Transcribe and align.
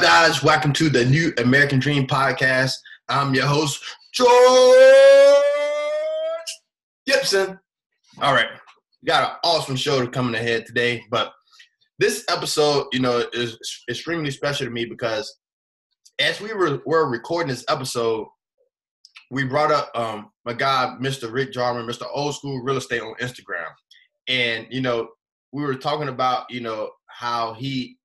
guys? 0.00 0.44
Welcome 0.44 0.72
to 0.74 0.88
the 0.88 1.04
New 1.04 1.32
American 1.38 1.80
Dream 1.80 2.06
Podcast. 2.06 2.74
I'm 3.08 3.34
your 3.34 3.46
host, 3.46 3.82
George 4.12 4.30
Gipson. 7.08 7.58
All 8.22 8.32
right, 8.32 8.46
we 9.02 9.06
got 9.06 9.28
an 9.28 9.36
awesome 9.42 9.74
show 9.74 10.00
to 10.00 10.08
coming 10.08 10.36
ahead 10.36 10.66
today, 10.66 11.02
but 11.10 11.32
this 11.98 12.24
episode, 12.28 12.86
you 12.92 13.00
know, 13.00 13.24
is 13.32 13.58
extremely 13.90 14.30
special 14.30 14.66
to 14.66 14.72
me 14.72 14.84
because 14.84 15.36
as 16.20 16.40
we 16.40 16.52
were, 16.52 16.80
were 16.86 17.10
recording 17.10 17.48
this 17.48 17.64
episode, 17.68 18.28
we 19.32 19.42
brought 19.42 19.72
up 19.72 19.90
um, 19.96 20.30
my 20.44 20.52
guy, 20.52 20.94
Mr. 21.00 21.32
Rick 21.32 21.52
Jarman, 21.52 21.86
Mr. 21.86 22.06
Old 22.12 22.36
School 22.36 22.62
Real 22.62 22.76
Estate 22.76 23.02
on 23.02 23.14
Instagram, 23.20 23.66
and 24.28 24.68
you 24.70 24.80
know, 24.80 25.08
we 25.52 25.64
were 25.64 25.74
talking 25.74 26.08
about 26.08 26.48
you 26.50 26.60
know 26.60 26.90
how 27.08 27.54
he 27.54 27.97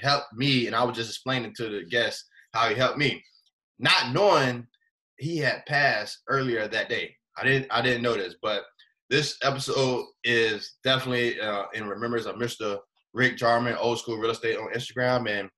helped 0.00 0.32
me, 0.34 0.66
and 0.66 0.76
I 0.76 0.84
was 0.84 0.96
just 0.96 1.10
explaining 1.10 1.54
to 1.56 1.68
the 1.68 1.84
guests 1.84 2.24
how 2.52 2.68
he 2.68 2.74
helped 2.74 2.98
me, 2.98 3.22
not 3.78 4.12
knowing 4.12 4.66
he 5.18 5.38
had 5.38 5.64
passed 5.66 6.18
earlier 6.28 6.66
that 6.66 6.88
day. 6.88 7.14
I 7.36 7.44
didn't 7.44 7.66
I 7.70 7.82
didn't 7.82 8.02
this, 8.02 8.36
but 8.42 8.64
this 9.08 9.36
episode 9.42 10.06
is 10.24 10.76
definitely 10.84 11.40
uh, 11.40 11.64
in 11.74 11.86
remembrance 11.86 12.26
of 12.26 12.36
Mr. 12.36 12.78
Rick 13.12 13.36
Jarman, 13.36 13.76
Old 13.76 13.98
School 13.98 14.18
Real 14.18 14.30
Estate 14.30 14.56
on 14.56 14.72
Instagram, 14.72 15.28
and 15.28 15.48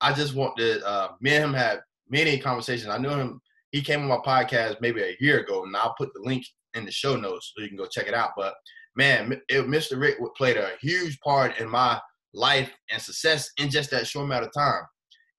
I 0.00 0.12
just 0.12 0.34
want 0.34 0.56
to. 0.58 0.84
Uh, 0.86 1.08
me 1.20 1.34
and 1.34 1.44
him 1.44 1.54
had 1.54 1.80
many 2.08 2.38
conversations. 2.38 2.88
I 2.88 2.98
knew 2.98 3.10
him. 3.10 3.40
He 3.70 3.82
came 3.82 4.00
on 4.00 4.08
my 4.08 4.16
podcast 4.16 4.80
maybe 4.80 5.02
a 5.02 5.16
year 5.20 5.40
ago, 5.40 5.64
and 5.64 5.76
I'll 5.76 5.94
put 5.98 6.12
the 6.14 6.22
link 6.22 6.44
in 6.74 6.84
the 6.84 6.90
show 6.90 7.16
notes 7.16 7.52
so 7.54 7.62
you 7.62 7.68
can 7.68 7.76
go 7.76 7.86
check 7.86 8.06
it 8.06 8.14
out. 8.14 8.30
But 8.36 8.54
man, 8.96 9.40
it, 9.48 9.66
Mr. 9.66 10.00
Rick 10.00 10.16
played 10.36 10.56
a 10.56 10.72
huge 10.80 11.18
part 11.20 11.58
in 11.58 11.68
my 11.68 12.00
life 12.34 12.70
and 12.90 13.00
success 13.00 13.50
in 13.58 13.70
just 13.70 13.90
that 13.90 14.06
short 14.06 14.26
amount 14.26 14.44
of 14.44 14.52
time. 14.52 14.82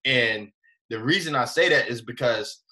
And 0.04 0.48
the 0.90 1.02
reason 1.02 1.34
I 1.34 1.44
say 1.44 1.68
that 1.68 1.88
is 1.88 2.02
because 2.02 2.62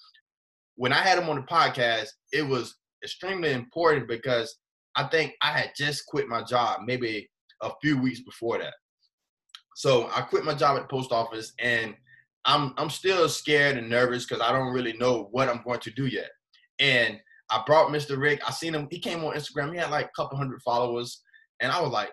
when 0.75 0.93
I 0.93 0.97
had 0.97 1.17
him 1.17 1.29
on 1.29 1.37
the 1.37 1.41
podcast, 1.43 2.09
it 2.31 2.43
was 2.43 2.75
extremely 3.03 3.51
important 3.51 4.07
because 4.07 4.55
I 4.95 5.03
think 5.05 5.33
I 5.41 5.51
had 5.51 5.71
just 5.77 6.05
quit 6.07 6.27
my 6.27 6.43
job 6.43 6.81
maybe 6.85 7.29
a 7.61 7.71
few 7.81 7.99
weeks 7.99 8.21
before 8.21 8.57
that. 8.59 8.73
So 9.75 10.09
I 10.13 10.21
quit 10.21 10.43
my 10.43 10.55
job 10.55 10.77
at 10.77 10.83
the 10.83 10.87
post 10.87 11.11
office 11.11 11.53
and 11.59 11.95
I'm 12.45 12.73
I'm 12.77 12.89
still 12.89 13.27
scared 13.29 13.77
and 13.77 13.89
nervous 13.89 14.25
because 14.25 14.41
I 14.41 14.51
don't 14.51 14.73
really 14.73 14.93
know 14.93 15.27
what 15.31 15.49
I'm 15.49 15.61
going 15.63 15.81
to 15.81 15.91
do 15.91 16.07
yet. 16.07 16.29
And 16.79 17.19
I 17.51 17.61
brought 17.65 17.91
Mr. 17.91 18.17
Rick. 18.17 18.41
I 18.47 18.51
seen 18.51 18.73
him. 18.73 18.87
He 18.89 18.99
came 18.99 19.23
on 19.23 19.35
Instagram. 19.35 19.73
He 19.73 19.79
had 19.79 19.91
like 19.91 20.05
a 20.05 20.21
couple 20.21 20.37
hundred 20.37 20.61
followers, 20.63 21.21
and 21.61 21.71
I 21.71 21.81
was 21.81 21.91
like, 21.91 22.09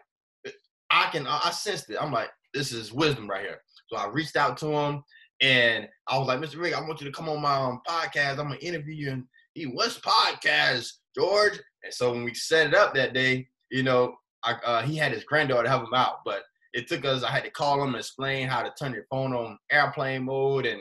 I 0.91 1.09
can 1.11 1.27
I 1.27 1.51
sensed 1.51 1.91
it. 1.91 1.99
I'm 2.01 2.13
like, 2.13 2.31
this 2.53 2.73
is 2.73 2.93
wisdom 2.93 3.29
right 3.29 3.43
here. 3.43 3.61
So 3.89 3.97
I 3.97 4.09
reached 4.09 4.37
out 4.37 4.57
to 4.59 4.67
him 4.67 5.03
and 5.41 5.89
I 6.09 6.19
was 6.19 6.29
like, 6.29 6.41
Mr. 6.41 6.61
Rick, 6.61 6.75
I 6.75 6.81
want 6.81 7.01
you 7.01 7.07
to 7.07 7.13
come 7.13 7.29
on 7.29 7.43
my 7.43 7.55
um, 7.55 7.81
podcast. 7.87 8.39
I'm 8.39 8.49
gonna 8.49 8.57
interview 8.57 8.95
you. 8.95 9.11
And 9.11 9.25
he, 9.55 9.65
what's 9.65 9.99
podcast, 9.99 10.91
George? 11.15 11.59
And 11.83 11.93
so 11.93 12.13
when 12.13 12.25
we 12.25 12.35
set 12.35 12.69
it 12.69 12.75
up 12.75 12.95
that 12.95 13.15
day, 13.15 13.47
you 13.71 13.83
know, 13.83 14.15
I, 14.43 14.53
uh, 14.65 14.83
he 14.83 14.97
had 14.97 15.13
his 15.13 15.25
granddaughter 15.25 15.69
help 15.69 15.85
him 15.85 15.95
out, 15.95 16.19
but 16.25 16.43
it 16.73 16.89
took 16.89 17.05
us. 17.05 17.23
I 17.23 17.31
had 17.31 17.45
to 17.45 17.51
call 17.51 17.83
him 17.83 17.89
and 17.89 17.97
explain 17.97 18.49
how 18.49 18.63
to 18.63 18.73
turn 18.79 18.93
your 18.93 19.07
phone 19.11 19.33
on 19.33 19.59
airplane 19.71 20.25
mode 20.25 20.67
and 20.67 20.81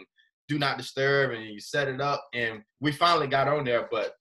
do 0.49 0.59
not 0.59 0.77
disturb, 0.77 1.31
and 1.31 1.45
you 1.45 1.59
set 1.59 1.87
it 1.87 2.01
up, 2.01 2.25
and 2.33 2.61
we 2.81 2.91
finally 2.91 3.27
got 3.27 3.47
on 3.47 3.63
there. 3.63 3.87
But 3.89 4.13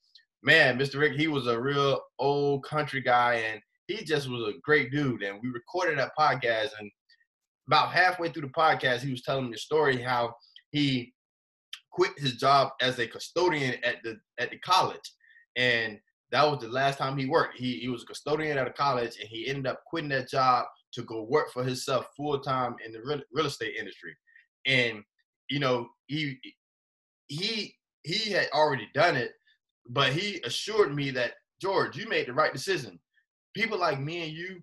man, 0.43 0.79
Mr. 0.79 1.01
Rick, 1.01 1.15
he 1.15 1.29
was 1.29 1.47
a 1.47 1.61
real 1.61 2.01
old 2.19 2.65
country 2.65 3.01
guy, 3.01 3.35
and 3.35 3.61
he 3.87 4.05
just 4.05 4.29
was 4.29 4.43
a 4.49 4.59
great 4.63 4.91
dude. 4.91 5.23
And 5.23 5.41
we 5.43 5.49
recorded 5.51 5.99
that 5.99 6.13
podcast, 6.19 6.71
and 6.79 6.91
about 7.69 7.93
halfway 7.93 8.31
through 8.31 8.43
the 8.43 8.49
podcast, 8.49 9.01
he 9.01 9.11
was 9.11 9.23
telling 9.23 9.49
me 9.49 9.55
a 9.55 9.59
story 9.59 10.01
how 10.01 10.35
he 10.71 11.13
quit 11.91 12.13
his 12.19 12.37
job 12.37 12.71
as 12.81 12.99
a 12.99 13.07
custodian 13.07 13.75
at 13.85 13.97
the 14.03 14.19
at 14.39 14.51
the 14.51 14.59
college, 14.59 15.13
and 15.57 15.99
that 16.31 16.51
was 16.51 16.61
the 16.61 16.69
last 16.69 16.99
time 16.99 17.17
he 17.17 17.27
worked. 17.27 17.59
He 17.59 17.79
he 17.79 17.89
was 17.89 18.03
a 18.03 18.07
custodian 18.07 18.59
at 18.59 18.67
a 18.67 18.73
college, 18.73 19.17
and 19.21 19.29
he 19.29 19.49
ended 19.49 19.67
up 19.67 19.81
quitting 19.87 20.11
that 20.11 20.31
job 20.31 20.67
to 20.95 21.03
go 21.03 21.23
work 21.23 21.51
for 21.53 21.65
himself 21.65 22.07
full 22.17 22.39
time 22.39 22.77
in 22.85 22.93
the 22.93 23.01
real, 23.05 23.21
real 23.33 23.47
estate 23.47 23.77
industry. 23.79 24.15
And 24.67 25.03
you 25.49 25.59
know, 25.59 25.89
he 26.07 26.39
he 27.29 27.75
he 28.03 28.31
had 28.31 28.49
already 28.53 28.89
done 28.95 29.17
it, 29.17 29.33
but 29.89 30.13
he 30.13 30.41
assured 30.45 30.95
me 30.95 31.11
that 31.11 31.35
George, 31.61 31.97
you 31.97 32.09
made 32.09 32.27
the 32.27 32.33
right 32.33 32.53
decision 32.53 32.99
people 33.55 33.79
like 33.79 34.01
me 34.01 34.23
and 34.23 34.33
you, 34.33 34.61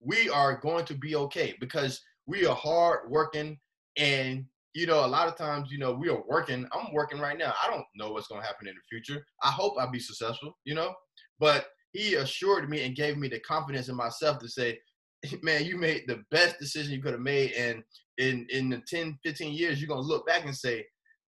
we 0.00 0.28
are 0.28 0.56
going 0.56 0.84
to 0.86 0.94
be 0.94 1.14
okay 1.16 1.54
because 1.60 2.00
we 2.26 2.46
are 2.46 2.54
hard 2.54 3.10
working 3.10 3.58
and 3.96 4.44
you 4.74 4.86
know 4.86 5.04
a 5.04 5.06
lot 5.06 5.28
of 5.28 5.36
times 5.36 5.70
you 5.70 5.78
know 5.78 5.92
we 5.92 6.08
are 6.08 6.22
working 6.28 6.66
i'm 6.72 6.92
working 6.92 7.20
right 7.20 7.38
now. 7.38 7.52
I 7.62 7.70
don't 7.70 7.84
know 7.94 8.12
what's 8.12 8.26
going 8.26 8.40
to 8.40 8.46
happen 8.46 8.68
in 8.68 8.74
the 8.74 8.80
future. 8.88 9.24
I 9.42 9.50
hope 9.50 9.74
i'll 9.78 9.90
be 9.90 10.00
successful 10.00 10.56
you 10.64 10.74
know? 10.74 10.94
But 11.38 11.66
he 11.92 12.14
assured 12.14 12.70
me 12.70 12.84
and 12.84 12.96
gave 12.96 13.16
me 13.16 13.28
the 13.28 13.40
confidence 13.40 13.88
in 13.88 13.96
myself 13.96 14.38
to 14.38 14.48
say 14.48 14.78
man 15.42 15.64
you 15.64 15.76
made 15.76 16.04
the 16.06 16.22
best 16.30 16.58
decision 16.58 16.92
you 16.92 17.02
could 17.02 17.12
have 17.12 17.20
made 17.20 17.52
and 17.52 17.82
in 18.18 18.46
in 18.50 18.68
the 18.68 18.82
10 18.88 19.18
15 19.24 19.52
years 19.52 19.80
you're 19.80 19.88
going 19.88 20.02
to 20.02 20.06
look 20.06 20.26
back 20.26 20.44
and 20.44 20.56
say 20.56 20.84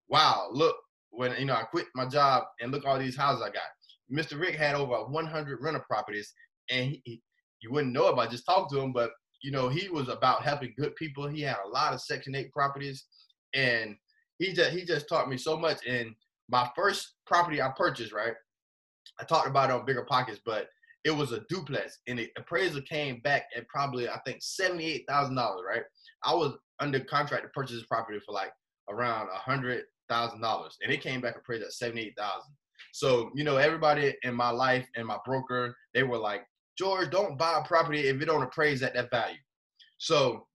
wow 0.08 0.48
look 0.52 0.76
when 1.10 1.34
you 1.38 1.44
know 1.44 1.54
i 1.54 1.62
quit 1.62 1.86
my 1.94 2.06
job 2.06 2.44
and 2.60 2.72
look 2.72 2.84
all 2.86 2.98
these 2.98 3.16
houses 3.16 3.42
i 3.42 3.50
got 3.50 3.62
mr 4.12 4.38
rick 4.38 4.54
had 4.54 4.74
over 4.74 5.04
100 5.04 5.58
rental 5.62 5.82
properties 5.88 6.32
and 6.70 6.90
he, 6.90 7.02
he, 7.04 7.22
you 7.62 7.72
wouldn't 7.72 7.92
know 7.92 8.08
it 8.08 8.16
by 8.16 8.26
just 8.26 8.46
talking 8.46 8.76
to 8.76 8.82
him, 8.82 8.92
but 8.92 9.10
you 9.42 9.50
know 9.50 9.68
he 9.68 9.88
was 9.88 10.08
about 10.08 10.42
helping 10.42 10.74
good 10.78 10.94
people. 10.96 11.26
He 11.28 11.42
had 11.42 11.56
a 11.64 11.68
lot 11.68 11.92
of 11.92 12.00
Section 12.00 12.34
Eight 12.34 12.52
properties, 12.52 13.04
and 13.54 13.96
he 14.38 14.52
just 14.52 14.70
he 14.70 14.84
just 14.84 15.08
taught 15.08 15.28
me 15.28 15.36
so 15.36 15.56
much. 15.56 15.86
And 15.86 16.14
my 16.48 16.68
first 16.76 17.14
property 17.26 17.62
I 17.62 17.70
purchased, 17.76 18.12
right? 18.12 18.34
I 19.20 19.24
talked 19.24 19.48
about 19.48 19.70
it 19.70 19.74
on 19.74 19.86
Bigger 19.86 20.04
Pockets, 20.04 20.40
but 20.44 20.68
it 21.04 21.10
was 21.10 21.32
a 21.32 21.44
duplex, 21.50 21.98
and 22.06 22.18
the 22.18 22.30
appraisal 22.36 22.80
came 22.82 23.20
back 23.20 23.44
at 23.56 23.68
probably 23.68 24.08
I 24.08 24.18
think 24.26 24.38
seventy 24.40 24.86
eight 24.86 25.04
thousand 25.08 25.36
dollars, 25.36 25.62
right? 25.66 25.82
I 26.24 26.34
was 26.34 26.54
under 26.80 27.00
contract 27.00 27.44
to 27.44 27.48
purchase 27.50 27.76
this 27.76 27.86
property 27.86 28.18
for 28.24 28.32
like 28.32 28.52
around 28.88 29.28
a 29.28 29.38
hundred 29.38 29.84
thousand 30.08 30.40
dollars, 30.40 30.76
and 30.82 30.92
it 30.92 31.02
came 31.02 31.20
back 31.20 31.36
appraised 31.36 31.64
at 31.64 31.72
seventy 31.72 32.02
eight 32.02 32.16
thousand. 32.16 32.52
So 32.92 33.30
you 33.34 33.44
know, 33.44 33.56
everybody 33.56 34.14
in 34.22 34.34
my 34.34 34.50
life 34.50 34.86
and 34.96 35.06
my 35.06 35.18
broker, 35.24 35.76
they 35.92 36.02
were 36.02 36.18
like, 36.18 36.46
George, 36.78 37.10
don't 37.10 37.38
buy 37.38 37.58
a 37.58 37.66
property 37.66 38.08
if 38.08 38.20
it 38.20 38.24
don't 38.24 38.42
appraise 38.42 38.82
at 38.82 38.94
that 38.94 39.10
value. 39.10 39.38
So 39.98 40.46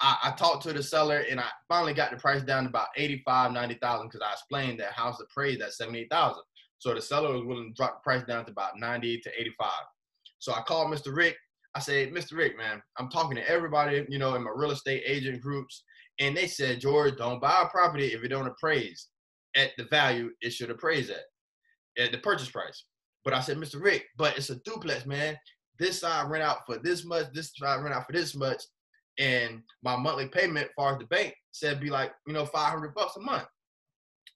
I, 0.00 0.16
I, 0.24 0.30
talked 0.32 0.62
to 0.64 0.72
the 0.72 0.82
seller 0.82 1.24
and 1.30 1.40
I 1.40 1.46
finally 1.68 1.94
got 1.94 2.10
the 2.10 2.16
price 2.18 2.42
down 2.42 2.64
to 2.64 2.68
about 2.68 2.88
85, 2.96 3.52
90,000 3.52 4.06
because 4.06 4.20
I 4.26 4.32
explained 4.32 4.78
that 4.80 4.92
house 4.92 5.20
appraised 5.20 5.62
at 5.62 5.72
78,000. 5.72 6.42
So 6.78 6.94
the 6.94 7.00
seller 7.00 7.32
was 7.32 7.44
willing 7.44 7.70
to 7.70 7.74
drop 7.74 7.96
the 7.96 8.04
price 8.04 8.24
down 8.24 8.44
to 8.44 8.52
about 8.52 8.78
90 8.78 9.20
to 9.20 9.40
85. 9.40 9.70
So 10.38 10.52
I 10.52 10.62
called 10.62 10.92
Mr. 10.92 11.14
Rick. 11.16 11.36
I 11.74 11.80
said, 11.80 12.12
Mr. 12.12 12.36
Rick, 12.36 12.56
man, 12.56 12.82
I'm 12.98 13.10
talking 13.10 13.36
to 13.36 13.48
everybody, 13.48 14.04
you 14.08 14.18
know, 14.18 14.34
in 14.34 14.44
my 14.44 14.52
real 14.54 14.70
estate 14.70 15.02
agent 15.06 15.40
groups. 15.40 15.82
And 16.18 16.36
they 16.36 16.46
said, 16.46 16.80
George, 16.80 17.16
don't 17.16 17.40
buy 17.40 17.62
a 17.64 17.68
property 17.68 18.06
if 18.08 18.22
it 18.22 18.28
don't 18.28 18.46
appraise 18.46 19.08
at 19.56 19.72
the 19.76 19.84
value 19.84 20.30
it 20.40 20.52
should 20.52 20.70
appraise 20.70 21.10
at, 21.10 21.24
at 21.98 22.12
the 22.12 22.18
purchase 22.18 22.50
price. 22.50 22.84
But 23.24 23.34
I 23.34 23.40
said, 23.40 23.56
Mr. 23.56 23.82
Rick, 23.82 24.06
but 24.16 24.36
it's 24.36 24.50
a 24.50 24.56
duplex, 24.56 25.04
man 25.06 25.36
this 25.78 26.00
side 26.00 26.30
rent 26.30 26.44
out 26.44 26.66
for 26.66 26.78
this 26.78 27.04
much, 27.04 27.26
this 27.32 27.52
side 27.54 27.82
rent 27.82 27.94
out 27.94 28.06
for 28.06 28.12
this 28.12 28.34
much, 28.34 28.62
and 29.18 29.62
my 29.82 29.96
monthly 29.96 30.28
payment, 30.28 30.68
far 30.76 30.92
as 30.92 30.98
the 30.98 31.06
bank 31.06 31.34
said, 31.52 31.80
be 31.80 31.90
like 31.90 32.12
you 32.26 32.32
know 32.32 32.46
five 32.46 32.70
hundred 32.70 32.94
bucks 32.94 33.16
a 33.16 33.20
month. 33.20 33.46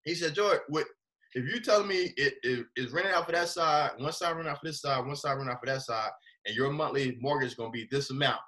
He 0.05 0.15
said, 0.15 0.35
George, 0.35 0.61
what 0.69 0.87
if 1.35 1.45
you 1.45 1.61
telling 1.61 1.89
me 1.89 2.13
it 2.17 2.35
is 2.77 2.93
rented 2.93 3.15
out 3.15 3.27
for 3.27 3.33
that 3.33 3.49
side, 3.49 3.93
one 3.99 4.13
side 4.13 4.37
rent 4.37 4.49
out 4.49 4.61
for 4.61 4.67
this 4.67 4.81
side, 4.81 5.07
one 5.07 5.17
side 5.17 5.35
rent 5.35 5.51
out 5.51 5.61
for 5.61 5.67
that 5.67 5.83
side, 5.83 6.11
and 6.47 6.57
your 6.57 6.71
monthly 6.71 7.19
mortgage 7.21 7.51
is 7.51 7.55
gonna 7.55 7.71
be 7.71 7.87
this 7.91 8.11
amount? 8.11 8.41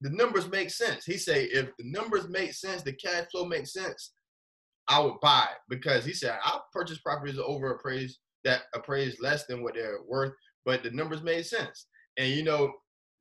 The 0.00 0.10
numbers 0.10 0.48
make 0.48 0.70
sense. 0.70 1.04
He 1.04 1.16
say 1.16 1.44
if 1.44 1.66
the 1.78 1.90
numbers 1.90 2.28
make 2.28 2.54
sense, 2.54 2.82
the 2.82 2.92
cash 2.92 3.26
flow 3.30 3.44
makes 3.44 3.72
sense, 3.72 4.12
I 4.88 5.00
would 5.00 5.20
buy 5.20 5.46
it 5.50 5.58
because 5.68 6.04
he 6.04 6.12
said 6.12 6.38
I'll 6.44 6.66
purchase 6.72 6.98
properties 6.98 7.38
over 7.38 7.72
appraised 7.72 8.18
that 8.44 8.62
appraised 8.74 9.20
less 9.20 9.44
than 9.46 9.62
what 9.62 9.74
they're 9.74 9.98
worth, 10.06 10.32
but 10.64 10.82
the 10.82 10.90
numbers 10.90 11.22
made 11.22 11.44
sense 11.44 11.86
and 12.16 12.28
you 12.28 12.42
know 12.42 12.72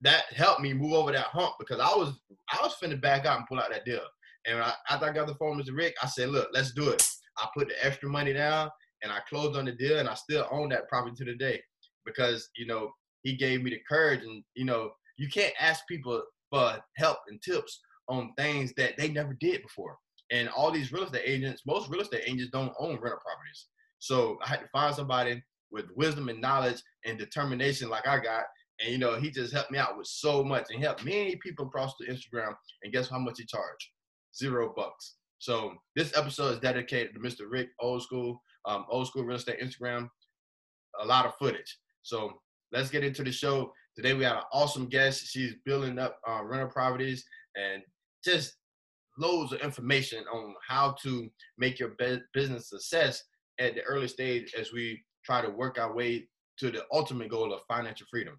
that 0.02 0.26
helped 0.34 0.62
me 0.62 0.74
move 0.74 0.94
over 0.94 1.12
that 1.12 1.26
hump 1.26 1.56
because 1.60 1.80
I 1.80 1.96
was 1.96 2.20
I 2.52 2.62
was 2.62 2.76
finna 2.82 3.02
back 3.02 3.26
out 3.26 3.38
and 3.38 3.48
pull 3.48 3.60
out 3.60 3.72
that 3.72 3.86
deal. 3.86 4.02
And 4.48 4.60
I, 4.60 4.74
after 4.90 5.08
I 5.08 5.14
got 5.14 5.28
the 5.28 5.36
phone 5.36 5.58
with 5.58 5.70
Rick, 5.70 5.96
I 6.02 6.08
said, 6.08 6.30
"Look, 6.30 6.50
let's 6.54 6.74
do 6.74 6.90
it." 6.90 7.06
I 7.38 7.48
put 7.56 7.68
the 7.68 7.86
extra 7.86 8.08
money 8.08 8.34
down 8.34 8.70
and 9.04 9.12
I 9.12 9.20
closed 9.28 9.58
on 9.58 9.66
the 9.66 9.72
deal, 9.72 10.00
and 10.00 10.08
I 10.08 10.14
still 10.14 10.48
own 10.52 10.70
that 10.70 10.88
property 10.88 11.16
to 11.18 11.26
the 11.26 11.36
day 11.36 11.62
because 12.06 12.50
you 12.56 12.66
know 12.66 12.92
he 13.24 13.36
gave 13.36 13.64
me 13.64 13.72
the 13.72 13.82
courage, 13.90 14.24
and 14.24 14.44
you 14.56 14.66
know 14.66 14.92
you 15.18 15.30
can't 15.30 15.54
ask 15.60 15.88
people 15.88 16.22
for 16.52 16.78
help 16.98 17.18
and 17.28 17.42
tips 17.42 17.80
on 18.08 18.34
things 18.38 18.74
that 18.78 18.98
they 18.98 19.10
never 19.10 19.36
did 19.40 19.64
before. 19.64 19.98
And 20.32 20.50
all 20.50 20.72
these 20.72 20.92
real 20.92 21.04
estate 21.04 21.24
agents, 21.26 21.64
most 21.66 21.90
real 21.90 22.02
estate 22.02 22.24
agents 22.28 22.52
don't 22.52 22.74
own 22.80 23.00
rental 23.00 23.20
properties. 23.20 23.68
So 24.00 24.38
I 24.44 24.50
had 24.50 24.60
to 24.60 24.68
find 24.68 24.94
somebody 24.94 25.42
with 25.72 25.86
wisdom 25.96 26.30
and 26.30 26.42
knowledge 26.42 26.82
and 27.06 27.18
determination 27.18 27.90
like 27.90 28.08
I 28.08 28.20
got 28.20 28.44
and 28.80 28.92
you 28.92 28.98
know, 28.98 29.16
he 29.16 29.30
just 29.32 29.54
helped 29.54 29.72
me 29.72 29.78
out 29.78 29.98
with 29.98 30.08
so 30.08 30.44
much 30.44 30.66
and 30.70 30.84
helped 30.84 31.06
many 31.06 31.36
people 31.38 31.66
across 31.66 31.94
the 32.00 32.08
Instagram. 32.08 32.54
And 32.84 32.94
guess 32.94 33.10
how 33.10 33.20
much 33.20 33.38
he 33.38 33.46
charged? 33.46 33.88
Zero 34.36 34.74
bucks. 34.76 35.16
So 35.40 35.74
this 35.96 36.16
episode 36.18 36.54
is 36.54 36.60
dedicated 36.60 37.14
to 37.14 37.20
Mr. 37.20 37.50
Rick 37.50 37.70
Old 37.80 38.04
School, 38.04 38.42
um, 38.66 38.86
Old 38.90 39.08
School 39.08 39.24
Real 39.24 39.38
Estate 39.38 39.62
Instagram. 39.62 40.10
A 41.02 41.06
lot 41.06 41.26
of 41.26 41.36
footage. 41.40 41.78
So 42.04 42.34
let's 42.72 42.90
get 42.90 43.04
into 43.04 43.24
the 43.24 43.32
show. 43.32 43.72
Today 43.96 44.14
we 44.14 44.24
have 44.26 44.38
an 44.38 44.44
awesome 44.52 44.88
guest. 44.88 45.28
She's 45.28 45.56
building 45.66 46.00
up 46.00 46.20
uh, 46.28 46.44
rental 46.44 46.70
properties 46.70 47.26
and 47.56 47.82
just 48.24 48.56
loads 49.18 49.54
of 49.54 49.62
information 49.62 50.26
on 50.34 50.54
how 50.68 50.96
to 51.04 51.30
make 51.58 51.80
your 51.80 51.96
business 52.34 52.70
success 52.70 53.24
at 53.60 53.76
the 53.76 53.82
early 53.84 54.08
stage 54.08 54.54
as 54.60 54.74
we 54.74 55.02
try 55.24 55.42
to 55.42 55.50
work 55.50 55.80
our 55.80 55.94
way 55.94 56.28
to 56.60 56.72
the 56.72 56.84
ultimate 56.92 57.30
goal 57.30 57.54
of 57.54 57.62
financial 57.68 58.08
freedom. 58.10 58.38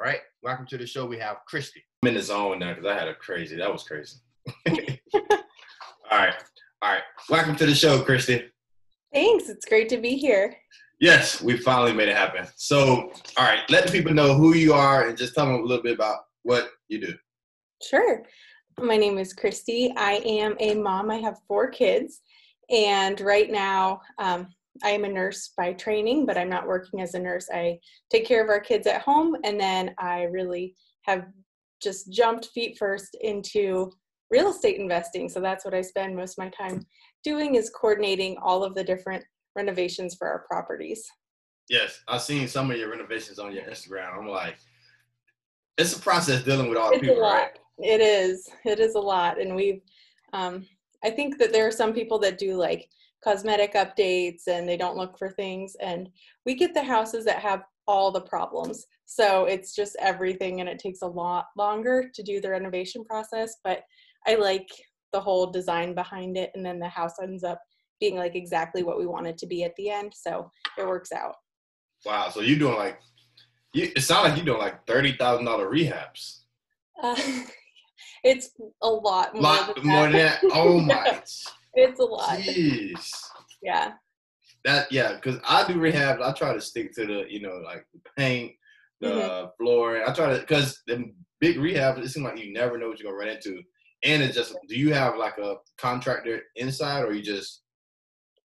All 0.00 0.06
right, 0.06 0.20
welcome 0.42 0.64
to 0.68 0.78
the 0.78 0.86
show. 0.86 1.04
We 1.04 1.18
have 1.18 1.40
Kristy. 1.46 1.82
I'm 2.02 2.08
in 2.08 2.14
the 2.14 2.22
zone 2.22 2.60
now 2.60 2.72
because 2.72 2.86
I 2.86 2.94
had 2.94 3.06
a 3.06 3.14
crazy. 3.14 3.56
That 3.56 3.70
was 3.70 3.82
crazy. 3.82 4.16
all 4.66 4.74
right, 6.10 6.34
all 6.80 6.92
right. 6.92 7.02
Welcome 7.28 7.54
to 7.56 7.66
the 7.66 7.74
show, 7.74 8.02
Kristy. 8.02 8.48
Thanks. 9.12 9.50
It's 9.50 9.66
great 9.66 9.90
to 9.90 9.98
be 9.98 10.16
here. 10.16 10.56
Yes, 11.00 11.42
we 11.42 11.58
finally 11.58 11.92
made 11.92 12.08
it 12.08 12.16
happen. 12.16 12.46
So, 12.56 13.12
all 13.36 13.44
right, 13.44 13.60
let 13.68 13.84
the 13.84 13.92
people 13.92 14.14
know 14.14 14.32
who 14.32 14.54
you 14.54 14.72
are 14.72 15.06
and 15.06 15.18
just 15.18 15.34
tell 15.34 15.44
them 15.44 15.56
a 15.56 15.62
little 15.62 15.82
bit 15.82 15.96
about 15.96 16.20
what 16.44 16.70
you 16.88 16.98
do. 16.98 17.12
Sure. 17.82 18.22
My 18.78 18.96
name 18.96 19.18
is 19.18 19.34
Kristy. 19.34 19.92
I 19.98 20.12
am 20.24 20.56
a 20.60 20.76
mom. 20.76 21.10
I 21.10 21.16
have 21.16 21.40
four 21.46 21.68
kids. 21.68 22.22
And 22.70 23.20
right 23.20 23.50
now, 23.50 24.00
um, 24.18 24.48
I 24.82 24.90
am 24.90 25.04
a 25.04 25.08
nurse 25.08 25.52
by 25.56 25.72
training, 25.72 26.26
but 26.26 26.38
I'm 26.38 26.48
not 26.48 26.66
working 26.66 27.00
as 27.00 27.14
a 27.14 27.18
nurse. 27.18 27.48
I 27.52 27.78
take 28.10 28.26
care 28.26 28.42
of 28.42 28.48
our 28.48 28.60
kids 28.60 28.86
at 28.86 29.02
home, 29.02 29.36
and 29.44 29.58
then 29.58 29.94
I 29.98 30.22
really 30.24 30.74
have 31.02 31.26
just 31.82 32.12
jumped 32.12 32.46
feet 32.46 32.76
first 32.78 33.16
into 33.20 33.90
real 34.30 34.50
estate 34.50 34.78
investing. 34.78 35.28
So 35.28 35.40
that's 35.40 35.64
what 35.64 35.74
I 35.74 35.80
spend 35.80 36.16
most 36.16 36.38
of 36.38 36.44
my 36.44 36.50
time 36.50 36.86
doing 37.24 37.56
is 37.56 37.70
coordinating 37.70 38.36
all 38.42 38.62
of 38.62 38.74
the 38.74 38.84
different 38.84 39.24
renovations 39.56 40.14
for 40.14 40.28
our 40.28 40.44
properties. 40.48 41.04
Yes, 41.68 42.00
I've 42.08 42.22
seen 42.22 42.48
some 42.48 42.70
of 42.70 42.76
your 42.76 42.90
renovations 42.90 43.38
on 43.38 43.52
your 43.52 43.64
Instagram. 43.64 44.18
I'm 44.18 44.28
like, 44.28 44.56
it's 45.78 45.96
a 45.96 46.00
process 46.00 46.42
dealing 46.42 46.68
with 46.68 46.78
all 46.78 46.92
the 46.92 46.98
people, 46.98 47.20
right? 47.20 47.58
It 47.78 48.00
is. 48.00 48.48
It 48.64 48.80
is 48.80 48.94
a 48.94 49.00
lot. 49.00 49.40
And 49.40 49.54
we've, 49.54 49.80
um, 50.32 50.66
I 51.02 51.10
think 51.10 51.38
that 51.38 51.52
there 51.52 51.66
are 51.66 51.72
some 51.72 51.92
people 51.92 52.18
that 52.20 52.38
do 52.38 52.56
like 52.56 52.88
cosmetic 53.22 53.74
updates 53.74 54.46
and 54.46 54.68
they 54.68 54.76
don't 54.76 54.96
look 54.96 55.18
for 55.18 55.30
things. 55.30 55.76
And 55.80 56.08
we 56.46 56.54
get 56.54 56.74
the 56.74 56.82
houses 56.82 57.24
that 57.24 57.40
have 57.40 57.62
all 57.86 58.10
the 58.10 58.20
problems. 58.20 58.86
So 59.06 59.46
it's 59.46 59.74
just 59.74 59.96
everything 60.00 60.60
and 60.60 60.68
it 60.68 60.78
takes 60.78 61.02
a 61.02 61.06
lot 61.06 61.46
longer 61.56 62.10
to 62.14 62.22
do 62.22 62.40
the 62.40 62.50
renovation 62.50 63.04
process. 63.04 63.56
But 63.64 63.82
I 64.26 64.36
like 64.36 64.68
the 65.12 65.20
whole 65.20 65.50
design 65.50 65.94
behind 65.94 66.36
it. 66.36 66.50
And 66.54 66.64
then 66.64 66.78
the 66.78 66.88
house 66.88 67.14
ends 67.22 67.44
up 67.44 67.60
being 67.98 68.16
like 68.16 68.36
exactly 68.36 68.82
what 68.82 68.98
we 68.98 69.06
want 69.06 69.26
it 69.26 69.36
to 69.38 69.46
be 69.46 69.64
at 69.64 69.74
the 69.76 69.90
end. 69.90 70.12
So 70.14 70.50
it 70.78 70.86
works 70.86 71.12
out. 71.12 71.36
Wow. 72.06 72.30
So 72.30 72.40
you're 72.40 72.58
doing 72.58 72.76
like, 72.76 73.00
you, 73.74 73.90
it 73.94 74.02
sounds 74.02 74.28
like 74.28 74.36
you're 74.36 74.46
doing 74.46 74.60
like 74.60 74.86
$30,000 74.86 75.42
rehabs. 75.46 76.40
Uh, 77.02 77.16
It's 78.22 78.50
a 78.82 78.88
lot 78.88 79.34
more. 79.34 79.42
Lot 79.42 79.74
than 79.74 79.86
more 79.86 80.02
than 80.04 80.12
that. 80.12 80.40
Oh 80.52 80.80
my. 80.80 81.22
it's 81.74 82.00
a 82.00 82.04
lot. 82.04 82.38
Jeez. 82.38 83.10
Yeah. 83.62 83.92
That 84.64 84.90
yeah, 84.92 85.14
because 85.14 85.38
I 85.48 85.66
do 85.66 85.78
rehab. 85.78 86.20
I 86.20 86.32
try 86.32 86.52
to 86.52 86.60
stick 86.60 86.92
to 86.94 87.06
the 87.06 87.24
you 87.28 87.40
know 87.40 87.60
like 87.64 87.86
the 87.94 88.00
paint, 88.16 88.52
the 89.00 89.08
mm-hmm. 89.08 89.46
floor. 89.58 90.02
I 90.06 90.12
try 90.12 90.34
to 90.34 90.40
because 90.40 90.82
the 90.86 91.10
big 91.40 91.58
rehab. 91.58 91.98
It 91.98 92.08
seems 92.08 92.24
like 92.24 92.38
you 92.38 92.52
never 92.52 92.76
know 92.76 92.88
what 92.88 92.98
you're 92.98 93.10
gonna 93.10 93.24
run 93.24 93.34
into. 93.34 93.62
And 94.02 94.22
it 94.22 94.32
just 94.32 94.54
do 94.68 94.78
you 94.78 94.92
have 94.92 95.16
like 95.16 95.38
a 95.38 95.56
contractor 95.78 96.42
inside 96.56 97.04
or 97.04 97.12
you 97.12 97.22
just 97.22 97.62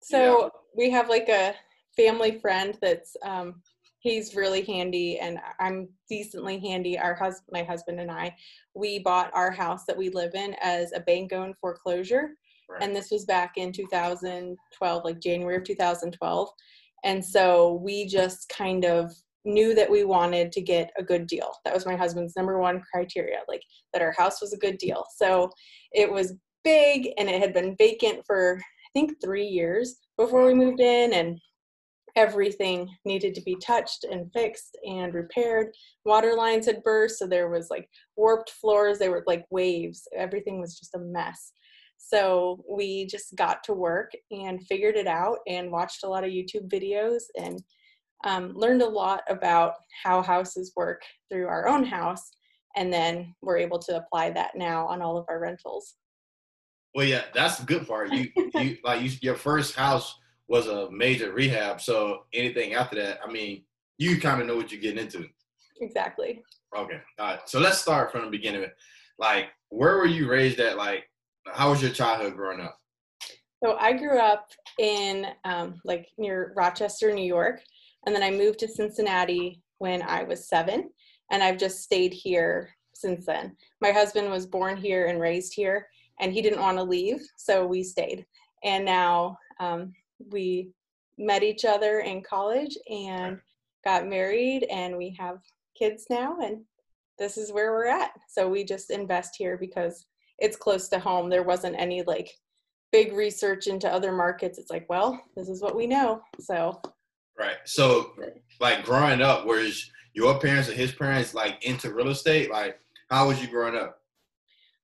so 0.02 0.50
we 0.76 0.90
have 0.90 1.08
like 1.08 1.28
a 1.28 1.54
family 1.96 2.38
friend 2.38 2.76
that's 2.82 3.16
um 3.24 3.62
he's 4.00 4.34
really 4.34 4.62
handy 4.62 5.18
and 5.18 5.38
i'm 5.60 5.88
decently 6.08 6.58
handy 6.58 6.98
our 6.98 7.14
husband 7.14 7.48
my 7.52 7.62
husband 7.62 8.00
and 8.00 8.10
i 8.10 8.34
we 8.74 8.98
bought 8.98 9.30
our 9.32 9.50
house 9.50 9.84
that 9.86 9.96
we 9.96 10.10
live 10.10 10.34
in 10.34 10.54
as 10.60 10.92
a 10.92 11.00
bank 11.00 11.32
owned 11.32 11.54
foreclosure 11.60 12.30
right. 12.74 12.82
and 12.82 12.94
this 12.94 13.10
was 13.10 13.24
back 13.24 13.52
in 13.56 13.72
2012 13.72 15.04
like 15.04 15.20
january 15.20 15.56
of 15.56 15.64
2012 15.64 16.48
and 17.04 17.24
so 17.24 17.80
we 17.82 18.06
just 18.06 18.48
kind 18.48 18.84
of 18.84 19.12
knew 19.44 19.74
that 19.74 19.90
we 19.90 20.04
wanted 20.04 20.50
to 20.50 20.62
get 20.62 20.90
a 20.98 21.02
good 21.02 21.26
deal 21.26 21.50
that 21.64 21.74
was 21.74 21.86
my 21.86 21.96
husband's 21.96 22.36
number 22.36 22.58
one 22.58 22.82
criteria 22.92 23.38
like 23.48 23.62
that 23.92 24.02
our 24.02 24.14
house 24.16 24.40
was 24.40 24.52
a 24.52 24.58
good 24.58 24.78
deal 24.78 25.04
so 25.16 25.50
it 25.92 26.10
was 26.10 26.34
big 26.64 27.08
and 27.18 27.28
it 27.28 27.40
had 27.40 27.52
been 27.52 27.76
vacant 27.76 28.20
for 28.26 28.58
i 28.58 28.88
think 28.94 29.12
three 29.22 29.46
years 29.46 29.96
before 30.16 30.46
we 30.46 30.54
moved 30.54 30.80
in 30.80 31.12
and 31.12 31.38
everything 32.16 32.88
needed 33.04 33.34
to 33.34 33.42
be 33.42 33.56
touched 33.56 34.04
and 34.04 34.32
fixed 34.32 34.76
and 34.86 35.14
repaired. 35.14 35.72
Water 36.04 36.34
lines 36.34 36.66
had 36.66 36.82
burst, 36.82 37.18
so 37.18 37.26
there 37.26 37.48
was 37.48 37.68
like 37.70 37.88
warped 38.16 38.50
floors, 38.50 38.98
they 38.98 39.08
were 39.08 39.24
like 39.26 39.44
waves. 39.50 40.06
Everything 40.16 40.60
was 40.60 40.78
just 40.78 40.94
a 40.94 40.98
mess. 40.98 41.52
So 42.06 42.62
we 42.68 43.06
just 43.06 43.34
got 43.34 43.64
to 43.64 43.72
work 43.72 44.12
and 44.30 44.64
figured 44.66 44.96
it 44.96 45.06
out 45.06 45.38
and 45.46 45.72
watched 45.72 46.04
a 46.04 46.08
lot 46.08 46.22
of 46.22 46.30
YouTube 46.30 46.68
videos 46.68 47.22
and 47.38 47.62
um, 48.24 48.52
learned 48.54 48.82
a 48.82 48.88
lot 48.88 49.22
about 49.28 49.74
how 50.02 50.22
houses 50.22 50.72
work 50.76 51.02
through 51.30 51.46
our 51.46 51.66
own 51.66 51.82
house. 51.82 52.30
And 52.76 52.92
then 52.92 53.34
we're 53.40 53.56
able 53.56 53.78
to 53.80 53.96
apply 53.96 54.30
that 54.30 54.50
now 54.54 54.86
on 54.86 55.00
all 55.00 55.16
of 55.16 55.24
our 55.28 55.40
rentals. 55.40 55.94
Well, 56.94 57.06
yeah, 57.06 57.22
that's 57.32 57.56
the 57.56 57.66
good 57.66 57.86
part. 57.88 58.12
You, 58.12 58.28
you 58.54 58.76
like 58.84 59.00
you, 59.00 59.10
your 59.22 59.36
first 59.36 59.74
house 59.74 60.14
was 60.46 60.66
a 60.66 60.90
major 60.90 61.32
rehab. 61.32 61.80
So 61.80 62.24
anything 62.34 62.74
after 62.74 62.96
that, 62.96 63.20
I 63.26 63.32
mean, 63.32 63.64
you 63.96 64.20
kind 64.20 64.42
of 64.42 64.46
know 64.46 64.56
what 64.56 64.70
you're 64.70 64.80
getting 64.80 65.02
into. 65.02 65.26
Exactly. 65.80 66.42
Okay. 66.76 67.00
All 67.18 67.26
right. 67.26 67.40
So 67.46 67.60
let's 67.60 67.78
start 67.78 68.12
from 68.12 68.24
the 68.24 68.30
beginning. 68.30 68.66
Like, 69.18 69.46
where 69.70 69.96
were 69.96 70.06
you 70.06 70.28
raised 70.28 70.60
at? 70.60 70.76
Like, 70.76 71.04
how 71.52 71.70
was 71.70 71.82
your 71.82 71.90
childhood 71.90 72.36
growing 72.36 72.60
up? 72.60 72.78
So 73.62 73.76
I 73.78 73.92
grew 73.92 74.18
up 74.18 74.48
in 74.78 75.26
um, 75.44 75.80
like 75.84 76.08
near 76.18 76.52
Rochester, 76.56 77.12
New 77.12 77.24
York, 77.24 77.60
and 78.06 78.14
then 78.14 78.22
I 78.22 78.30
moved 78.30 78.58
to 78.60 78.68
Cincinnati 78.68 79.62
when 79.78 80.02
I 80.02 80.24
was 80.24 80.48
seven, 80.48 80.90
and 81.30 81.42
I've 81.42 81.58
just 81.58 81.82
stayed 81.82 82.12
here 82.12 82.70
since 82.94 83.26
then. 83.26 83.56
My 83.80 83.90
husband 83.90 84.30
was 84.30 84.46
born 84.46 84.76
here 84.76 85.06
and 85.06 85.20
raised 85.20 85.54
here, 85.54 85.86
and 86.20 86.32
he 86.32 86.42
didn't 86.42 86.60
want 86.60 86.76
to 86.78 86.84
leave, 86.84 87.20
so 87.36 87.66
we 87.66 87.82
stayed. 87.82 88.26
And 88.62 88.84
now 88.84 89.38
um, 89.60 89.92
we 90.30 90.70
met 91.18 91.42
each 91.42 91.64
other 91.64 92.00
in 92.00 92.22
college 92.22 92.76
and 92.90 93.38
got 93.84 94.06
married 94.06 94.64
and 94.70 94.96
we 94.96 95.14
have 95.18 95.38
kids 95.78 96.06
now 96.10 96.38
and 96.40 96.62
this 97.18 97.36
is 97.36 97.52
where 97.52 97.72
we're 97.72 97.86
at 97.86 98.10
so 98.28 98.48
we 98.48 98.64
just 98.64 98.90
invest 98.90 99.36
here 99.36 99.56
because 99.56 100.06
it's 100.38 100.56
close 100.56 100.88
to 100.88 100.98
home. 100.98 101.28
There 101.28 101.42
wasn't 101.42 101.76
any 101.78 102.02
like 102.02 102.30
big 102.92 103.12
research 103.12 103.66
into 103.66 103.92
other 103.92 104.12
markets. 104.12 104.58
It's 104.58 104.70
like 104.70 104.86
well 104.88 105.20
this 105.36 105.48
is 105.48 105.62
what 105.62 105.76
we 105.76 105.86
know 105.86 106.22
so. 106.40 106.80
Right. 107.38 107.56
So 107.64 108.12
like 108.60 108.84
growing 108.84 109.20
up 109.20 109.46
was 109.46 109.90
your 110.12 110.38
parents 110.38 110.68
or 110.68 110.74
his 110.74 110.92
parents 110.92 111.34
like 111.34 111.64
into 111.64 111.92
real 111.92 112.08
estate? 112.08 112.50
Like 112.50 112.78
how 113.10 113.28
was 113.28 113.40
you 113.40 113.48
growing 113.48 113.76
up? 113.76 113.98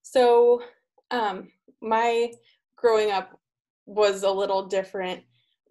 So 0.02 0.62
um 1.11 1.49
my 1.80 2.33
growing 2.76 3.11
up 3.11 3.38
was 3.87 4.23
a 4.23 4.30
little 4.30 4.66
different 4.66 5.23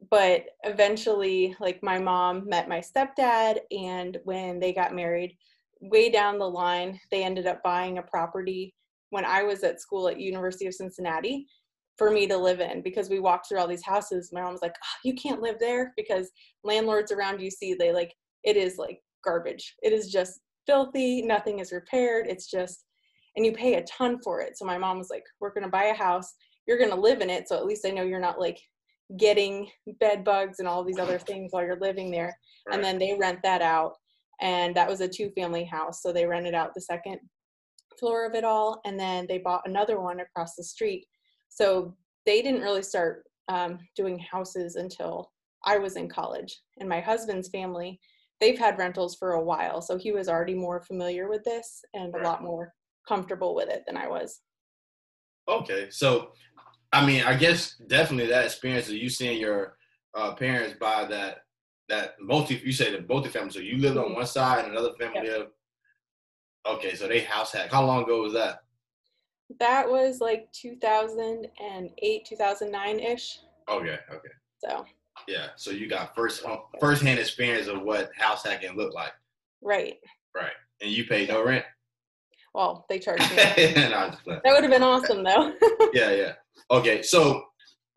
but 0.09 0.45
eventually 0.63 1.55
like 1.59 1.83
my 1.83 1.99
mom 1.99 2.47
met 2.47 2.69
my 2.69 2.79
stepdad 2.79 3.59
and 3.71 4.17
when 4.23 4.59
they 4.59 4.73
got 4.73 4.95
married 4.95 5.35
way 5.81 6.09
down 6.09 6.39
the 6.39 6.49
line 6.49 6.99
they 7.11 7.23
ended 7.23 7.47
up 7.47 7.61
buying 7.63 7.97
a 7.97 8.03
property 8.03 8.73
when 9.09 9.25
i 9.25 9.43
was 9.43 9.63
at 9.63 9.81
school 9.81 10.07
at 10.07 10.19
university 10.19 10.67
of 10.67 10.73
cincinnati 10.73 11.45
for 11.97 12.11
me 12.11 12.27
to 12.27 12.37
live 12.37 12.59
in 12.61 12.81
because 12.81 13.09
we 13.09 13.19
walked 13.19 13.47
through 13.47 13.59
all 13.59 13.67
these 13.67 13.85
houses 13.85 14.31
my 14.31 14.41
mom 14.41 14.53
was 14.53 14.61
like 14.61 14.75
oh, 14.83 14.97
you 15.03 15.13
can't 15.13 15.41
live 15.41 15.57
there 15.59 15.93
because 15.97 16.29
landlords 16.63 17.11
around 17.11 17.41
you 17.41 17.51
see 17.51 17.73
they 17.73 17.91
like 17.91 18.13
it 18.43 18.55
is 18.55 18.77
like 18.77 18.99
garbage 19.23 19.75
it 19.83 19.91
is 19.91 20.11
just 20.11 20.39
filthy 20.65 21.21
nothing 21.21 21.59
is 21.59 21.71
repaired 21.71 22.25
it's 22.27 22.49
just 22.49 22.85
and 23.35 23.45
you 23.45 23.51
pay 23.51 23.75
a 23.75 23.83
ton 23.83 24.19
for 24.23 24.41
it 24.41 24.57
so 24.57 24.65
my 24.65 24.77
mom 24.77 24.97
was 24.97 25.09
like 25.09 25.23
we're 25.39 25.53
going 25.53 25.63
to 25.63 25.69
buy 25.69 25.85
a 25.85 25.93
house 25.93 26.33
you're 26.67 26.77
going 26.77 26.89
to 26.89 26.95
live 26.95 27.21
in 27.21 27.29
it 27.29 27.47
so 27.47 27.57
at 27.57 27.65
least 27.65 27.85
i 27.85 27.89
know 27.89 28.03
you're 28.03 28.19
not 28.19 28.39
like 28.39 28.59
getting 29.17 29.67
bed 29.99 30.23
bugs 30.23 30.59
and 30.59 30.67
all 30.67 30.83
these 30.83 30.99
other 30.99 31.19
things 31.27 31.51
while 31.51 31.63
you're 31.63 31.79
living 31.79 32.11
there. 32.11 32.37
Right. 32.67 32.75
And 32.75 32.83
then 32.83 32.97
they 32.97 33.15
rent 33.19 33.39
that 33.43 33.61
out. 33.61 33.93
And 34.41 34.75
that 34.75 34.89
was 34.89 35.01
a 35.01 35.07
two 35.07 35.31
family 35.31 35.65
house. 35.65 36.01
So 36.01 36.13
they 36.13 36.25
rented 36.25 36.53
out 36.53 36.73
the 36.73 36.81
second 36.81 37.19
floor 37.99 38.25
of 38.25 38.35
it 38.35 38.43
all. 38.43 38.81
And 38.85 38.99
then 38.99 39.25
they 39.27 39.37
bought 39.37 39.67
another 39.67 39.99
one 39.99 40.19
across 40.19 40.55
the 40.55 40.63
street. 40.63 41.05
So 41.49 41.95
they 42.25 42.41
didn't 42.41 42.61
really 42.61 42.83
start 42.83 43.25
um, 43.47 43.79
doing 43.95 44.19
houses 44.19 44.75
until 44.75 45.31
I 45.65 45.77
was 45.77 45.95
in 45.95 46.07
college. 46.07 46.61
And 46.79 46.87
my 46.87 47.01
husband's 47.01 47.49
family, 47.49 47.99
they've 48.39 48.57
had 48.57 48.77
rentals 48.77 49.15
for 49.15 49.33
a 49.33 49.43
while. 49.43 49.81
So 49.81 49.97
he 49.97 50.11
was 50.11 50.29
already 50.29 50.55
more 50.55 50.81
familiar 50.81 51.29
with 51.29 51.43
this 51.43 51.81
and 51.93 52.13
a 52.15 52.23
lot 52.23 52.43
more 52.43 52.73
comfortable 53.07 53.55
with 53.55 53.69
it 53.69 53.83
than 53.85 53.97
I 53.97 54.07
was. 54.07 54.41
Okay. 55.47 55.89
So 55.89 56.31
I 56.91 57.05
mean, 57.05 57.23
I 57.23 57.35
guess 57.35 57.75
definitely 57.87 58.27
that 58.27 58.45
experience 58.45 58.87
of 58.87 58.95
you 58.95 59.09
seeing 59.09 59.39
your 59.39 59.77
uh, 60.15 60.33
parents 60.33 60.75
buy 60.79 61.05
that 61.05 61.39
that 61.87 62.15
multi. 62.19 62.61
You 62.63 62.71
say 62.71 62.91
the 62.91 63.05
multi-family, 63.07 63.51
so 63.51 63.59
you 63.59 63.77
lived 63.77 63.97
on 63.97 64.09
Mhm. 64.11 64.15
one 64.15 64.25
side 64.25 64.65
and 64.65 64.71
another 64.73 64.93
family 64.99 65.21
Yep. 65.23 65.37
lived. 65.37 65.51
Okay, 66.69 66.95
so 66.95 67.07
they 67.07 67.21
house 67.21 67.51
hack. 67.51 67.71
How 67.71 67.83
long 67.83 68.03
ago 68.03 68.21
was 68.21 68.33
that? 68.33 68.59
That 69.59 69.89
was 69.89 70.21
like 70.21 70.51
2008, 70.51 72.25
2009 72.25 72.99
ish. 72.99 73.39
Okay, 73.67 73.97
okay, 74.11 74.29
So, 74.59 74.85
yeah. 75.27 75.47
So 75.55 75.71
you 75.71 75.87
got 75.87 76.15
first 76.15 76.45
first 76.79 77.01
hand 77.01 77.19
experience 77.19 77.67
of 77.67 77.81
what 77.81 78.11
house 78.15 78.43
hacking 78.43 78.77
looked 78.77 78.93
like, 78.93 79.13
right. 79.61 79.97
right? 80.35 80.51
And 80.81 80.91
you 80.91 81.05
paid 81.05 81.29
no 81.29 81.43
rent. 81.43 81.65
Well, 82.53 82.85
they 82.89 82.99
charged 82.99 83.29
me. 83.31 83.37
no, 83.75 83.93
I'm 83.93 84.11
just 84.11 84.23
playing. 84.23 84.41
that 84.43 84.53
would 84.53 84.63
have 84.63 84.71
been 84.71 84.83
awesome 84.83 85.23
though. 85.23 85.53
yeah, 85.93 86.11
yeah. 86.11 86.33
Okay, 86.69 87.01
so 87.01 87.43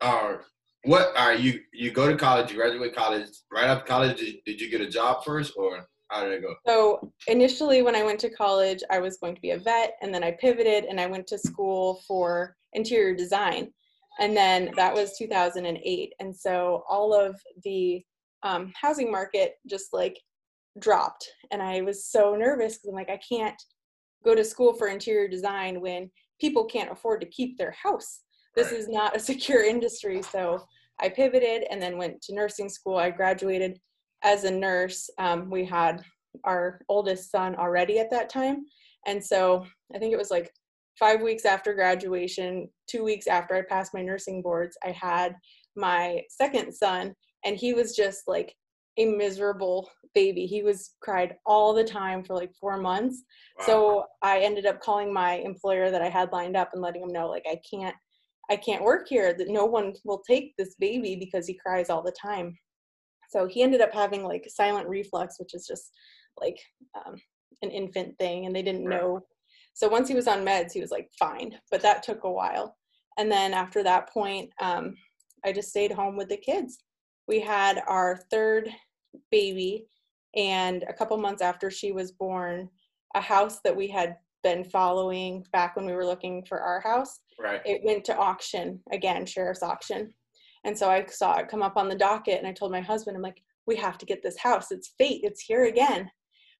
uh, 0.01 0.37
what 0.85 1.15
are 1.15 1.33
you? 1.35 1.59
You 1.71 1.91
go 1.91 2.09
to 2.09 2.17
college, 2.17 2.51
you 2.51 2.57
graduate 2.57 2.95
college. 2.95 3.27
Right 3.51 3.65
after 3.65 3.85
college, 3.85 4.17
did, 4.17 4.35
did 4.45 4.61
you 4.61 4.69
get 4.69 4.81
a 4.81 4.89
job 4.89 5.23
first, 5.23 5.53
or 5.55 5.87
how 6.13 6.23
did 6.23 6.33
it 6.33 6.41
go? 6.41 6.55
so, 6.67 7.11
initially, 7.27 7.81
when 7.81 7.95
I 7.95 8.03
went 8.03 8.19
to 8.21 8.29
college, 8.29 8.83
I 8.89 8.99
was 8.99 9.17
going 9.17 9.35
to 9.35 9.41
be 9.41 9.51
a 9.51 9.59
vet, 9.59 9.95
and 10.01 10.13
then 10.13 10.23
I 10.23 10.31
pivoted 10.31 10.85
and 10.85 10.99
I 10.99 11.07
went 11.07 11.27
to 11.27 11.37
school 11.37 12.01
for 12.07 12.55
interior 12.73 13.15
design. 13.15 13.71
And 14.19 14.37
then 14.37 14.71
that 14.75 14.93
was 14.93 15.17
2008. 15.17 16.13
And 16.19 16.35
so, 16.35 16.83
all 16.89 17.13
of 17.13 17.39
the 17.63 18.03
um, 18.43 18.71
housing 18.79 19.11
market 19.11 19.55
just 19.67 19.93
like 19.93 20.17
dropped. 20.79 21.27
And 21.51 21.61
I 21.61 21.81
was 21.81 22.05
so 22.05 22.35
nervous 22.35 22.77
because 22.77 22.89
I'm 22.89 22.95
like, 22.95 23.09
I 23.09 23.19
can't 23.27 23.61
go 24.23 24.35
to 24.35 24.43
school 24.43 24.73
for 24.73 24.87
interior 24.87 25.27
design 25.27 25.81
when 25.81 26.09
people 26.39 26.65
can't 26.65 26.91
afford 26.91 27.21
to 27.21 27.27
keep 27.27 27.57
their 27.57 27.71
house. 27.71 28.21
This 28.55 28.71
Right. 28.71 28.79
is 28.79 28.87
not 28.87 29.15
a 29.15 29.19
secure 29.19 29.63
industry. 29.73 30.21
So 30.21 30.65
I 30.99 31.09
pivoted 31.09 31.65
and 31.69 31.81
then 31.81 31.97
went 31.97 32.21
to 32.23 32.35
nursing 32.35 32.69
school. 32.69 32.97
I 32.97 33.09
graduated 33.09 33.79
as 34.23 34.43
a 34.43 34.51
nurse. 34.51 35.09
Um, 35.17 35.49
we 35.49 35.65
had 35.65 36.03
our 36.43 36.81
oldest 36.89 37.31
son 37.31 37.55
already 37.55 37.99
at 37.99 38.09
that 38.11 38.29
time. 38.29 38.65
And 39.05 39.23
so 39.23 39.65
I 39.93 39.99
think 39.99 40.13
it 40.13 40.17
was 40.17 40.31
like 40.31 40.51
five 40.97 41.21
weeks 41.21 41.45
after 41.45 41.73
graduation, 41.73 42.69
two 42.87 43.03
weeks 43.03 43.27
after 43.27 43.55
I 43.55 43.61
passed 43.61 43.93
my 43.93 44.01
nursing 44.01 44.41
boards, 44.41 44.77
I 44.83 44.91
had 44.91 45.35
my 45.75 46.21
second 46.29 46.73
son, 46.73 47.13
and 47.43 47.57
he 47.57 47.73
was 47.73 47.95
just 47.95 48.23
like 48.27 48.55
a 48.97 49.05
miserable 49.05 49.89
baby. 50.13 50.45
He 50.45 50.61
was 50.61 50.91
cried 51.01 51.35
all 51.45 51.73
the 51.73 51.83
time 51.83 52.23
for 52.23 52.35
like 52.35 52.53
four 52.59 52.77
months. 52.77 53.23
Wow. 53.59 53.65
So 53.65 54.05
I 54.21 54.39
ended 54.39 54.65
up 54.65 54.81
calling 54.81 55.11
my 55.11 55.35
employer 55.35 55.89
that 55.89 56.01
I 56.01 56.09
had 56.09 56.31
lined 56.31 56.55
up 56.55 56.69
and 56.73 56.81
letting 56.81 57.01
him 57.01 57.11
know 57.11 57.27
like 57.27 57.45
I 57.49 57.59
can't 57.69 57.95
I 58.51 58.57
can't 58.57 58.83
work 58.83 59.07
here 59.07 59.33
that 59.33 59.47
no 59.47 59.65
one 59.65 59.93
will 60.03 60.21
take 60.27 60.53
this 60.57 60.75
baby 60.77 61.15
because 61.15 61.47
he 61.47 61.53
cries 61.53 61.89
all 61.89 62.03
the 62.03 62.13
time. 62.21 62.57
So 63.33 63.47
he 63.47 63.63
ended 63.63 63.81
up 63.81 63.91
having 63.93 64.23
like 64.23 64.47
silent 64.47 64.87
reflux, 64.87 65.39
which 65.39 65.55
is 65.55 65.65
just 65.65 65.91
like 66.39 66.59
um, 66.95 67.15
an 67.63 67.71
infant 67.71 68.15
thing, 68.19 68.45
and 68.45 68.55
they 68.55 68.61
didn't 68.61 68.87
know. 68.87 69.21
So 69.73 69.87
once 69.87 70.07
he 70.07 70.13
was 70.13 70.27
on 70.27 70.45
meds, 70.45 70.71
he 70.71 70.81
was 70.81 70.91
like 70.91 71.09
fine, 71.17 71.57
but 71.71 71.81
that 71.81 72.03
took 72.03 72.23
a 72.23 72.31
while. 72.31 72.77
And 73.17 73.31
then 73.31 73.53
after 73.53 73.81
that 73.83 74.09
point, 74.09 74.51
um, 74.61 74.95
I 75.43 75.51
just 75.51 75.69
stayed 75.69 75.91
home 75.91 76.15
with 76.15 76.29
the 76.29 76.37
kids. 76.37 76.83
We 77.27 77.39
had 77.39 77.81
our 77.87 78.19
third 78.29 78.69
baby, 79.31 79.87
and 80.35 80.83
a 80.87 80.93
couple 80.93 81.17
months 81.17 81.41
after 81.41 81.71
she 81.71 81.91
was 81.91 82.11
born, 82.11 82.69
a 83.15 83.21
house 83.21 83.61
that 83.63 83.75
we 83.75 83.87
had 83.87 84.17
been 84.43 84.63
following 84.63 85.43
back 85.51 85.75
when 85.75 85.85
we 85.85 85.93
were 85.93 86.05
looking 86.05 86.43
for 86.45 86.61
our 86.61 86.81
house 86.81 87.21
right. 87.39 87.61
it 87.65 87.81
went 87.83 88.03
to 88.03 88.15
auction 88.17 88.77
again 88.91 89.25
sheriff's 89.25 89.63
auction 89.63 90.13
and 90.63 90.77
so 90.77 90.89
i 90.89 91.05
saw 91.05 91.37
it 91.37 91.47
come 91.47 91.61
up 91.61 91.77
on 91.77 91.89
the 91.89 91.95
docket 91.95 92.37
and 92.39 92.47
i 92.47 92.51
told 92.51 92.71
my 92.71 92.81
husband 92.81 93.15
i'm 93.15 93.23
like 93.23 93.41
we 93.65 93.77
have 93.77 93.97
to 93.97 94.05
get 94.05 94.21
this 94.21 94.37
house. 94.37 94.71
It's 94.71 94.93
fate. 94.97 95.21
It's 95.23 95.39
here 95.39 95.65
again. 95.65 96.11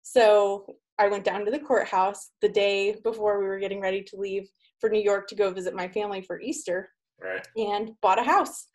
So 0.04 0.66
i 1.00 1.08
went 1.08 1.26
down 1.26 1.44
to 1.44 1.52
the 1.52 1.60
courthouse 1.60 2.30
the 2.42 2.48
day 2.50 2.96
before 3.04 3.40
we 3.40 3.46
were 3.46 3.60
getting 3.60 3.82
ready 3.82 4.02
to 4.04 4.16
leave 4.16 4.48
for 4.80 4.90
new 4.90 5.02
york 5.02 5.28
to 5.28 5.36
go 5.36 5.50
visit 5.52 5.74
my 5.76 5.88
family 5.88 6.22
for 6.22 6.40
easter 6.40 6.90
Right. 7.22 7.46
and 7.58 7.92
bought 8.02 8.20
a 8.20 8.24
house. 8.24 8.68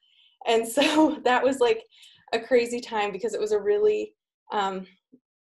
And 0.47 0.67
so 0.67 1.19
that 1.25 1.43
was 1.43 1.59
like 1.59 1.83
a 2.35 2.39
crazy 2.41 2.81
time 2.81 3.13
because 3.13 3.35
it 3.35 3.41
was 3.41 3.53
a 3.53 3.61
really 3.61 4.15
um, 4.53 4.87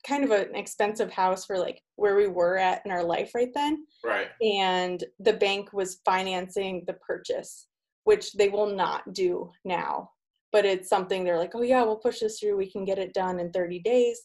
kind 0.07 0.25
of 0.25 0.31
an 0.31 0.55
expensive 0.55 1.11
house 1.11 1.45
for 1.45 1.59
like 1.59 1.81
where 1.97 2.17
we 2.17 2.27
were 2.27 2.57
at 2.59 2.83
in 2.85 2.91
our 2.91 3.05
life 3.05 3.31
right 3.35 3.53
then. 3.55 3.87
Right. 4.05 4.29
and 4.41 5.03
the 5.21 5.33
bank 5.35 5.73
was 5.73 6.01
financing 6.05 6.85
the 6.87 6.95
purchase, 6.95 7.67
which 8.05 8.33
they 8.33 8.49
will 8.49 8.75
not 8.75 9.13
do 9.13 9.51
now. 9.65 10.11
But 10.53 10.65
it's 10.65 10.89
something 10.89 11.25
they're 11.25 11.39
like, 11.39 11.55
oh, 11.55 11.63
yeah, 11.63 11.83
we'll 11.83 11.97
push 11.97 12.21
this 12.21 12.39
through. 12.39 12.57
We 12.57 12.71
can 12.71 12.85
get 12.85 12.99
it 12.99 13.15
done 13.15 13.41
in 13.41 13.51
30 13.53 13.81
days. 13.81 14.21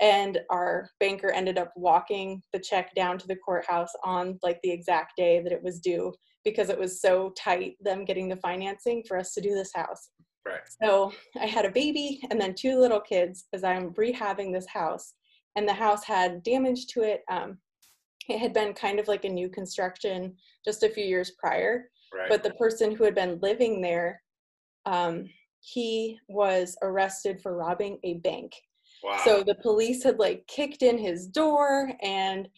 And 0.00 0.38
our 0.50 0.90
banker 1.00 1.30
ended 1.30 1.58
up 1.58 1.72
walking 1.76 2.42
the 2.52 2.58
check 2.58 2.94
down 2.94 3.18
to 3.18 3.26
the 3.26 3.36
courthouse 3.36 3.92
on 4.04 4.38
like 4.42 4.58
the 4.62 4.70
exact 4.70 5.12
day 5.16 5.40
that 5.42 5.52
it 5.52 5.62
was 5.62 5.80
due 5.80 6.12
because 6.44 6.68
it 6.68 6.78
was 6.78 7.00
so 7.00 7.32
tight, 7.36 7.74
them 7.80 8.04
getting 8.04 8.28
the 8.28 8.36
financing 8.36 9.02
for 9.06 9.18
us 9.18 9.32
to 9.34 9.40
do 9.40 9.54
this 9.54 9.72
house. 9.74 10.10
Right. 10.46 10.60
So 10.82 11.12
I 11.40 11.46
had 11.46 11.64
a 11.64 11.70
baby 11.70 12.20
and 12.30 12.40
then 12.40 12.54
two 12.54 12.78
little 12.78 13.00
kids 13.00 13.46
as 13.52 13.64
I'm 13.64 13.92
rehabbing 13.94 14.52
this 14.52 14.66
house. 14.68 15.14
And 15.56 15.66
the 15.66 15.74
house 15.74 16.04
had 16.04 16.42
damage 16.42 16.86
to 16.88 17.02
it. 17.02 17.22
Um, 17.30 17.58
it 18.28 18.38
had 18.38 18.52
been 18.52 18.74
kind 18.74 19.00
of 19.00 19.08
like 19.08 19.24
a 19.24 19.28
new 19.28 19.48
construction 19.48 20.36
just 20.64 20.82
a 20.82 20.88
few 20.88 21.04
years 21.04 21.32
prior 21.38 21.88
Right. 22.14 22.28
but 22.28 22.42
the 22.42 22.50
person 22.54 22.94
who 22.94 23.04
had 23.04 23.14
been 23.14 23.38
living 23.40 23.80
there 23.80 24.22
um, 24.86 25.28
he 25.60 26.18
was 26.28 26.76
arrested 26.82 27.40
for 27.42 27.56
robbing 27.56 27.98
a 28.04 28.14
bank 28.14 28.52
wow. 29.02 29.20
so 29.24 29.42
the 29.42 29.54
police 29.56 30.02
had 30.04 30.18
like 30.18 30.46
kicked 30.46 30.82
in 30.82 30.96
his 30.98 31.26
door 31.26 31.90
and 32.02 32.48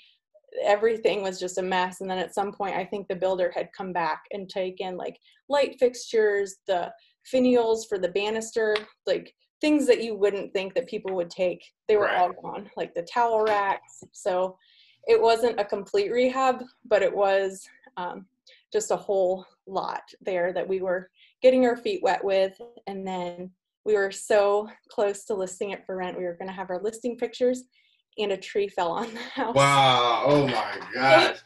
everything 0.65 1.23
was 1.23 1.39
just 1.39 1.59
a 1.59 1.63
mess 1.63 2.01
and 2.01 2.11
then 2.11 2.19
at 2.19 2.35
some 2.35 2.53
point 2.53 2.75
i 2.77 2.85
think 2.85 3.07
the 3.09 3.15
builder 3.15 3.53
had 3.55 3.69
come 3.77 3.93
back 3.93 4.23
and 4.33 4.49
taken 4.49 4.97
like 4.97 5.19
light 5.49 5.77
fixtures 5.79 6.57
the 6.67 6.91
finials 7.33 7.87
for 7.89 7.99
the 7.99 8.09
banister 8.09 8.75
like 9.07 9.35
things 9.61 9.87
that 9.87 10.03
you 10.03 10.15
wouldn't 10.15 10.53
think 10.53 10.73
that 10.75 10.89
people 10.89 11.15
would 11.15 11.31
take 11.31 11.63
they 11.89 11.97
were 11.97 12.05
Right. 12.05 12.17
all 12.19 12.33
gone 12.43 12.71
like 12.77 12.95
the 12.95 13.03
towel 13.03 13.43
racks 13.45 14.03
so 14.13 14.57
it 15.07 15.21
wasn't 15.21 15.59
a 15.61 15.65
complete 15.65 16.11
rehab 16.11 16.63
but 16.87 17.03
it 17.03 17.15
was 17.15 17.67
um, 17.97 18.27
just 18.73 18.91
a 18.91 18.97
whole 18.97 19.45
lot 19.67 20.03
there 20.21 20.53
that 20.53 20.67
we 20.69 20.81
were 20.81 21.11
getting 21.43 21.65
our 21.67 21.77
feet 21.77 22.01
wet 22.03 22.23
with 22.25 22.59
and 22.87 23.07
then 23.07 23.51
we 23.85 23.95
were 23.95 24.11
so 24.11 24.69
close 24.91 25.25
to 25.25 25.35
listing 25.35 25.71
it 25.71 25.85
for 25.87 25.97
rent 25.97 26.17
we 26.19 26.25
were 26.25 26.37
going 26.37 26.49
to 26.49 26.55
have 26.55 26.71
our 26.71 26.83
listing 26.83 27.17
pictures 27.17 27.65
and 28.19 28.33
a 28.33 28.37
tree 28.37 28.69
fell 28.69 28.91
on 28.91 29.13
the 29.15 29.21
house 29.35 29.55
wow. 29.55 30.25
Oh 30.27 30.47
my 30.47 30.79
gosh. 30.95 31.37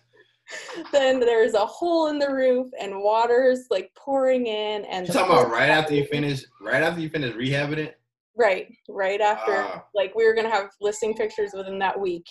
then 0.92 1.20
there's 1.20 1.54
a 1.54 1.64
hole 1.64 2.08
in 2.08 2.18
the 2.18 2.28
roof 2.30 2.66
and 2.80 2.92
water's 3.02 3.66
like 3.70 3.90
pouring 3.96 4.46
in 4.46 4.84
and 4.86 5.06
You 5.06 5.14
talking 5.14 5.32
about 5.32 5.50
right 5.50 5.70
after 5.70 5.94
you 5.94 6.04
finish? 6.06 6.44
Right 6.60 6.82
after 6.82 7.00
you 7.00 7.08
finish 7.08 7.34
rehabbing 7.34 7.78
it? 7.78 7.98
right 8.36 8.66
right 8.88 9.20
after 9.20 9.52
Wow. 9.52 9.84
like 9.94 10.14
we 10.14 10.24
were 10.26 10.34
going 10.34 10.46
to 10.46 10.54
have 10.54 10.70
listing 10.80 11.14
pictures 11.14 11.50
within 11.54 11.78
that 11.80 11.98
week 11.98 12.24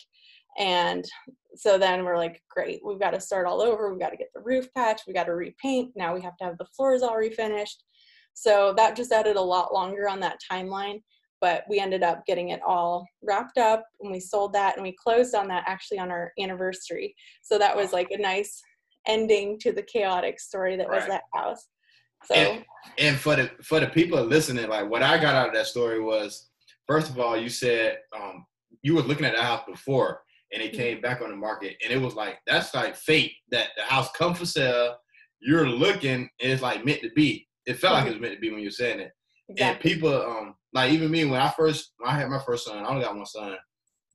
and 0.57 1.05
so 1.55 1.77
then 1.77 2.03
we're 2.03 2.17
like 2.17 2.41
great 2.50 2.79
we've 2.84 3.00
got 3.00 3.12
to 3.12 3.20
start 3.20 3.46
all 3.46 3.62
over 3.62 3.89
we've 3.91 4.00
got 4.00 4.10
to 4.10 4.17
get 4.17 4.29
the 4.34 4.41
roof 4.41 4.67
patched 4.75 5.03
We've 5.05 5.15
got 5.15 5.25
to 5.25 5.34
repaint 5.34 5.91
now 5.96 6.13
we 6.13 6.22
have 6.22 6.38
to 6.38 6.46
have 6.46 6.58
the 6.58 6.67
floors 6.75 7.01
all 7.01 7.15
refinished. 7.15 7.84
So 8.34 8.74
that 8.77 8.96
just 8.96 9.12
added 9.12 9.36
a 9.36 9.41
lot 9.41 9.74
longer 9.74 10.08
on 10.08 10.20
that 10.22 10.39
timeline 10.50 11.01
but 11.41 11.63
we 11.67 11.79
ended 11.79 12.03
up 12.03 12.24
getting 12.25 12.50
it 12.50 12.62
all 12.65 13.05
wrapped 13.24 13.58
up 13.58 13.84
and 14.00 14.12
we 14.12 14.20
sold 14.20 14.53
that 14.53 14.75
and 14.75 14.84
we 14.84 14.96
closed 15.03 15.34
on 15.34 15.48
that 15.48 15.63
actually 15.65 15.98
on 15.98 16.12
our 16.12 16.31
anniversary. 16.39 17.15
So 17.41 17.58
that 17.58 17.75
was 17.75 17.91
like 17.91 18.12
a 18.12 18.17
nice 18.17 18.62
ending 19.08 19.58
to 19.60 19.72
the 19.72 19.81
chaotic 19.81 20.39
story 20.39 20.77
that 20.77 20.88
was 20.88 21.05
that 21.08 21.24
house. 21.34 21.67
So 22.25 22.36
And, 22.36 22.65
and 23.00 23.17
for 23.17 23.36
the 23.36 23.50
for 23.63 23.79
the 23.79 23.88
people 23.88 24.24
listening, 24.24 24.70
like 24.70 24.89
what 24.89 25.01
I 25.01 25.17
got 25.17 25.34
out 25.34 25.48
of 25.48 25.55
that 25.55 25.65
story 25.65 26.00
was, 26.00 26.50
first 26.88 27.10
of 27.10 27.20
all, 27.20 27.36
you 27.36 27.50
said 27.50 27.98
um, 28.15 28.46
you 28.84 28.93
were 28.93 29.01
looking 29.01 29.25
at 29.25 29.36
the 29.36 29.41
house 29.41 29.63
before, 29.67 30.22
and 30.53 30.62
it 30.62 30.74
came 30.74 31.01
back 31.01 31.22
on 31.22 31.29
the 31.29 31.36
market, 31.36 31.77
and 31.84 31.93
it 31.93 32.01
was 32.01 32.15
like 32.15 32.39
that's 32.46 32.74
like 32.74 32.96
fate 32.96 33.34
that 33.51 33.70
the 33.77 33.84
house 33.84 34.10
come 34.12 34.34
for 34.34 34.46
sale. 34.46 34.96
You're 35.39 35.67
looking, 35.67 36.29
and 36.39 36.51
it's 36.51 36.62
like 36.62 36.86
meant 36.86 37.01
to 37.01 37.10
be. 37.15 37.48
It 37.65 37.75
felt 37.75 37.93
like 37.93 38.08
it 38.08 38.12
was 38.12 38.20
meant 38.20 38.36
to 38.36 38.39
be 38.39 38.50
when 38.51 38.60
you 38.60 38.67
were 38.67 38.72
saying 38.72 39.00
it. 39.00 39.12
And 39.58 39.79
people, 39.79 40.13
um, 40.13 40.55
like 40.74 40.91
even 40.91 41.12
me, 41.12 41.25
when 41.25 41.41
I 41.41 41.50
first, 41.50 41.93
when 41.98 42.10
I 42.10 42.17
had 42.20 42.29
my 42.29 42.39
first 42.39 42.65
son, 42.65 42.77
I 42.77 42.88
only 42.88 43.03
got 43.03 43.15
one 43.15 43.25
son, 43.25 43.55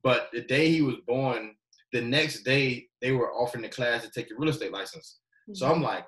but 0.03 0.29
the 0.33 0.41
day 0.41 0.69
he 0.71 0.81
was 0.81 0.95
born, 1.05 1.53
the 1.93 2.01
next 2.01 2.43
day 2.43 2.87
they 3.01 3.11
were 3.11 3.31
offering 3.33 3.61
the 3.61 3.69
class 3.69 4.03
to 4.03 4.09
take 4.09 4.29
your 4.29 4.39
real 4.39 4.49
estate 4.49 4.71
license. 4.71 5.19
So 5.53 5.71
I'm 5.71 5.81
like, 5.81 6.05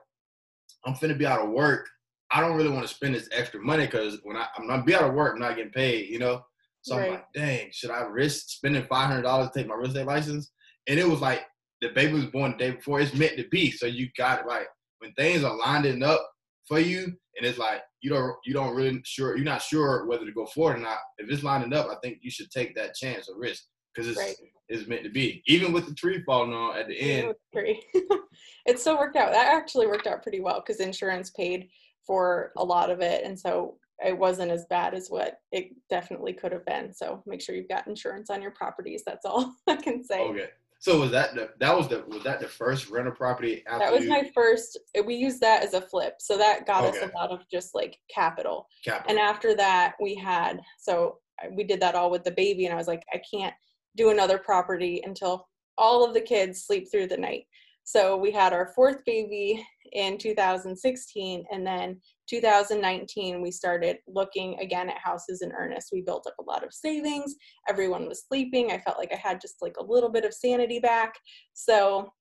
I'm 0.86 0.94
finna 0.96 1.18
be 1.18 1.26
out 1.26 1.42
of 1.42 1.50
work. 1.52 1.88
I 2.32 2.42
don't 2.42 2.56
really 2.56 2.70
want 2.70 2.88
to 2.88 2.94
spend 2.94 3.16
this 3.16 3.30
extra 3.32 3.60
money 3.62 3.86
because 3.86 4.20
when 4.24 4.38
I, 4.38 4.48
I'm 4.58 4.68
gonna 4.68 4.84
be 4.84 4.96
out 4.96 5.04
of 5.04 5.14
work, 5.14 5.34
I'm 5.34 5.40
not 5.40 5.56
getting 5.56 5.72
paid, 5.72 6.10
you 6.10 6.20
know. 6.20 6.42
So 6.82 6.98
I'm 6.98 7.12
like, 7.12 7.26
dang, 7.34 7.70
should 7.72 7.92
I 7.92 8.02
risk 8.02 8.50
spending 8.50 8.86
five 8.90 9.08
hundred 9.08 9.24
dollars 9.24 9.50
to 9.50 9.60
take 9.60 9.68
my 9.68 9.76
real 9.76 9.88
estate 9.88 10.06
license? 10.06 10.52
And 10.88 11.00
it 11.00 11.08
was 11.08 11.22
like 11.22 11.42
the 11.82 11.90
baby 11.90 12.14
was 12.14 12.26
born 12.26 12.52
the 12.52 12.58
day 12.58 12.72
before. 12.72 13.00
It's 13.00 13.14
meant 13.14 13.38
to 13.38 13.48
be. 13.50 13.72
So 13.72 13.86
you 13.86 14.10
got 14.18 14.42
it 14.42 14.48
like 14.48 14.68
when 15.00 15.14
things 15.14 15.44
are 15.44 15.58
lining 15.58 16.04
up 16.04 16.26
for 16.68 16.80
you, 16.80 17.04
and 17.04 17.46
it's 17.46 17.58
like 17.58 17.82
you 18.02 18.10
don't 18.10 18.36
you 18.46 18.54
don't 18.54 18.76
really 18.76 19.02
sure 19.06 19.36
you're 19.36 19.46
not 19.46 19.62
sure 19.62 20.06
whether 20.08 20.26
to 20.26 20.32
go 20.32 20.46
forward 20.48 20.78
or 20.78 20.82
not. 20.82 20.98
If 21.18 21.30
it's 21.30 21.44
lining 21.44 21.74
up, 21.74 21.88
I 21.88 21.96
think 22.02 22.20
you 22.22 22.32
should 22.32 22.52
take 22.52 22.76
that 22.76 22.96
chance 22.96 23.30
or 23.30 23.38
risk 23.38 23.64
because 23.94 24.10
it's 24.10 24.20
Right. 24.20 24.36
it's 24.70 24.88
meant 24.88 25.04
to 25.04 25.10
be. 25.10 25.44
Even 25.48 25.74
with 25.74 25.88
the 25.88 25.94
tree 25.94 26.24
falling 26.26 26.54
on 26.54 26.78
at 26.78 26.88
the 26.88 27.00
end, 27.00 27.34
Tree. 27.54 27.84
it 28.66 28.80
still 28.80 28.98
worked 28.98 29.16
out. 29.16 29.32
That 29.32 29.54
actually 29.54 29.88
worked 29.88 30.08
out 30.08 30.24
pretty 30.24 30.40
well 30.40 30.64
because 30.66 30.80
insurance 30.80 31.30
paid 31.32 31.70
for 32.06 32.52
a 32.58 32.64
lot 32.64 32.90
of 32.90 33.02
it, 33.02 33.24
and 33.26 33.38
so 33.38 33.78
it 34.06 34.18
wasn't 34.18 34.51
as 34.51 34.65
bad 34.70 34.94
as 34.94 35.10
what 35.10 35.39
it 35.51 35.72
definitely 35.89 36.34
could 36.34 36.51
have 36.51 36.65
been. 36.65 36.94
So 36.94 37.22
make 37.25 37.41
sure 37.41 37.56
you've 37.56 37.70
got 37.70 37.88
insurance 37.88 38.29
on 38.29 38.41
your 38.41 38.51
properties. 38.51 39.03
That's 39.06 39.25
all 39.25 39.53
I 39.68 39.75
can 39.75 40.03
say. 40.03 40.22
okay. 40.22 40.50
So 40.82 40.98
was 40.98 41.12
that 41.12 41.36
the 41.36 41.50
that 41.60 41.75
was 41.75 41.89
the 41.89 42.06
was 42.08 42.24
that 42.24 42.39
the 42.39 42.48
first 42.48 42.89
rental 42.89 43.13
property 43.13 43.63
after 43.68 43.86
That 43.86 43.94
was 43.94 44.03
you 44.03 44.10
my 44.10 44.32
first. 44.34 44.79
Eh, 44.96 45.01
we 45.01 45.15
used 45.15 45.41
that 45.41 45.62
as 45.62 45.74
a 45.74 45.82
flip, 45.82 46.15
so 46.20 46.38
that 46.38 46.65
got 46.65 46.86
us 46.86 46.96
a 47.01 47.12
lot 47.18 47.32
of 47.32 47.41
just 47.51 47.75
like 47.75 47.98
capital. 48.10 48.65
capital? 48.86 49.10
And 49.10 49.20
after 49.20 49.53
that, 49.56 49.96
we 50.01 50.15
had 50.15 50.62
so 50.77 51.18
we 51.51 51.65
did 51.65 51.82
that 51.82 51.96
all 51.96 52.10
with 52.10 52.24
the 52.24 52.32
baby, 52.32 52.65
and 52.65 52.74
I 52.74 52.77
was 52.77 52.88
like, 52.88 53.03
I 53.13 53.22
can't 53.29 53.53
do 53.98 54.10
another 54.10 54.38
property 54.38 55.01
until 55.06 55.50
all 55.77 56.06
of 56.06 56.13
the 56.13 56.22
kids 56.22 56.63
sleep 56.63 56.89
through 56.89 57.08
the 57.08 57.18
night. 57.18 57.46
So 57.84 58.15
we 58.15 58.32
had 58.32 58.53
our 58.53 58.72
fourth 58.75 59.03
baby 59.06 59.65
in 59.91 60.18
2016, 60.18 61.44
and 61.51 61.68
then 61.68 62.00
2019 62.30 63.42
we 63.42 63.52
started 63.52 63.98
looking 64.08 64.60
again 64.60 64.90
at 64.90 64.98
houses 64.98 65.42
in 65.42 65.52
earnest. 65.52 65.90
We 65.92 66.02
built 66.02 66.28
up 66.28 66.36
a 66.40 66.44
lot 66.44 66.64
of 66.64 66.74
savings. 66.74 67.36
Everyone 67.68 68.08
was 68.08 68.24
sleeping. 68.28 68.72
I 68.72 68.78
felt 68.80 68.98
like 68.98 69.12
I 69.12 69.18
had 69.18 69.42
just 69.42 69.56
like 69.62 69.78
a 69.80 69.84
little 69.84 70.10
bit 70.10 70.26
of 70.26 70.34
sanity 70.34 70.80
back. 70.80 71.16
So 71.54 72.12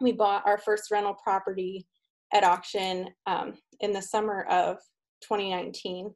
we 0.00 0.12
bought 0.12 0.46
our 0.46 0.58
first 0.58 0.90
rental 0.90 1.16
property 1.22 1.86
at 2.34 2.44
auction 2.44 3.08
um, 3.26 3.54
in 3.80 3.92
the 3.92 4.02
summer 4.02 4.44
of 4.50 4.76
2019 5.22 6.12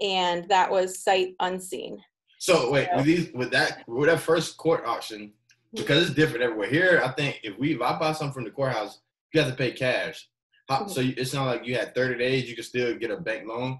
and 0.00 0.48
that 0.48 0.70
was 0.70 1.02
sight 1.02 1.34
unseen 1.40 1.98
So 2.38 2.70
wait, 2.70 2.88
So- 2.90 2.96
with 2.96 3.06
these 3.06 3.32
with 3.32 3.50
that 3.50 3.82
with 3.88 4.08
that 4.08 4.20
first 4.20 4.56
court 4.56 4.84
auction, 4.86 5.32
because 5.74 6.06
it's 6.06 6.14
different 6.14 6.42
everywhere. 6.44 6.68
Here, 6.68 7.02
I 7.04 7.08
think 7.08 7.40
if 7.42 7.58
we 7.58 7.74
if 7.74 7.80
I 7.80 7.98
buy 7.98 8.12
something 8.12 8.34
from 8.34 8.44
the 8.44 8.50
courthouse, 8.50 9.00
you 9.32 9.40
have 9.40 9.50
to 9.50 9.56
pay 9.56 9.72
cash. 9.72 10.28
How. 10.68 10.86
So 10.86 11.00
it's 11.00 11.32
not 11.32 11.46
like 11.46 11.66
you 11.66 11.76
had 11.76 11.94
30 11.94 12.18
days, 12.18 12.48
you 12.48 12.56
could 12.56 12.64
still 12.64 12.96
get 12.96 13.10
a 13.10 13.16
bank 13.16 13.46
loan. 13.46 13.78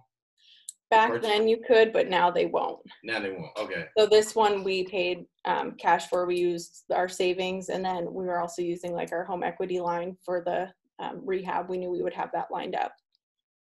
back 0.91 1.21
then 1.21 1.49
you 1.49 1.59
could 1.67 1.93
but 1.93 2.09
now 2.09 2.31
they 2.31 2.47
won't 2.47 2.79
Now 3.03 3.19
they 3.19 3.33
won't. 3.33 3.51
Okay. 3.59 3.87
so 3.99 4.07
this 4.07 4.37
one 4.37 4.63
we 4.63 4.85
paid 4.85 5.27
um, 5.45 5.73
cash 5.73 6.09
for 6.09 6.27
we 6.27 6.37
used 6.39 6.85
our 6.95 7.09
savings 7.09 7.71
and 7.71 7.85
then 7.85 8.05
we 8.15 8.25
were 8.25 8.39
also 8.39 8.63
using 8.63 8.93
like 8.93 9.11
our 9.11 9.25
home 9.25 9.43
equity 9.43 9.81
line 9.81 10.17
for 10.25 10.43
the 10.47 10.71
um, 11.05 11.21
rehab 11.25 11.69
we 11.69 11.77
knew 11.79 11.91
we 11.91 12.03
would 12.03 12.15
have 12.15 12.31
that 12.33 12.47
lined 12.53 12.77
up 12.77 12.93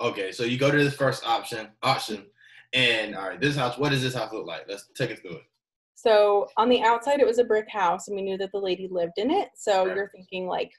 Okay. 0.01 0.33
So 0.33 0.43
you 0.43 0.59
go 0.59 0.73
to 0.73 0.77
this 0.85 0.95
first 0.95 1.25
option 1.25 1.69
option, 1.85 2.27
and 2.73 3.15
all 3.15 3.29
right, 3.29 3.41
this 3.41 3.55
house. 3.55 3.79
What 3.79 3.91
does 3.93 4.03
this 4.03 4.13
house 4.15 4.33
look 4.33 4.45
like? 4.45 4.65
Let's 4.69 4.89
take 4.97 5.11
it 5.11 5.21
through 5.23 5.37
it. 5.37 5.43
So 5.95 6.49
on 6.57 6.69
the 6.69 6.83
outside, 6.83 7.21
it 7.21 7.27
was 7.27 7.39
a 7.39 7.45
brick 7.45 7.71
house, 7.71 8.09
and 8.09 8.17
we 8.17 8.23
knew 8.23 8.37
that 8.39 8.51
the 8.51 8.59
lady 8.59 8.89
lived 8.91 9.19
in 9.19 9.31
it. 9.31 9.51
So 9.55 9.87
Right. 9.87 9.95
you're 9.97 10.11
thinking 10.15 10.47
like, 10.49 10.73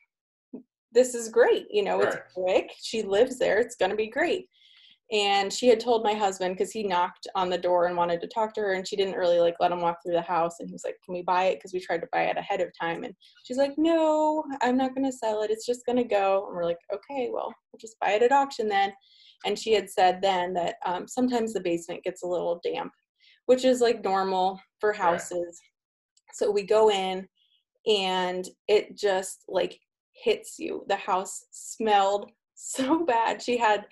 this 0.96 1.14
is 1.14 1.30
great. 1.30 1.68
You 1.70 1.84
know, 1.84 2.02
it's 2.02 2.16
Right. 2.16 2.34
brick. 2.34 2.72
She 2.82 3.04
lives 3.04 3.38
there. 3.38 3.60
It's 3.60 3.76
gonna 3.76 3.96
be 3.96 4.08
great. 4.08 4.50
And 5.12 5.54
she 5.54 5.68
had 5.68 5.80
told 5.80 6.04
my 6.04 6.14
husband 6.16 6.56
because 6.56 6.72
he 6.72 6.82
knocked 6.82 7.28
on 7.36 7.48
the 7.50 7.60
door 7.60 7.86
and 7.86 7.96
wanted 7.96 8.22
to 8.22 8.28
talk 8.28 8.56
to 8.56 8.62
her, 8.62 8.74
and 8.74 8.88
she 8.88 8.96
didn't 8.96 9.18
really 9.18 9.40
like 9.40 9.56
let 9.60 9.72
him 9.72 9.82
walk 9.82 9.98
through 10.02 10.14
the 10.16 10.22
house. 10.22 10.60
And 10.60 10.68
he 10.68 10.74
was 10.74 10.84
like, 10.84 10.98
"Can 11.06 11.14
we 11.14 11.22
buy 11.22 11.44
it?" 11.46 11.56
Because 11.58 11.74
we 11.74 11.80
tried 11.80 12.02
to 12.02 12.08
buy 12.12 12.24
it 12.24 12.38
ahead 12.38 12.60
of 12.62 12.72
time, 12.80 13.04
and 13.04 13.14
she's 13.44 13.58
like, 13.58 13.78
"No, 13.78 14.44
I'm 14.62 14.78
not 14.78 14.96
gonna 14.96 15.12
sell 15.12 15.44
it. 15.44 15.52
It's 15.52 15.66
just 15.66 15.86
gonna 15.86 16.04
go." 16.04 16.48
And 16.48 16.56
we're 16.56 16.66
like, 16.66 16.80
"Okay, 16.92 17.30
well, 17.32 17.54
we'll 17.72 17.80
just 17.80 18.00
buy 18.00 18.14
it 18.14 18.24
at 18.24 18.32
auction 18.32 18.68
then." 18.68 18.94
And 19.46 19.60
she 19.60 19.74
had 19.74 19.92
said 19.92 20.22
then 20.24 20.54
that 20.54 20.78
um, 20.86 21.08
sometimes 21.08 21.54
the 21.54 21.60
basement 21.60 22.04
gets 22.04 22.24
a 22.24 22.28
little 22.28 22.60
damp, 22.64 22.92
which 23.46 23.64
is 23.64 23.82
like 23.82 24.04
normal 24.04 24.60
for 24.80 24.90
Right. 24.90 25.00
houses. 25.00 25.62
So 26.34 26.50
we 26.50 26.64
go 26.64 26.90
in 26.90 27.28
and 27.86 28.48
it 28.68 28.98
just 28.98 29.44
like 29.48 29.80
hits 30.24 30.58
you. 30.60 30.84
The 30.88 30.96
house 30.96 31.46
smelled 31.52 32.32
so 32.56 33.06
bad. 33.06 33.42
She 33.42 33.58
had 33.58 33.86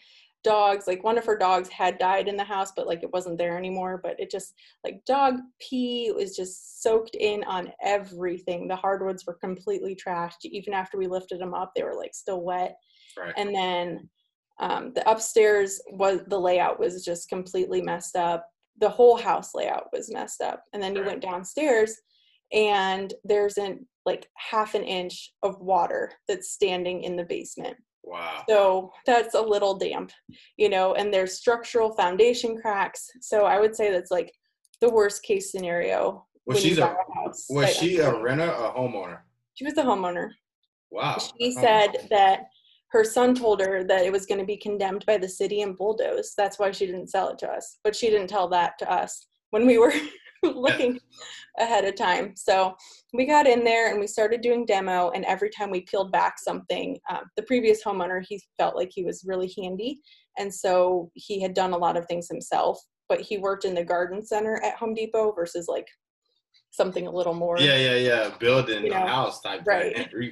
dogs, 0.44 0.88
like 0.88 1.04
one 1.04 1.18
of 1.18 1.26
her 1.26 1.38
dogs 1.38 1.70
had 1.70 1.98
died 1.98 2.28
in 2.28 2.36
the 2.36 2.44
house, 2.44 2.74
but 2.76 2.88
like 2.88 3.02
it 3.04 3.14
wasn't 3.14 3.38
there 3.38 3.58
anymore. 3.58 4.00
But 4.04 4.20
it 4.20 4.30
just 4.30 4.54
like 4.84 5.04
dog 5.06 5.36
pee 5.62 6.12
was 6.14 6.36
just 6.36 6.82
soaked 6.84 7.16
in 7.16 7.44
on 7.46 7.72
everything. 7.82 8.68
The 8.68 8.76
hardwoods 8.76 9.26
were 9.26 9.36
completely 9.36 9.96
trashed. 9.96 10.44
Even 10.44 10.74
after 10.74 10.98
we 10.98 11.08
lifted 11.08 11.40
them 11.40 11.54
up, 11.54 11.72
they 11.76 11.84
were 11.84 11.96
like 11.96 12.14
still 12.14 12.42
wet 12.42 12.76
Right. 13.18 13.34
and 13.38 13.54
then 13.54 14.10
um, 14.60 14.92
the 14.94 15.08
upstairs 15.10 15.80
was 15.92 16.22
the 16.28 16.40
layout 16.40 16.80
was 16.80 17.04
just 17.06 17.30
completely 17.30 17.82
messed 17.82 18.16
up 18.16 18.48
the 18.80 18.90
whole 18.90 19.18
house 19.18 19.54
layout 19.54 19.88
was 19.94 20.12
messed 20.12 20.42
up 20.42 20.64
and 20.74 20.82
then 20.82 20.96
you 20.96 21.02
Right. 21.02 21.10
went 21.12 21.22
downstairs 21.22 21.96
and 22.54 23.14
there's 23.24 23.58
an 23.58 23.86
like 24.06 24.28
half 24.38 24.76
an 24.76 24.84
inch 24.84 25.32
of 25.44 25.60
water 25.60 26.12
that's 26.28 26.52
standing 26.52 27.04
in 27.04 27.16
the 27.16 27.24
basement 27.24 27.76
wow. 28.04 28.44
so 28.50 28.92
that's 29.06 29.34
a 29.36 29.42
little 29.42 29.76
damp 29.76 30.12
you 30.58 30.70
know 30.70 30.94
and 30.96 31.14
there's 31.14 31.34
structural 31.38 31.94
foundation 31.96 32.58
cracks 32.60 33.10
so 33.22 33.46
i 33.46 33.60
would 33.60 33.76
say 33.76 33.92
that's 33.92 34.12
like 34.12 34.32
the 34.82 34.90
worst 34.90 35.24
case 35.24 35.52
scenario 35.52 36.26
Was 36.46 36.62
she 36.62 36.78
a 36.78 36.86
house 36.86 37.46
was 37.50 37.68
sight 37.68 37.76
she 37.76 37.98
a 37.98 38.14
renter 38.22 38.50
or 38.52 38.68
a 38.68 38.74
homeowner? 38.74 39.20
she 39.56 39.66
was 39.66 39.78
a 39.78 39.84
homeowner 39.84 40.30
Wow. 40.92 41.18
she 41.40 41.52
said 41.52 42.08
that 42.12 42.42
her 42.94 43.04
son 43.04 43.34
told 43.34 43.60
her 43.60 43.84
that 43.84 44.06
it 44.06 44.12
was 44.12 44.28
going 44.28 44.40
to 44.40 44.46
be 44.46 44.56
condemned 44.56 45.04
by 45.08 45.18
the 45.18 45.28
city 45.28 45.64
and 45.64 45.76
bulldozed. 45.76 46.34
That's 46.38 46.60
why 46.60 46.70
she 46.70 46.86
didn't 46.86 47.10
sell 47.10 47.30
it 47.30 47.40
to 47.40 47.50
us. 47.50 47.80
But 47.84 47.96
she 47.96 48.12
didn't 48.12 48.28
tell 48.28 48.48
that 48.50 48.78
to 48.78 48.92
us 48.92 49.26
when 49.50 49.66
we 49.66 49.80
were 49.80 49.92
looking 50.56 51.00
ahead 51.60 51.86
of 51.86 51.96
time. 51.96 52.34
So 52.36 52.76
we 53.14 53.26
got 53.26 53.48
in 53.48 53.64
there 53.64 53.92
and 53.92 54.00
we 54.00 54.08
started 54.08 54.42
doing 54.42 54.66
demo. 54.66 55.12
And 55.12 55.26
every 55.26 55.50
time 55.50 55.70
we 55.70 55.82
peeled 55.82 56.12
back 56.12 56.40
something, 56.40 56.98
um, 57.10 57.22
the 57.36 57.44
previous 57.44 57.84
homeowner, 57.84 58.24
he 58.28 58.42
felt 58.58 58.76
like 58.76 58.92
he 58.94 59.04
was 59.04 59.24
really 59.26 59.54
handy. 59.58 60.00
And 60.38 60.54
so 60.54 61.12
he 61.14 61.42
had 61.42 61.54
done 61.54 61.74
a 61.74 61.78
lot 61.78 61.98
of 61.98 62.06
things 62.08 62.28
himself, 62.28 62.80
but 63.08 63.22
he 63.22 63.38
worked 63.38 63.66
in 63.66 63.76
the 63.76 63.84
garden 63.84 64.26
center 64.26 64.60
at 64.64 64.76
Home 64.76 64.94
Depot 64.94 65.32
versus 65.34 65.68
like 65.68 65.88
something 66.72 67.08
a 67.08 67.12
little 67.12 67.36
more. 67.36 67.60
Yeah, 67.60 67.78
yeah, 67.78 67.96
yeah. 67.96 68.32
Building 68.40 68.86
You 68.86 68.94
a 68.94 68.98
house 68.98 69.42
type 69.42 69.62
right. 69.66 69.96
thing. 70.12 70.32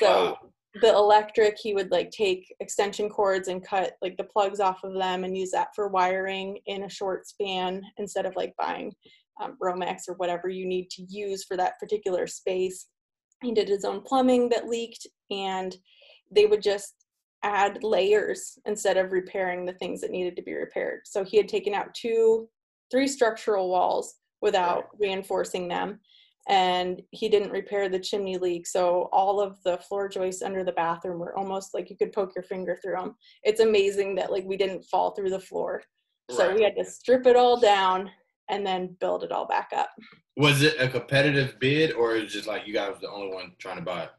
So 0.00 0.06
Wow. 0.06 0.38
the 0.80 0.94
electric, 0.94 1.58
he 1.58 1.74
would 1.74 1.90
like 1.90 2.10
take 2.10 2.54
extension 2.60 3.10
cords 3.10 3.48
and 3.48 3.64
cut 3.64 3.94
like 4.00 4.16
the 4.16 4.24
plugs 4.24 4.60
off 4.60 4.84
of 4.84 4.94
them 4.94 5.24
and 5.24 5.36
use 5.36 5.50
that 5.50 5.68
for 5.74 5.88
wiring 5.88 6.58
in 6.66 6.84
a 6.84 6.88
short 6.88 7.26
span 7.26 7.82
instead 7.98 8.24
of 8.24 8.36
like 8.36 8.54
buying 8.58 8.94
um, 9.40 9.56
Romex 9.62 10.08
or 10.08 10.14
whatever 10.14 10.48
you 10.48 10.66
need 10.66 10.90
to 10.90 11.02
use 11.08 11.44
for 11.44 11.56
that 11.56 11.78
particular 11.78 12.26
space. 12.26 12.86
He 13.42 13.52
did 13.52 13.68
his 13.68 13.84
own 13.84 14.00
plumbing 14.02 14.48
that 14.50 14.68
leaked 14.68 15.06
and 15.30 15.76
they 16.30 16.46
would 16.46 16.62
just 16.62 16.94
add 17.42 17.84
layers 17.84 18.58
instead 18.66 18.96
of 18.96 19.12
repairing 19.12 19.64
the 19.64 19.72
things 19.74 20.00
that 20.00 20.10
needed 20.10 20.36
to 20.36 20.42
be 20.42 20.54
repaired. 20.54 21.00
So 21.04 21.24
he 21.24 21.36
had 21.36 21.48
taken 21.48 21.72
out 21.72 21.94
two, 21.94 22.48
three 22.90 23.06
structural 23.06 23.68
walls 23.68 24.16
without 24.40 24.86
reinforcing 24.98 25.68
them 25.68 26.00
and 26.48 27.02
he 27.10 27.28
didn't 27.28 27.50
repair 27.50 27.88
the 27.88 27.98
chimney 27.98 28.38
leak 28.38 28.66
so 28.66 29.08
all 29.12 29.40
of 29.40 29.62
the 29.64 29.76
floor 29.78 30.08
joists 30.08 30.42
under 30.42 30.64
the 30.64 30.72
bathroom 30.72 31.18
were 31.18 31.36
almost 31.36 31.74
like 31.74 31.90
you 31.90 31.96
could 31.96 32.12
poke 32.12 32.34
your 32.34 32.42
finger 32.42 32.78
through 32.82 32.94
them 32.96 33.14
it's 33.42 33.60
amazing 33.60 34.14
that 34.14 34.32
like 34.32 34.44
we 34.44 34.56
didn't 34.56 34.84
fall 34.84 35.10
through 35.10 35.30
the 35.30 35.38
floor 35.38 35.82
so 36.30 36.46
Right. 36.46 36.56
we 36.56 36.62
had 36.62 36.76
to 36.76 36.84
strip 36.84 37.26
it 37.26 37.36
all 37.36 37.58
down 37.58 38.10
and 38.48 38.66
then 38.66 38.96
build 39.00 39.22
it 39.24 39.32
all 39.32 39.46
back 39.46 39.70
up 39.76 39.90
Was 40.36 40.62
it 40.62 40.76
a 40.80 40.88
competitive 40.88 41.58
bid 41.58 41.92
or 41.92 42.16
is 42.16 42.24
it 42.24 42.28
just 42.28 42.46
like 42.48 42.66
you 42.66 42.72
guys 42.74 42.92
were 42.94 43.00
the 43.00 43.10
only 43.10 43.34
one 43.34 43.52
trying 43.58 43.76
to 43.76 43.82
buy 43.82 44.04
it? 44.04 44.10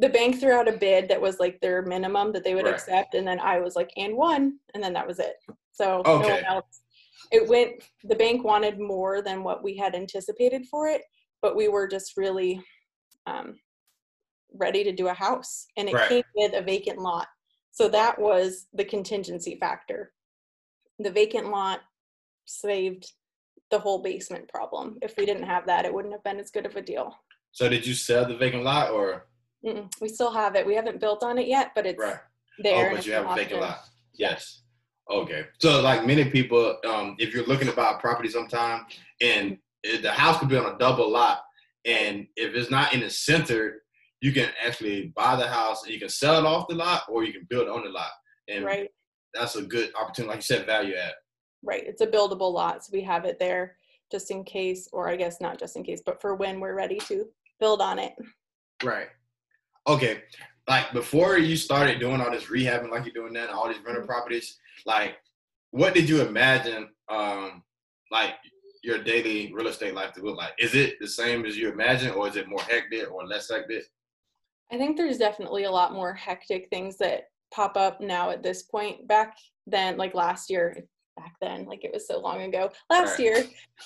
the 0.00 0.08
bank 0.08 0.38
threw 0.38 0.52
out 0.52 0.68
a 0.68 0.72
bid 0.78 1.08
that 1.08 1.20
was 1.20 1.40
like 1.40 1.60
their 1.60 1.82
minimum 1.82 2.32
that 2.32 2.44
they 2.44 2.54
would 2.54 2.64
Right. 2.66 2.74
accept 2.74 3.14
and 3.14 3.26
then 3.26 3.40
i 3.40 3.58
was 3.58 3.74
like 3.74 3.90
and 3.96 4.16
one 4.16 4.58
and 4.74 4.82
then 4.82 4.92
that 4.92 5.06
was 5.06 5.18
it 5.18 5.34
so 5.72 6.02
Okay. 6.06 6.20
no 6.22 6.28
one 6.34 6.44
else 6.46 6.82
it 7.32 7.48
went 7.48 7.82
the 8.04 8.14
bank 8.14 8.44
wanted 8.44 8.78
more 8.78 9.20
than 9.22 9.42
what 9.42 9.62
we 9.62 9.76
had 9.76 9.94
anticipated 9.96 10.64
for 10.70 10.86
it 10.88 11.02
but 11.42 11.56
we 11.56 11.66
were 11.68 11.88
just 11.88 12.16
really 12.16 12.60
um, 13.26 13.54
ready 14.54 14.82
to 14.84 14.92
do 14.92 15.08
a 15.08 15.14
house 15.14 15.66
and 15.76 15.88
it 15.88 15.94
Right. 15.94 16.08
came 16.08 16.22
with 16.36 16.54
a 16.54 16.62
vacant 16.62 16.98
lot 17.00 17.26
so 17.72 17.88
that 17.88 18.18
was 18.20 18.66
the 18.72 18.84
contingency 18.84 19.56
factor 19.60 20.12
the 21.00 21.10
vacant 21.10 21.50
lot 21.50 21.80
saved 22.46 23.12
the 23.70 23.78
whole 23.78 24.02
basement 24.02 24.48
problem 24.48 24.98
if 25.02 25.14
we 25.16 25.26
didn't 25.26 25.42
have 25.42 25.66
that 25.66 25.84
it 25.84 25.92
wouldn't 25.92 26.14
have 26.14 26.24
been 26.24 26.38
as 26.38 26.50
good 26.50 26.66
of 26.66 26.76
a 26.76 26.82
deal 26.82 27.14
So 27.52 27.68
did 27.68 27.86
you 27.86 27.94
sell 27.94 28.26
the 28.26 28.36
vacant 28.36 28.64
lot 28.64 28.90
or 28.90 29.26
Mm-mm. 29.64 29.90
we 30.00 30.08
still 30.08 30.30
have 30.30 30.54
it 30.54 30.66
we 30.66 30.74
haven't 30.74 31.00
built 31.00 31.22
on 31.22 31.38
it 31.38 31.48
yet 31.48 31.72
but 31.74 31.86
it's 31.86 32.00
right? 32.00 32.16
there 32.58 32.90
oh, 32.90 32.96
but 32.96 33.06
you 33.06 33.12
have 33.12 33.30
a 33.30 33.34
vacant 33.34 33.60
lot. 33.60 33.78
Yes. 34.14 34.62
Okay. 35.10 35.46
So 35.58 35.80
like 35.80 36.06
many 36.06 36.24
people, 36.30 36.76
um, 36.86 37.16
if 37.18 37.32
you're 37.32 37.46
looking 37.46 37.68
to 37.68 37.74
buy 37.74 37.92
a 37.92 38.00
property 38.00 38.28
sometime 38.28 38.84
and 39.20 39.58
the 40.02 40.10
house 40.10 40.38
could 40.38 40.48
be 40.48 40.56
on 40.56 40.74
a 40.74 40.78
double 40.78 41.10
lot, 41.10 41.42
and 41.84 42.26
if 42.36 42.54
it's 42.54 42.70
not 42.70 42.92
in 42.92 43.00
the 43.00 43.10
center, 43.10 43.82
you 44.20 44.32
can 44.32 44.50
actually 44.64 45.12
buy 45.14 45.36
the 45.36 45.46
house 45.46 45.84
and 45.84 45.94
you 45.94 46.00
can 46.00 46.08
sell 46.08 46.38
it 46.38 46.44
off 46.44 46.68
the 46.68 46.74
lot 46.74 47.02
or 47.08 47.24
you 47.24 47.32
can 47.32 47.46
build 47.48 47.68
on 47.68 47.84
the 47.84 47.90
lot. 47.90 48.10
And 48.48 48.64
right 48.64 48.88
that's 49.34 49.56
a 49.56 49.62
good 49.62 49.92
opportunity, 49.94 50.28
like 50.30 50.38
you 50.38 50.42
said, 50.56 50.66
value 50.66 50.94
add. 50.94 51.12
Right. 51.68 51.84
It's 51.86 52.00
a 52.00 52.06
buildable 52.06 52.50
lot, 52.50 52.82
so 52.82 52.90
we 52.94 53.02
have 53.02 53.26
it 53.26 53.38
there 53.38 53.76
just 54.10 54.30
in 54.30 54.42
case, 54.42 54.88
or 54.90 55.06
I 55.06 55.16
guess 55.16 55.38
not 55.38 55.58
just 55.58 55.76
in 55.76 55.84
case, 55.84 56.00
but 56.04 56.18
for 56.18 56.34
when 56.34 56.60
we're 56.60 56.74
ready 56.74 56.98
to 57.08 57.26
build 57.60 57.82
on 57.82 57.98
it. 57.98 58.14
Right. 58.82 59.08
Okay. 59.86 60.22
Like 60.66 60.90
before 60.94 61.36
you 61.36 61.56
started 61.56 62.00
doing 62.00 62.22
all 62.22 62.30
this 62.30 62.46
rehabbing, 62.46 62.90
like 62.90 63.04
you're 63.04 63.12
doing 63.12 63.34
that, 63.34 63.50
all 63.50 63.68
these 63.68 63.84
rental 63.84 64.06
properties, 64.06 64.58
like 64.86 65.16
what 65.70 65.92
did 65.92 66.08
you 66.08 66.22
imagine 66.22 66.88
um 67.10 67.62
like 68.10 68.36
your 68.82 69.02
daily 69.02 69.52
real 69.52 69.66
estate 69.66 69.92
life 69.92 70.14
to 70.14 70.22
look 70.22 70.38
like? 70.38 70.52
Is 70.58 70.74
it 70.74 70.98
the 71.00 71.08
same 71.08 71.44
as 71.44 71.54
you 71.54 71.70
imagine 71.70 72.12
or 72.12 72.28
is 72.28 72.36
it 72.36 72.48
more 72.48 72.62
hectic 72.62 73.10
or 73.12 73.26
less 73.26 73.50
hectic? 73.50 73.84
I 74.72 74.78
think 74.78 74.96
there's 74.96 75.18
definitely 75.18 75.64
a 75.64 75.70
lot 75.70 75.92
more 75.92 76.14
hectic 76.14 76.68
things 76.70 76.96
that 76.96 77.24
pop 77.52 77.76
up 77.76 78.00
now 78.00 78.30
at 78.30 78.42
this 78.42 78.62
point. 78.62 79.06
Back 79.06 79.36
then, 79.66 79.98
like 79.98 80.14
last 80.14 80.48
year, 80.48 80.86
back 81.18 81.34
then, 81.40 81.66
like 81.66 81.84
it 81.84 81.92
was 81.92 82.06
so 82.06 82.20
long 82.20 82.42
ago, 82.42 82.70
last 82.90 83.18
right. 83.18 83.20
year, 83.20 83.36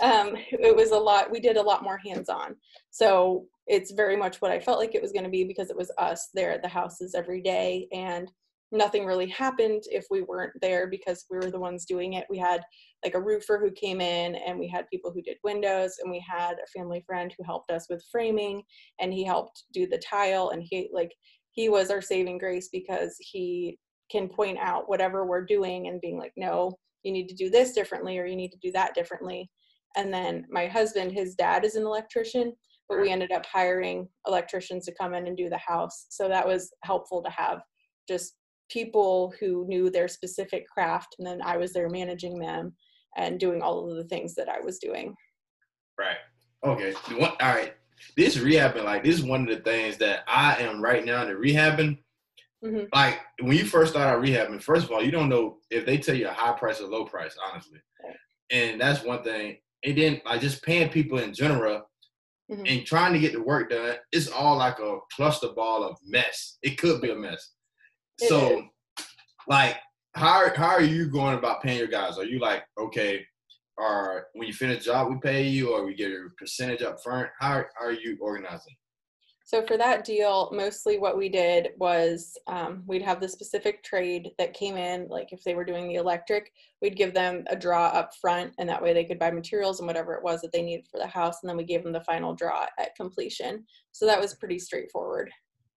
um, 0.03 0.35
it 0.51 0.75
was 0.75 0.91
a 0.91 0.97
lot, 0.97 1.31
we 1.31 1.41
did 1.41 1.57
a 1.57 1.63
lot 1.63 1.83
more 1.83 1.99
hands 1.99 2.29
on. 2.29 2.57
So 2.91 3.47
it's 3.67 3.93
very 3.93 4.17
much 4.17 4.41
what 4.41 4.51
I 4.51 4.61
felt 4.61 4.79
like 4.79 4.95
it 4.95 5.03
was 5.03 5.13
going 5.13 5.25
to 5.25 5.31
be 5.31 5.45
because 5.45 5.71
it 5.71 5.77
was 5.77 5.93
us 5.99 6.31
there 6.35 6.53
at 6.53 6.63
the 6.63 6.69
houses 6.69 7.15
every 7.15 7.41
day. 7.41 7.89
And 7.93 8.31
nothing 8.73 9.05
really 9.05 9.29
happened 9.29 9.83
if 9.91 10.07
we 10.11 10.23
weren't 10.23 10.55
there 10.61 10.87
because 10.87 11.27
we 11.31 11.37
were 11.37 11.51
the 11.51 11.61
ones 11.61 11.85
doing 11.85 12.15
it. 12.15 12.27
We 12.31 12.39
had 12.39 12.63
like 13.05 13.15
a 13.15 13.21
roofer 13.21 13.59
who 13.59 13.71
came 13.71 14.01
in 14.01 14.35
and 14.35 14.59
we 14.59 14.67
had 14.67 14.89
people 14.89 15.13
who 15.13 15.23
did 15.23 15.37
windows 15.45 15.97
and 16.01 16.11
we 16.11 16.25
had 16.27 16.55
a 16.55 16.79
family 16.79 17.05
friend 17.07 17.33
who 17.37 17.45
helped 17.45 17.71
us 17.71 17.87
with 17.91 18.05
framing 18.11 18.63
and 18.99 19.13
he 19.13 19.25
helped 19.25 19.65
do 19.73 19.87
the 19.87 19.99
tile 19.99 20.51
and 20.51 20.63
he 20.65 20.89
like 20.93 21.13
he 21.51 21.69
was 21.69 21.91
our 21.91 22.01
saving 22.01 22.39
grace 22.39 22.71
because 22.73 23.15
he 23.21 23.79
can 24.11 24.27
point 24.29 24.59
out 24.59 24.89
whatever 24.89 25.27
we're 25.27 25.45
doing 25.45 25.89
and 25.89 26.01
being 26.01 26.19
like 26.19 26.33
no 26.37 26.73
you 27.03 27.13
need 27.13 27.29
to 27.29 27.35
do 27.35 27.51
this 27.51 27.73
differently 27.73 28.19
or 28.19 28.27
you 28.27 28.37
need 28.37 28.53
to 28.53 28.59
do 28.63 28.73
that 28.73 28.95
differently. 28.95 29.51
And 29.97 30.13
then 30.13 30.47
my 30.51 30.67
husband 30.67 31.13
his 31.13 31.35
dad 31.35 31.65
is 31.65 31.77
an 31.77 31.85
electrician 31.85 32.55
but 32.89 33.01
we 33.01 33.11
ended 33.11 33.33
up 33.33 33.47
hiring 33.47 34.07
electricians 34.27 34.85
to 34.85 34.95
come 35.01 35.15
in 35.15 35.27
and 35.27 35.37
do 35.37 35.49
the 35.49 35.57
house. 35.57 36.07
So 36.11 36.29
that 36.29 36.47
was 36.47 36.73
helpful 36.85 37.23
to 37.23 37.31
have 37.31 37.63
just 38.07 38.35
people 38.71 39.33
who 39.41 39.67
knew 39.67 39.91
their 39.91 40.09
specific 40.09 40.67
craft 40.67 41.17
and 41.19 41.27
then 41.27 41.41
i 41.43 41.57
was 41.57 41.73
there 41.73 41.91
managing 41.91 42.39
them 42.39 42.73
and 43.17 43.39
doing 43.39 43.61
all 43.61 43.89
of 43.89 43.97
the 43.97 44.05
things 44.05 44.35
that 44.35 44.49
i 44.49 44.61
was 44.61 44.79
doing. 44.79 45.15
Right. 45.99 46.17
Okay 46.65 46.95
all 47.11 47.37
right. 47.41 47.75
This 48.17 48.37
rehabbing 48.37 48.85
like 48.85 49.05
this 49.05 49.17
is 49.17 49.25
one 49.25 49.43
of 49.43 49.49
the 49.49 49.63
things 49.63 49.97
that 49.99 50.25
i 50.27 50.57
am 50.57 50.83
right 50.83 51.05
now 51.05 51.27
in 51.27 51.37
rehabbing 51.37 51.99
mm-hmm. 52.65 52.85
like 52.93 53.19
when 53.41 53.57
you 53.57 53.65
first 53.65 53.93
start 53.93 54.09
out 54.09 54.23
rehabbing 54.23 54.63
first 54.63 54.85
of 54.85 54.93
all 54.93 55.03
you 55.03 55.11
don't 55.11 55.29
know 55.29 55.59
if 55.71 55.85
they 55.87 55.99
tell 55.99 56.15
you 56.15 56.29
a 56.29 56.33
high 56.33 56.53
price 56.53 56.81
or 56.81 56.87
low 56.89 57.05
price 57.05 57.37
honestly 57.51 57.79
and 58.51 58.81
that's 58.81 59.05
one 59.05 59.23
thing 59.23 59.57
and 59.85 59.99
then 59.99 60.21
like 60.25 60.41
just 60.41 60.63
paying 60.63 60.89
people 60.89 61.19
in 61.19 61.35
general 61.35 61.83
mm-hmm. 62.51 62.65
and 62.67 62.87
trying 62.87 63.13
to 63.13 63.19
get 63.19 63.33
the 63.33 63.43
work 63.43 63.71
done 63.71 63.97
it's 64.13 64.29
all 64.29 64.57
like 64.57 64.79
a 64.79 64.99
cluster 65.15 65.49
ball 65.57 65.85
of 65.85 65.97
mess 66.07 66.59
it 66.63 66.79
could 66.79 67.01
be 67.01 67.11
a 67.11 67.15
mess 67.15 67.53
so, 68.29 68.65
like, 69.49 69.77
how 70.15 70.55
how 70.55 70.69
are 70.69 70.83
you 70.83 71.07
going 71.07 71.39
about 71.39 71.63
paying 71.63 71.79
your 71.79 71.89
guys? 71.89 72.19
Are 72.19 72.25
you 72.25 72.39
like, 72.39 72.65
okay, 72.79 73.25
or 73.77 74.27
when 74.35 74.47
you 74.47 74.55
finish 74.55 74.83
a 74.83 74.85
job, 74.85 75.09
we 75.09 75.17
pay 75.19 75.49
you, 75.49 75.75
or 75.75 75.85
we 75.85 75.95
get 75.95 76.11
a 76.11 76.29
percentage 76.39 76.83
up 76.83 77.03
front? 77.03 77.29
How 77.39 77.65
are 77.81 77.93
you 77.93 78.19
organizing? 78.21 78.75
So 79.53 79.61
for 79.67 79.77
that 79.77 80.07
deal, 80.07 80.49
mostly 80.51 80.99
what 80.99 81.19
we 81.19 81.29
did 81.29 81.73
was 81.77 82.39
um, 82.47 82.85
we'd 82.87 83.03
have 83.03 83.21
the 83.21 83.29
specific 83.29 83.85
trade 83.85 84.31
that 84.39 84.55
came 84.55 84.79
in, 84.79 85.09
like 85.09 85.31
if 85.31 85.45
they 85.45 85.55
were 85.55 85.65
doing 85.65 85.89
the 85.89 85.97
electric, 85.97 86.51
we'd 86.81 86.97
give 86.97 87.13
them 87.13 87.45
a 87.49 87.57
draw 87.57 87.89
up 87.89 88.13
front, 88.19 88.55
and 88.59 88.67
that 88.67 88.83
way 88.83 88.95
they 88.95 89.05
could 89.05 89.19
buy 89.19 89.31
materials 89.31 89.79
and 89.79 89.87
whatever 89.87 90.15
it 90.15 90.25
was 90.25 90.41
that 90.41 90.53
they 90.53 90.63
needed 90.63 90.87
for 90.91 90.97
the 90.97 91.07
house, 91.07 91.43
and 91.43 91.51
then 91.51 91.59
we 91.59 91.65
gave 91.65 91.83
them 91.83 91.93
the 91.93 92.01
final 92.01 92.35
draw 92.35 92.65
at 92.79 92.97
completion. 92.97 93.63
So 93.91 94.07
that 94.07 94.19
was 94.19 94.33
pretty 94.33 94.59
straightforward. 94.59 95.31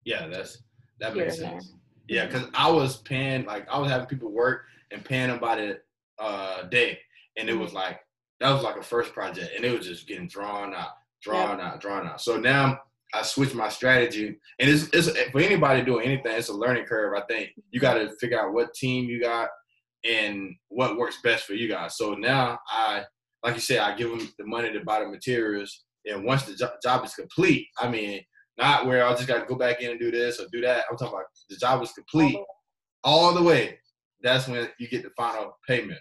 Yeah, 0.06 0.28
that's 0.28 0.64
that 1.02 1.14
makes 1.14 1.38
sense. 1.38 1.68
There. 1.68 1.80
Yeah, 2.08 2.28
because 2.28 2.48
I 2.54 2.72
was 2.72 3.02
paying 3.02 3.44
like 3.44 3.68
I 3.70 3.78
was 3.78 3.92
having 3.92 4.08
people 4.08 4.32
work 4.32 4.68
and 4.92 5.04
paying 5.04 5.28
them 5.28 5.40
by 5.40 5.56
the 5.58 5.80
uh, 6.18 6.64
day, 6.68 6.98
and 7.36 7.50
it 7.50 7.56
was 7.56 7.72
mm-hmm. 7.72 7.80
like 7.80 8.00
that 8.40 8.54
was 8.54 8.64
like 8.64 8.78
a 8.78 8.84
first 8.84 9.12
project, 9.12 9.52
and 9.54 9.66
it 9.66 9.78
was 9.78 9.86
just 9.86 10.08
getting 10.08 10.30
drawn 10.30 10.74
out, 10.74 10.92
drawn 11.22 11.60
out, 11.60 11.82
drawn 11.82 12.08
out. 12.08 12.22
So 12.22 12.38
now 12.38 12.80
I 13.13 13.22
switched 13.22 13.56
my 13.56 13.70
strategy, 13.70 14.38
and 14.60 14.70
it's, 14.70 14.89
it's 14.91 15.10
for 15.32 15.39
anybody 15.39 15.84
doing 15.84 16.06
anything, 16.06 16.34
it's 16.34 16.50
a 16.50 16.54
learning 16.54 16.86
curve. 16.86 17.13
I 17.18 17.22
think 17.32 17.52
you 17.72 17.80
got 17.80 17.96
to 17.96 18.12
figure 18.20 18.39
out 18.39 18.54
what 18.54 18.74
team 18.74 19.06
you 19.06 19.22
got 19.22 19.50
and 20.04 20.54
what 20.70 20.98
works 20.98 21.20
best 21.24 21.46
for 21.46 21.54
you 21.54 21.68
guys. 21.70 21.98
So 21.98 22.13
now 22.13 22.60
I, 22.70 23.04
like 23.44 23.56
you 23.56 23.62
said, 23.62 23.80
I 23.80 23.96
give 23.96 24.10
them 24.10 24.30
the 24.38 24.46
money 24.46 24.72
to 24.72 24.84
buy 24.84 25.00
the 25.00 25.08
materials, 25.08 25.86
and 26.06 26.26
once 26.26 26.44
the 26.44 26.56
jo- 26.56 26.74
job 26.84 27.06
is 27.06 27.13
complete, 27.13 27.68
I 27.80 27.89
mean, 27.89 28.22
not 28.58 28.86
where 28.86 29.06
I 29.06 29.12
just 29.13 29.28
got 29.28 29.39
to 29.39 29.46
go 29.46 29.56
back 29.56 29.82
in 29.82 29.91
and 29.91 30.00
do 30.00 30.12
this 30.12 30.39
or 30.39 30.46
do 30.52 30.62
that. 30.62 30.86
I'm 30.89 30.98
talking 30.98 31.13
about 31.13 31.26
the 31.50 31.58
job 31.58 31.84
is 31.84 31.91
complete 31.91 32.38
all 33.04 33.34
the 33.34 33.44
way. 33.44 33.78
That's 34.22 34.48
when 34.48 34.68
you 34.80 34.88
get 34.88 35.04
the 35.04 35.12
final 35.15 35.58
payment. 35.68 36.00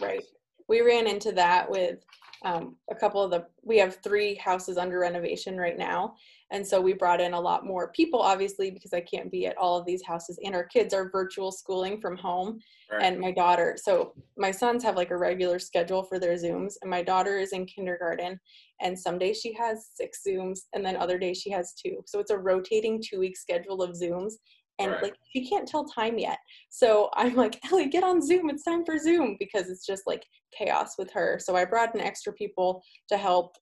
Right. 0.00 0.22
We 0.68 0.80
ran 0.80 1.06
into 1.06 1.32
that 1.32 1.70
with 1.70 1.98
um, 2.46 2.76
a 2.92 2.94
couple 2.94 3.20
of 3.20 3.32
the, 3.32 3.44
we 3.64 3.76
have 3.78 3.98
three 4.04 4.36
houses 4.36 4.78
under 4.78 5.00
renovation 5.00 5.56
right 5.56 5.76
now. 5.76 6.14
And 6.52 6.64
so 6.64 6.80
we 6.80 6.92
brought 6.92 7.20
in 7.20 7.32
a 7.32 7.40
lot 7.40 7.66
more 7.66 7.90
people, 7.90 8.20
obviously, 8.20 8.70
because 8.70 8.92
I 8.92 9.00
can't 9.00 9.32
be 9.32 9.46
at 9.46 9.58
all 9.58 9.76
of 9.76 9.84
these 9.84 10.04
houses. 10.04 10.38
And 10.44 10.54
our 10.54 10.62
kids 10.62 10.94
are 10.94 11.10
virtual 11.10 11.50
schooling 11.50 12.00
from 12.00 12.16
home. 12.16 12.60
Right. 12.90 13.02
And 13.02 13.18
my 13.18 13.32
daughter, 13.32 13.76
so 13.82 14.12
my 14.38 14.52
sons 14.52 14.84
have 14.84 14.94
like 14.94 15.10
a 15.10 15.16
regular 15.16 15.58
schedule 15.58 16.04
for 16.04 16.20
their 16.20 16.36
Zooms, 16.36 16.74
and 16.82 16.90
my 16.90 17.02
daughter 17.02 17.36
is 17.36 17.52
in 17.52 17.66
kindergarten. 17.66 18.38
And 18.80 18.96
some 18.96 19.18
days 19.18 19.40
she 19.40 19.52
has 19.54 19.90
six 19.94 20.20
Zooms, 20.24 20.60
and 20.72 20.86
then 20.86 20.94
other 20.94 21.18
days 21.18 21.38
she 21.38 21.50
has 21.50 21.74
two. 21.74 21.96
So 22.06 22.20
it's 22.20 22.30
a 22.30 22.38
rotating 22.38 23.02
two 23.02 23.18
week 23.18 23.36
schedule 23.36 23.82
of 23.82 23.96
Zooms. 23.96 24.34
And 24.78 24.92
right. 24.92 25.02
like 25.04 25.14
she 25.32 25.48
can't 25.48 25.66
tell 25.66 25.84
time 25.84 26.18
yet. 26.18 26.38
So 26.68 27.08
I'm 27.14 27.34
like, 27.34 27.58
Ellie, 27.70 27.88
get 27.88 28.04
on 28.04 28.20
Zoom. 28.20 28.50
It's 28.50 28.64
time 28.64 28.84
for 28.84 28.98
Zoom 28.98 29.36
because 29.38 29.68
it's 29.68 29.86
just 29.86 30.02
like 30.06 30.24
chaos 30.56 30.94
with 30.98 31.10
her. 31.12 31.38
So 31.42 31.56
I 31.56 31.64
brought 31.64 31.94
in 31.94 32.00
extra 32.00 32.32
people 32.32 32.82
to 33.08 33.16
help 33.16 33.56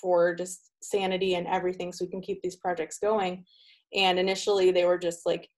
for 0.00 0.34
just 0.34 0.70
sanity 0.82 1.34
and 1.34 1.46
everything 1.46 1.92
so 1.92 2.04
we 2.04 2.10
can 2.10 2.20
keep 2.20 2.42
these 2.42 2.56
projects 2.56 2.98
going. 2.98 3.44
And 3.94 4.18
initially 4.18 4.70
they 4.70 4.84
were 4.84 4.98
just 4.98 5.24
like, 5.24 5.48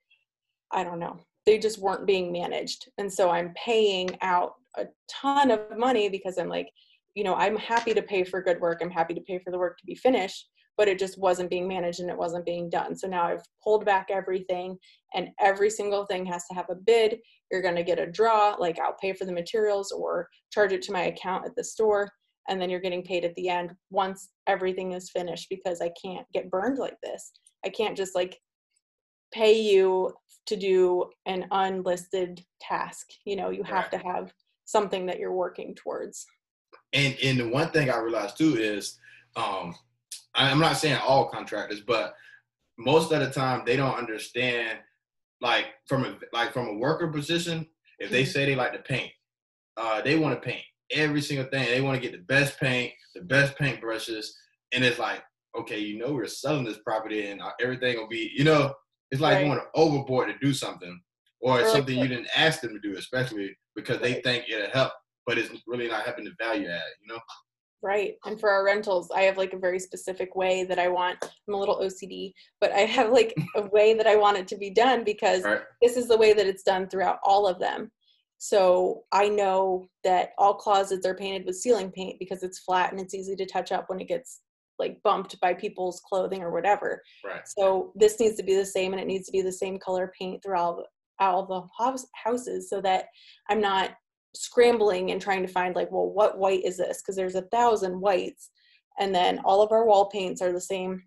I 0.73 0.85
don't 0.85 1.01
know, 1.01 1.19
they 1.47 1.59
just 1.59 1.79
weren't 1.79 2.07
being 2.07 2.31
managed. 2.31 2.89
And 2.99 3.13
so 3.13 3.31
I'm 3.31 3.53
paying 3.55 4.11
out 4.23 4.55
a 4.77 4.87
ton 5.11 5.51
of 5.51 5.61
money 5.77 6.09
because 6.09 6.39
I'm 6.39 6.49
like, 6.49 6.69
you 7.15 7.25
know, 7.25 7.35
I'm 7.35 7.57
happy 7.57 7.93
to 7.93 8.03
pay 8.03 8.23
for 8.23 8.41
good 8.41 8.61
work. 8.61 8.79
I'm 8.81 8.91
happy 8.91 9.15
to 9.15 9.21
pay 9.23 9.41
for 9.41 9.51
the 9.51 9.59
work 9.59 9.79
to 9.79 9.87
be 9.87 9.97
finished, 9.97 10.49
but 10.77 10.89
it 10.89 10.99
just 10.99 11.19
wasn't 11.19 11.51
being 11.51 11.69
managed 11.69 12.01
and 12.01 12.11
it 12.11 12.17
wasn't 12.17 12.47
being 12.47 12.71
done. 12.71 12.97
So 12.97 13.07
now 13.07 13.25
I've 13.25 13.45
pulled 13.63 13.85
back 13.85 14.09
everything 14.11 14.77
and 15.15 15.29
every 15.41 15.71
single 15.71 16.07
thing 16.07 16.25
has 16.27 16.47
to 16.47 16.55
have 16.55 16.71
a 16.71 16.75
bid. 16.75 17.19
You're 17.51 17.63
going 17.63 17.77
to 17.77 17.83
get 17.83 17.99
a 17.99 18.07
draw, 18.07 18.57
like 18.59 18.79
I'll 18.79 18.97
pay 19.01 19.13
for 19.13 19.25
the 19.25 19.33
materials 19.33 19.93
or 19.93 20.29
charge 20.53 20.73
it 20.73 20.83
to 20.83 20.93
my 20.93 21.03
account 21.03 21.45
at 21.47 21.55
the 21.57 21.65
store 21.65 22.11
and 22.49 22.61
then 22.61 22.69
you're 22.69 22.81
getting 22.81 23.03
paid 23.03 23.25
at 23.25 23.35
the 23.37 23.49
end 23.49 23.73
once 23.91 24.31
everything 24.47 24.93
is 24.93 25.11
finished 25.11 25.49
because 25.49 25.81
I 25.81 25.91
can't 26.03 26.27
get 26.35 26.51
burned 26.51 26.79
like 26.79 26.97
this. 27.03 27.33
I 27.65 27.69
can't 27.69 27.97
just 27.97 28.15
like 28.15 28.39
pay 29.33 29.61
you 29.61 30.13
to 30.47 30.57
do 30.57 31.11
an 31.27 31.47
unlisted 31.53 32.45
task. 32.61 33.07
You 33.25 33.37
know, 33.37 33.51
you 33.51 33.63
have 33.63 33.89
right. 33.93 33.93
to 33.93 33.99
have 33.99 34.33
something 34.65 35.07
that 35.07 35.19
you're 35.19 35.33
working 35.33 35.75
towards. 35.75 36.27
And 36.93 37.17
and 37.23 37.39
the 37.39 37.49
one 37.49 37.71
thing 37.71 37.89
I 37.91 37.99
realized 37.99 38.37
too 38.37 38.57
is 38.57 38.99
um 39.37 39.75
I'm 40.35 40.59
not 40.59 40.77
saying 40.77 40.99
all 41.07 41.29
contractors, 41.29 41.81
but 41.81 42.15
most 42.79 43.13
of 43.13 43.21
the 43.21 43.31
time 43.31 43.63
they 43.67 43.77
don't 43.77 43.97
understand 43.97 44.79
like 45.41 45.67
from 45.87 46.05
a 46.05 46.17
like 46.33 46.53
from 46.53 46.69
a 46.69 46.75
worker 46.75 47.09
position, 47.09 47.67
if 47.99 48.11
they 48.11 48.23
mm-hmm. 48.23 48.31
say 48.31 48.47
they 48.47 48.57
like 48.57 48.73
to 48.73 48.79
paint, 48.81 49.11
uh, 49.77 50.01
they 50.03 50.19
want 50.19 50.35
to 50.35 50.49
paint 50.49 50.65
every 50.93 51.21
single 51.21 51.47
thing. 51.47 51.67
They 51.67 51.81
want 51.81 52.01
to 52.01 52.03
get 52.03 52.13
the 52.13 52.25
best 52.25 52.59
paint, 52.61 52.93
the 53.15 53.23
best 53.23 53.57
paint 53.57 53.81
brushes, 53.81 54.37
and 54.73 54.85
it's 54.85 54.99
like, 54.99 55.23
okay, 55.59 55.79
you 55.79 55.99
know, 55.99 56.13
we're 56.13 56.27
selling 56.27 56.65
this 56.65 56.79
property, 56.79 57.29
and 57.29 57.41
uh, 57.41 57.51
everything 57.61 57.97
will 57.97 58.09
be, 58.09 58.31
you 58.35 58.45
know, 58.45 58.75
it's 59.11 59.21
like 59.21 59.37
right. 59.37 59.47
going 59.47 59.61
overboard 59.75 60.29
to 60.29 60.47
do 60.47 60.53
something, 60.53 61.01
or 61.41 61.61
it's 61.61 61.73
something 61.73 61.99
you 61.99 62.09
didn't 62.09 62.29
ask 62.37 62.61
them 62.61 62.73
to 62.73 62.81
do, 62.81 62.97
especially 62.97 63.57
because 63.75 64.01
they 64.01 64.21
think 64.23 64.45
it'll 64.49 64.71
help, 64.71 64.93
but 65.27 65.39
it's 65.39 65.51
really 65.67 65.89
not 65.89 66.05
helping 66.05 66.25
the 66.25 66.35
value 66.39 66.69
add, 66.69 66.83
you 67.01 67.13
know. 67.13 67.21
Right. 67.83 68.15
And 68.27 68.39
for 68.39 68.51
our 68.51 68.65
rentals, 68.65 69.11
I 69.11 69.23
have 69.23 69.39
like 69.39 69.55
a 69.55 69.59
very 69.59 69.79
specific 69.79 70.37
way 70.37 70.65
that 70.65 70.79
I 70.79 70.89
want. 70.89 71.17
I'm 71.23 71.55
a 71.55 71.57
little 71.57 71.81
OCD, 71.81 72.33
but 72.61 72.73
I 72.73 72.81
have 72.81 73.11
like 73.11 73.35
a 73.57 73.63
way 73.69 73.95
that 73.95 74.07
I 74.07 74.17
want 74.17 74.37
it 74.37 74.47
to 74.49 74.57
be 74.57 74.71
done 74.71 75.03
because 75.03 75.45
right. 75.45 75.63
this 75.81 75.97
is 75.97 76.07
the 76.07 76.19
way 76.19 76.33
that 76.33 76.47
it's 76.47 76.63
done 76.63 76.89
throughout 76.89 77.19
all 77.25 77.47
of 77.47 77.59
them. 77.59 77.91
So 78.37 79.05
I 79.13 79.29
know 79.29 79.87
that 80.05 80.31
all 80.39 80.55
closets 80.55 81.07
are 81.07 81.15
painted 81.15 81.45
with 81.45 81.57
ceiling 81.57 81.91
paint 81.91 82.19
because 82.19 82.43
it's 82.43 82.61
flat 82.61 82.91
and 82.91 83.01
it's 83.01 83.15
easy 83.15 83.37
to 83.37 83.47
touch 83.47 83.71
up 83.71 83.89
when 83.89 84.01
it 84.01 84.09
gets 84.09 84.41
like 84.79 85.01
bumped 85.03 85.39
by 85.41 85.53
people's 85.53 86.01
clothing 86.09 86.43
or 86.43 86.51
whatever. 86.51 87.03
Right. 87.25 87.43
So 87.47 87.93
this 87.95 88.19
needs 88.19 88.37
to 88.37 88.43
be 88.43 88.57
the 88.57 88.65
same 88.65 88.93
and 88.93 89.01
it 89.01 89.07
needs 89.07 89.27
to 89.27 89.33
be 89.33 89.43
the 89.43 89.53
same 89.53 89.79
color 89.79 90.11
paint 90.19 90.43
throughout 90.43 90.83
all 91.19 91.47
the 91.47 91.85
house, 91.85 92.07
houses 92.15 92.71
so 92.71 92.81
that 92.81 93.07
I'm 93.51 93.61
not 93.61 93.91
scrambling 94.35 95.11
and 95.11 95.21
trying 95.21 95.43
to 95.43 95.53
find 95.53 95.75
like, 95.75 95.91
well, 95.91 96.11
what 96.11 96.39
white 96.39 96.65
is 96.65 96.77
this? 96.77 97.01
Because 97.01 97.17
there's 97.17 97.35
a 97.35 97.43
thousand 97.43 98.01
whites. 98.01 98.51
And 98.99 99.15
then 99.15 99.41
all 99.45 99.63
of 99.63 99.73
our 99.73 99.87
wall 99.87 100.09
paints 100.11 100.43
are 100.43 100.53
the 100.53 100.61
same 100.61 101.03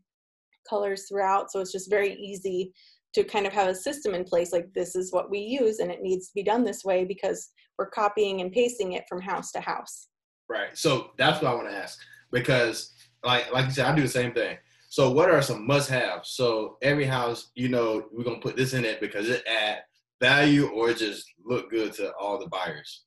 colors 0.67 1.05
throughout. 1.07 1.51
So 1.51 1.59
it's 1.59 1.71
just 1.71 1.89
very 1.89 2.13
easy 2.13 2.73
to 3.13 3.23
kind 3.23 3.45
of 3.45 3.53
have 3.53 3.67
a 3.67 3.75
system 3.75 4.15
in 4.15 4.23
place 4.23 4.51
like 4.51 4.73
this 4.73 4.95
is 4.95 5.11
what 5.11 5.29
we 5.29 5.39
use 5.39 5.79
and 5.79 5.91
it 5.91 6.01
needs 6.01 6.27
to 6.27 6.33
be 6.33 6.43
done 6.43 6.63
this 6.63 6.83
way 6.83 7.05
because 7.05 7.49
we're 7.77 7.89
copying 7.89 8.41
and 8.41 8.51
pasting 8.51 8.93
it 8.93 9.03
from 9.07 9.21
house 9.21 9.51
to 9.51 9.61
house. 9.61 10.07
Right. 10.49 10.75
So 10.77 11.11
that's 11.17 11.41
what 11.41 11.51
I 11.51 11.55
want 11.55 11.69
to 11.69 11.75
ask 11.75 11.99
because 12.31 12.93
like 13.23 13.51
like 13.51 13.65
you 13.65 13.71
said, 13.71 13.85
I 13.85 13.95
do 13.95 14.01
the 14.01 14.07
same 14.07 14.33
thing. 14.33 14.57
So 14.89 15.11
what 15.11 15.29
are 15.29 15.41
some 15.41 15.65
must-haves? 15.65 16.31
So 16.31 16.77
every 16.81 17.05
house, 17.05 17.51
you 17.55 17.69
know, 17.69 18.05
we're 18.11 18.23
gonna 18.23 18.39
put 18.39 18.55
this 18.55 18.73
in 18.73 18.85
it 18.85 18.99
because 18.99 19.29
it 19.29 19.43
add 19.47 19.79
value 20.21 20.67
or 20.67 20.93
just 20.93 21.25
look 21.43 21.69
good 21.71 21.93
to 21.93 22.13
all 22.13 22.39
the 22.39 22.47
buyers. 22.47 23.05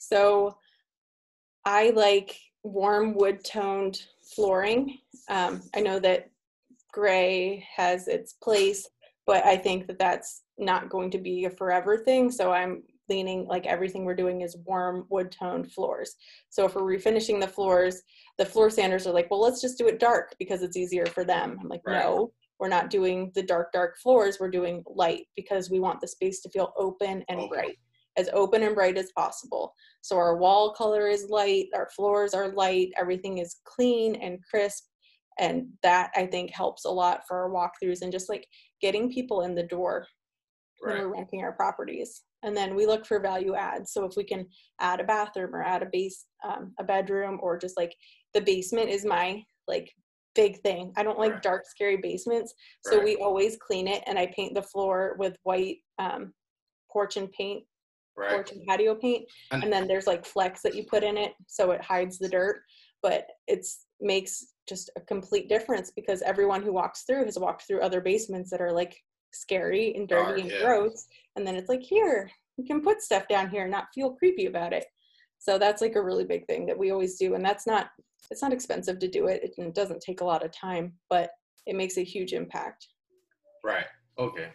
So 0.00 0.56
I 1.64 1.90
like 1.90 2.36
warm 2.64 3.14
wood 3.14 3.44
toned 3.44 4.00
flooring. 4.34 4.98
Um, 5.28 5.62
I 5.74 5.80
know 5.80 5.98
that 6.00 6.30
gray 6.92 7.66
has 7.76 8.08
its 8.08 8.32
place, 8.32 8.88
but 9.26 9.44
I 9.44 9.56
think 9.56 9.86
that 9.86 9.98
that's 9.98 10.42
not 10.58 10.88
going 10.88 11.10
to 11.12 11.18
be 11.18 11.44
a 11.44 11.50
forever 11.50 11.98
thing. 11.98 12.30
So 12.30 12.50
I'm 12.52 12.82
leaning 13.08 13.46
like 13.46 13.66
everything 13.66 14.04
we're 14.04 14.14
doing 14.14 14.40
is 14.40 14.56
warm 14.64 15.04
wood 15.10 15.30
toned 15.30 15.70
floors. 15.70 16.16
So 16.48 16.64
if 16.64 16.74
we're 16.74 16.82
refinishing 16.82 17.40
the 17.40 17.48
floors, 17.48 18.02
the 18.38 18.46
floor 18.46 18.70
sanders 18.70 19.06
are 19.06 19.12
like, 19.12 19.30
well, 19.30 19.40
let's 19.40 19.60
just 19.60 19.78
do 19.78 19.88
it 19.88 19.98
dark 19.98 20.34
because 20.38 20.62
it's 20.62 20.76
easier 20.76 21.06
for 21.06 21.24
them. 21.24 21.58
I'm 21.60 21.68
like, 21.68 21.82
right. 21.84 22.02
no, 22.02 22.32
we're 22.58 22.68
not 22.68 22.90
doing 22.90 23.32
the 23.34 23.42
dark, 23.42 23.72
dark 23.72 23.98
floors. 23.98 24.38
We're 24.40 24.50
doing 24.50 24.82
light 24.86 25.26
because 25.36 25.70
we 25.70 25.80
want 25.80 26.00
the 26.00 26.08
space 26.08 26.40
to 26.42 26.50
feel 26.50 26.72
open 26.76 27.24
and 27.28 27.48
bright, 27.48 27.78
as 28.20 28.28
open 28.32 28.62
and 28.62 28.74
bright 28.74 28.98
as 28.98 29.12
possible. 29.16 29.74
So 30.02 30.16
our 30.16 30.36
wall 30.36 30.72
color 30.72 31.08
is 31.08 31.28
light, 31.28 31.66
our 31.74 31.88
floors 31.96 32.34
are 32.34 32.52
light, 32.52 32.92
everything 32.96 33.38
is 33.38 33.56
clean 33.64 34.14
and 34.16 34.38
crisp. 34.48 34.84
And 35.38 35.68
that 35.82 36.10
I 36.14 36.26
think 36.26 36.50
helps 36.50 36.84
a 36.84 36.90
lot 36.90 37.22
for 37.26 37.38
our 37.38 37.50
walkthroughs 37.50 38.02
and 38.02 38.12
just 38.12 38.28
like 38.28 38.46
getting 38.80 39.12
people 39.12 39.42
in 39.42 39.54
the 39.54 39.62
door 39.62 40.06
right. 40.82 40.94
when 40.94 41.02
we're 41.02 41.14
renting 41.14 41.42
our 41.42 41.52
properties 41.52 42.22
and 42.42 42.56
then 42.56 42.74
we 42.74 42.86
look 42.86 43.06
for 43.06 43.20
value 43.20 43.54
adds 43.54 43.92
so 43.92 44.04
if 44.04 44.16
we 44.16 44.24
can 44.24 44.46
add 44.80 45.00
a 45.00 45.04
bathroom 45.04 45.54
or 45.54 45.62
add 45.62 45.82
a 45.82 45.88
base 45.92 46.26
um, 46.44 46.72
a 46.78 46.84
bedroom 46.84 47.38
or 47.42 47.58
just 47.58 47.76
like 47.76 47.94
the 48.34 48.40
basement 48.40 48.88
is 48.88 49.04
my 49.04 49.42
like 49.68 49.90
big 50.34 50.60
thing 50.60 50.92
i 50.96 51.02
don't 51.02 51.18
like 51.18 51.32
right. 51.32 51.42
dark 51.42 51.64
scary 51.66 51.96
basements 51.96 52.54
so 52.84 52.96
right. 52.96 53.04
we 53.04 53.16
always 53.16 53.56
clean 53.56 53.86
it 53.88 54.02
and 54.06 54.18
i 54.18 54.26
paint 54.34 54.54
the 54.54 54.62
floor 54.62 55.16
with 55.18 55.36
white 55.42 55.78
um, 55.98 56.32
porch 56.90 57.16
and 57.16 57.30
paint 57.32 57.64
right. 58.16 58.30
porch 58.30 58.52
and 58.52 58.66
patio 58.66 58.94
paint 58.94 59.24
and, 59.52 59.64
and 59.64 59.72
then 59.72 59.86
there's 59.86 60.06
like 60.06 60.24
flecks 60.24 60.62
that 60.62 60.74
you 60.74 60.84
put 60.84 61.02
in 61.02 61.16
it 61.16 61.32
so 61.46 61.70
it 61.70 61.82
hides 61.82 62.18
the 62.18 62.28
dirt 62.28 62.62
but 63.02 63.26
it's 63.46 63.86
makes 64.00 64.54
just 64.68 64.90
a 64.96 65.00
complete 65.00 65.48
difference 65.48 65.90
because 65.94 66.22
everyone 66.22 66.62
who 66.62 66.72
walks 66.72 67.02
through 67.02 67.24
has 67.24 67.38
walked 67.38 67.66
through 67.66 67.80
other 67.80 68.00
basements 68.00 68.50
that 68.50 68.60
are 68.60 68.72
like 68.72 68.96
scary 69.32 69.94
and 69.94 70.08
dirty 70.08 70.24
Dark, 70.24 70.38
and 70.40 70.50
yeah. 70.50 70.60
gross 70.62 71.06
and 71.36 71.46
then 71.46 71.54
it's 71.54 71.68
like 71.68 71.82
here 71.82 72.30
you 72.56 72.64
can 72.64 72.80
put 72.80 73.02
stuff 73.02 73.26
down 73.28 73.48
here 73.50 73.62
and 73.62 73.70
not 73.70 73.88
feel 73.94 74.12
creepy 74.12 74.46
about 74.46 74.72
it. 74.72 74.84
So 75.38 75.58
that's 75.58 75.80
like 75.80 75.96
a 75.96 76.02
really 76.02 76.24
big 76.24 76.46
thing 76.46 76.66
that 76.66 76.76
we 76.76 76.90
always 76.90 77.16
do 77.16 77.34
and 77.34 77.44
that's 77.44 77.66
not 77.66 77.88
it's 78.30 78.42
not 78.42 78.52
expensive 78.52 78.98
to 78.98 79.08
do 79.08 79.28
it 79.28 79.54
it 79.56 79.74
doesn't 79.74 80.02
take 80.02 80.20
a 80.20 80.24
lot 80.24 80.44
of 80.44 80.52
time 80.52 80.92
but 81.08 81.30
it 81.66 81.76
makes 81.76 81.96
a 81.96 82.04
huge 82.04 82.32
impact. 82.32 82.86
Right. 83.64 83.86
Okay. 84.18 84.48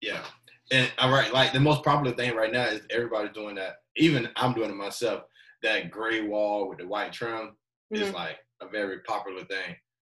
Yeah 0.00 0.24
and 0.72 0.90
all 0.98 1.10
right 1.10 1.32
like 1.32 1.52
the 1.52 1.60
most 1.60 1.84
popular 1.84 2.14
thing 2.14 2.34
right 2.34 2.52
now 2.52 2.64
is 2.64 2.82
everybody 2.90 3.28
doing 3.30 3.54
that 3.54 3.76
even 3.96 4.28
i'm 4.36 4.52
doing 4.52 4.70
it 4.70 4.76
myself 4.76 5.22
that 5.62 5.90
gray 5.90 6.22
wall 6.22 6.68
with 6.68 6.78
the 6.78 6.86
white 6.86 7.12
trim 7.12 7.56
mm-hmm. 7.92 8.02
is 8.02 8.12
like 8.12 8.38
a 8.60 8.68
very 8.68 9.00
popular 9.00 9.44
thing 9.44 9.76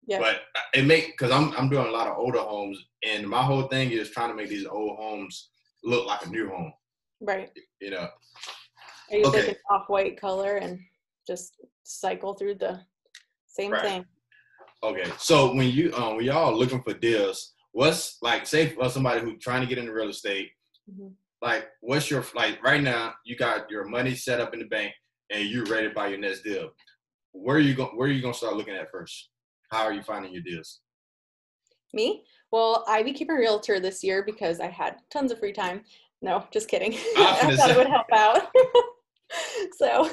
yeah. 0.09 0.17
But 0.17 0.41
it 0.73 0.85
make 0.85 1.11
because 1.11 1.31
I'm 1.31 1.53
I'm 1.55 1.69
doing 1.69 1.85
a 1.85 1.91
lot 1.91 2.07
of 2.07 2.17
older 2.17 2.39
homes, 2.39 2.83
and 3.05 3.27
my 3.27 3.43
whole 3.43 3.67
thing 3.67 3.91
is 3.91 4.09
trying 4.09 4.29
to 4.29 4.35
make 4.35 4.49
these 4.49 4.65
old 4.65 4.97
homes 4.97 5.49
look 5.83 6.07
like 6.07 6.25
a 6.25 6.29
new 6.29 6.49
home. 6.49 6.73
Right. 7.21 7.51
You 7.79 7.91
know. 7.91 8.07
I 9.11 9.15
use 9.17 9.27
okay. 9.27 9.39
like 9.39 9.49
an 9.49 9.55
off-white 9.69 10.19
color 10.19 10.57
and 10.57 10.79
just 11.27 11.53
cycle 11.83 12.33
through 12.33 12.55
the 12.55 12.79
same 13.47 13.71
right. 13.71 13.81
thing. 13.83 14.05
Okay, 14.81 15.11
so 15.19 15.53
when 15.53 15.69
you 15.69 15.93
um 15.93 16.15
when 16.15 16.25
y'all 16.25 16.57
looking 16.57 16.81
for 16.81 16.93
deals, 16.93 17.53
what's 17.71 18.17
like 18.21 18.45
say 18.45 18.67
for 18.67 18.89
somebody 18.89 19.21
who's 19.21 19.41
trying 19.41 19.61
to 19.61 19.67
get 19.67 19.77
into 19.77 19.93
real 19.93 20.09
estate, 20.09 20.49
mm-hmm. 20.89 21.09
like 21.41 21.67
what's 21.81 22.09
your 22.09 22.23
like 22.35 22.63
right 22.63 22.81
now 22.81 23.13
you 23.25 23.35
got 23.35 23.69
your 23.69 23.85
money 23.85 24.15
set 24.15 24.39
up 24.39 24.53
in 24.53 24.59
the 24.59 24.65
bank 24.65 24.93
and 25.29 25.47
you're 25.47 25.65
ready 25.65 25.87
to 25.87 25.93
buy 25.93 26.07
your 26.07 26.19
next 26.19 26.43
deal. 26.43 26.69
Where 27.31 27.57
are 27.57 27.61
you 27.61 27.75
going? 27.75 27.95
Where 27.95 28.07
are 28.07 28.11
you 28.11 28.21
gonna 28.21 28.33
start 28.33 28.55
looking 28.55 28.75
at 28.75 28.91
first? 28.91 29.29
How 29.71 29.83
are 29.83 29.93
you 29.93 30.01
finding 30.01 30.33
your 30.33 30.43
deals? 30.43 30.81
Me? 31.93 32.23
Well, 32.51 32.83
I 32.87 33.03
became 33.03 33.29
a 33.29 33.35
realtor 33.35 33.79
this 33.79 34.03
year 34.03 34.23
because 34.23 34.59
I 34.59 34.67
had 34.67 34.97
tons 35.11 35.31
of 35.31 35.39
free 35.39 35.53
time. 35.53 35.83
No, 36.21 36.45
just 36.51 36.67
kidding. 36.67 36.93
I 37.17 37.55
thought 37.55 37.71
it 37.71 37.77
would 37.77 37.87
help 37.87 38.11
out. 38.11 38.49
so 39.77 40.09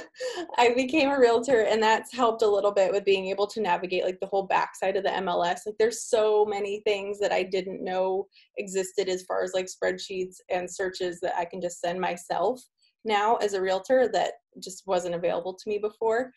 I 0.59 0.75
became 0.75 1.11
a 1.11 1.19
realtor 1.19 1.63
and 1.63 1.83
that's 1.83 2.13
helped 2.13 2.43
a 2.43 2.49
little 2.49 2.73
bit 2.73 2.93
with 2.93 3.05
being 3.05 3.27
able 3.29 3.47
to 3.49 3.61
navigate 3.61 4.05
like 4.05 4.21
the 4.21 4.27
whole 4.27 4.47
backside 4.47 4.97
of 4.97 5.05
the 5.05 5.11
MLS. 5.11 5.61
Like 5.67 5.77
there's 5.79 6.05
so 6.05 6.45
many 6.45 6.81
things 6.85 7.19
that 7.21 7.33
I 7.33 7.43
didn't 7.43 7.83
know 7.83 8.27
existed 8.59 9.09
as 9.09 9.23
far 9.23 9.43
as 9.43 9.53
like 9.55 9.67
spreadsheets 9.67 10.37
and 10.51 10.71
searches 10.71 11.21
that 11.21 11.35
I 11.37 11.45
can 11.45 11.61
just 11.61 11.81
send 11.81 12.01
myself 12.01 12.61
now 13.05 13.37
as 13.37 13.55
a 13.55 13.61
realtor 13.61 14.09
that 14.13 14.35
just 14.63 14.83
wasn't 14.87 15.15
available 15.15 15.55
to 15.55 15.69
me 15.69 15.79
before. 15.79 16.33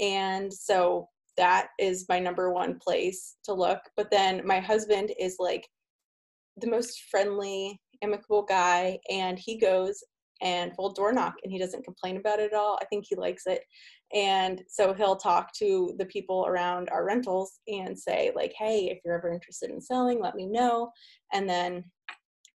And 0.00 0.52
so 0.52 1.08
that 1.36 1.68
is 1.78 2.06
my 2.08 2.18
number 2.18 2.52
one 2.52 2.78
place 2.78 3.36
to 3.44 3.52
look. 3.52 3.80
But 3.96 4.10
then 4.10 4.42
my 4.44 4.60
husband 4.60 5.12
is 5.20 5.36
like 5.38 5.68
the 6.56 6.70
most 6.70 7.04
friendly, 7.10 7.80
amicable 8.02 8.42
guy, 8.42 8.98
and 9.10 9.38
he 9.38 9.58
goes 9.58 10.02
and 10.42 10.72
will 10.78 10.92
door 10.92 11.12
knock 11.12 11.34
and 11.42 11.52
he 11.52 11.58
doesn't 11.58 11.84
complain 11.84 12.16
about 12.16 12.40
it 12.40 12.52
at 12.52 12.58
all. 12.58 12.78
I 12.80 12.84
think 12.86 13.06
he 13.08 13.16
likes 13.16 13.44
it. 13.46 13.62
And 14.14 14.62
so 14.68 14.94
he'll 14.94 15.16
talk 15.16 15.52
to 15.58 15.94
the 15.98 16.06
people 16.06 16.46
around 16.46 16.88
our 16.90 17.04
rentals 17.04 17.60
and 17.68 17.98
say, 17.98 18.32
like, 18.34 18.52
hey, 18.58 18.90
if 18.90 18.98
you're 19.04 19.16
ever 19.16 19.32
interested 19.32 19.70
in 19.70 19.80
selling, 19.80 20.20
let 20.20 20.34
me 20.34 20.46
know. 20.46 20.90
And 21.32 21.48
then 21.48 21.84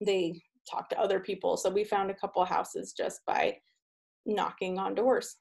they 0.06 0.42
talk 0.70 0.90
to 0.90 1.00
other 1.00 1.20
people. 1.20 1.56
So 1.58 1.70
we 1.70 1.84
found 1.84 2.12
a 2.12 2.16
couple 2.16 2.44
houses 2.44 2.94
just 2.98 3.22
by 3.26 3.58
knocking 4.26 4.78
on 4.78 4.96
doors. 4.96 5.38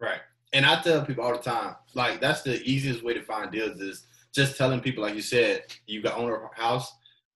Right 0.00 0.20
and 0.54 0.64
I 0.64 0.80
tell 0.80 1.04
people 1.04 1.24
all 1.24 1.32
the 1.32 1.42
time, 1.42 1.74
like 1.94 2.20
that's 2.20 2.42
the 2.42 2.62
easiest 2.62 3.02
way 3.02 3.12
to 3.12 3.22
find 3.22 3.50
deals 3.50 3.80
is 3.80 4.06
just 4.32 4.56
telling 4.56 4.80
people, 4.80 5.02
like 5.02 5.16
you 5.16 5.20
said, 5.20 5.64
you 5.86 6.00
got 6.00 6.16
owner 6.16 6.36
a 6.36 6.60
house, 6.60 6.90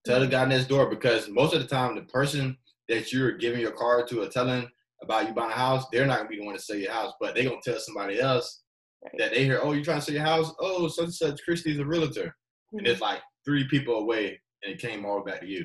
tell 0.06 0.20
the 0.20 0.26
mm-hmm. 0.26 0.32
guy 0.32 0.44
next 0.46 0.68
door 0.68 0.88
because 0.88 1.28
most 1.28 1.52
of 1.52 1.60
the 1.60 1.66
time 1.66 1.96
the 1.96 2.02
person 2.02 2.56
that 2.88 3.12
you're 3.12 3.32
giving 3.32 3.60
your 3.60 3.72
card 3.72 4.08
to 4.08 4.22
or 4.22 4.28
telling 4.28 4.68
about 5.02 5.28
you 5.28 5.34
buying 5.34 5.50
a 5.50 5.54
house, 5.54 5.86
they're 5.92 6.06
not 6.06 6.18
gonna 6.18 6.28
be 6.28 6.38
the 6.38 6.44
one 6.44 6.56
to 6.56 6.60
sell 6.60 6.76
your 6.76 6.92
house, 6.92 7.12
but 7.20 7.34
they're 7.34 7.44
gonna 7.44 7.56
tell 7.62 7.78
somebody 7.78 8.20
else 8.20 8.62
right. 9.04 9.14
that 9.18 9.30
they 9.32 9.44
hear, 9.44 9.60
oh, 9.62 9.72
you're 9.72 9.84
trying 9.84 10.00
to 10.00 10.04
sell 10.04 10.14
your 10.14 10.24
house? 10.24 10.52
Oh, 10.58 10.88
such 10.88 11.04
and 11.04 11.14
such 11.14 11.40
Kristy's 11.48 11.78
a 11.78 11.84
realtor. 11.84 12.26
Mm-hmm. 12.26 12.78
And 12.78 12.86
it's 12.86 13.00
like 13.00 13.20
three 13.44 13.66
people 13.68 13.96
away 13.96 14.40
and 14.62 14.74
it 14.74 14.80
came 14.80 15.04
all 15.04 15.22
back 15.22 15.40
to 15.40 15.46
you. 15.46 15.64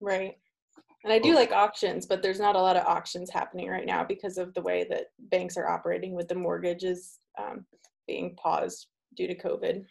Right. 0.00 0.34
And 1.04 1.12
I 1.12 1.18
do 1.18 1.34
like 1.34 1.50
auctions, 1.50 2.06
but 2.06 2.22
there's 2.22 2.38
not 2.38 2.54
a 2.54 2.60
lot 2.60 2.76
of 2.76 2.86
auctions 2.86 3.30
happening 3.30 3.68
right 3.68 3.86
now 3.86 4.04
because 4.04 4.38
of 4.38 4.54
the 4.54 4.62
way 4.62 4.86
that 4.88 5.06
banks 5.30 5.56
are 5.56 5.68
operating 5.68 6.14
with 6.14 6.28
the 6.28 6.34
mortgages 6.34 7.18
um, 7.40 7.66
being 8.06 8.36
paused 8.36 8.86
due 9.16 9.26
to 9.26 9.34
COVID. 9.34 9.84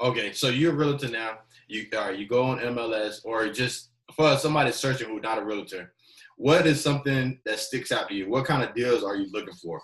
Okay, 0.00 0.32
so 0.32 0.48
you're 0.48 0.72
a 0.72 0.76
realtor 0.76 1.08
now. 1.08 1.38
You 1.66 1.86
uh, 1.96 2.10
you 2.10 2.26
go 2.26 2.44
on 2.44 2.58
MLS 2.60 3.20
or 3.24 3.48
just 3.48 3.90
for 4.14 4.36
somebody 4.38 4.70
searching 4.72 5.08
who's 5.08 5.22
not 5.22 5.38
a 5.38 5.44
realtor. 5.44 5.92
What 6.38 6.68
is 6.68 6.80
something 6.80 7.40
that 7.44 7.58
sticks 7.58 7.90
out 7.90 8.08
to 8.08 8.14
you? 8.14 8.30
What 8.30 8.44
kind 8.44 8.62
of 8.62 8.72
deals 8.72 9.02
are 9.02 9.16
you 9.16 9.28
looking 9.32 9.54
for? 9.54 9.82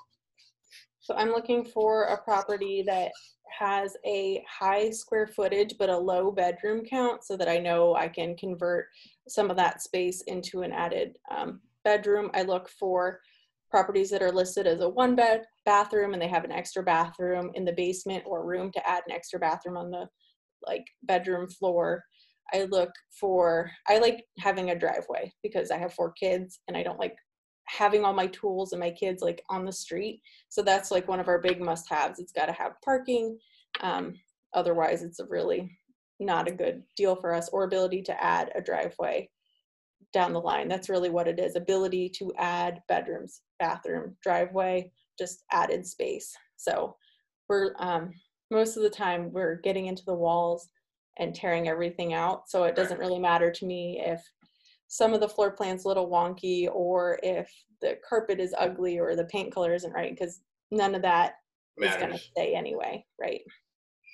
So 1.01 1.17
I'm 1.17 1.31
looking 1.31 1.65
for 1.65 2.05
a 2.05 2.23
property 2.23 2.85
that 2.87 3.11
has 3.59 3.97
a 4.07 4.43
high 4.49 4.91
square 4.91 5.27
footage 5.27 5.75
but 5.81 5.91
a 5.91 5.99
low 5.99 6.31
bedroom 6.31 6.85
count 6.89 7.25
so 7.25 7.37
that 7.37 7.49
I 7.49 7.59
know 7.59 7.97
I 7.97 8.07
can 8.07 8.37
convert 8.37 8.87
some 9.29 9.51
of 9.51 9.57
that 9.57 9.83
space 9.83 10.23
into 10.29 10.63
an 10.63 10.73
added 10.73 11.17
um, 11.37 11.61
bedroom. 11.85 12.31
I 12.35 12.43
look 12.43 12.69
for 12.69 13.21
properties 13.69 14.11
that 14.11 14.23
are 14.23 14.33
listed 14.33 14.69
as 14.69 14.81
a 14.81 14.89
one 14.89 15.17
bed 15.17 15.43
bathroom 15.65 16.13
and 16.13 16.23
they 16.23 16.29
have 16.29 16.45
an 16.45 16.53
extra 16.53 16.85
bathroom 16.85 17.51
in 17.55 17.65
the 17.65 17.73
basement 17.73 18.23
or 18.27 18.47
room 18.47 18.71
to 18.73 18.89
add 18.89 19.03
an 19.09 19.13
extra 19.13 19.41
bathroom 19.41 19.77
on 19.77 19.91
the 19.91 20.07
like 20.65 20.87
bedroom 21.03 21.49
floor. 21.49 22.05
I 22.53 22.65
look 22.65 22.91
for 23.11 23.71
I 23.89 23.99
like 23.99 24.25
having 24.39 24.71
a 24.71 24.79
driveway 24.79 25.33
because 25.43 25.71
I 25.71 25.79
have 25.79 25.95
four 25.95 26.13
kids 26.13 26.61
and 26.69 26.77
I 26.77 26.83
don't 26.83 27.01
like 27.01 27.17
having 27.67 28.05
all 28.05 28.13
my 28.13 28.27
tools 28.29 28.73
and 28.73 28.81
my 28.81 28.91
kids 28.91 29.23
like 29.23 29.43
on 29.49 29.65
the 29.65 29.73
street. 29.73 30.21
So 30.49 30.63
that's 30.63 30.91
like 30.91 31.09
one 31.09 31.21
of 31.21 31.29
our 31.29 31.41
big 31.41 31.61
must 31.61 31.89
haves. 31.89 32.19
It's 32.19 32.33
got 32.33 32.47
to 32.47 32.53
have 32.53 32.81
parking. 32.85 33.39
Um, 33.81 34.15
otherwise, 34.53 35.03
it's 35.03 35.21
a 35.21 35.27
really 35.27 35.79
not 36.21 36.49
a 36.49 36.55
good 36.55 36.83
deal 36.97 37.17
for 37.17 37.35
us 37.35 37.49
or 37.49 37.65
ability 37.65 38.03
to 38.03 38.25
add 38.25 38.53
a 38.55 38.61
driveway 38.61 39.29
down 40.13 40.33
the 40.33 40.41
line. 40.41 40.69
That's 40.69 40.89
really 40.89 41.11
what 41.11 41.27
it 41.27 41.41
is 41.41 41.57
ability 41.57 42.11
to 42.17 42.33
add 42.39 42.83
bedrooms, 42.89 43.41
bathroom, 43.59 44.17
driveway, 44.23 44.93
just 45.19 45.45
added 45.51 45.87
space. 45.87 46.35
So 46.57 46.97
we're 47.49 47.73
um, 47.79 48.13
most 48.51 48.77
of 48.77 48.83
the 48.83 48.91
time 48.91 49.33
we're 49.33 49.57
getting 49.57 49.87
into 49.87 50.05
the 50.05 50.15
walls 50.15 50.69
and 51.19 51.35
tearing 51.35 51.69
everything 51.69 52.13
out. 52.13 52.49
So 52.49 52.65
it 52.65 52.77
doesn't 52.77 52.99
really 52.99 53.19
matter 53.19 53.51
to 53.51 53.67
me 53.67 54.03
if 54.05 54.23
some 54.89 55.15
of 55.15 55.21
the 55.21 55.29
floor 55.29 55.51
plan's 55.51 55.85
a 55.85 55.89
little 55.89 56.09
wonky 56.09 56.69
or 56.73 57.19
if 57.23 57.51
the 57.81 57.99
carpet 58.09 58.41
is 58.41 58.55
ugly 58.59 58.99
or 58.99 59.17
the 59.17 59.25
paint 59.25 59.53
color 59.53 59.75
isn't 59.75 59.93
right 59.93 60.13
because 60.13 60.41
none 60.71 60.95
of 60.95 61.03
that 61.03 61.35
Matters. 61.79 61.95
is 61.95 62.01
going 62.01 62.13
to 62.13 62.19
stay 62.19 62.55
anyway, 62.55 63.05
right? 63.21 63.41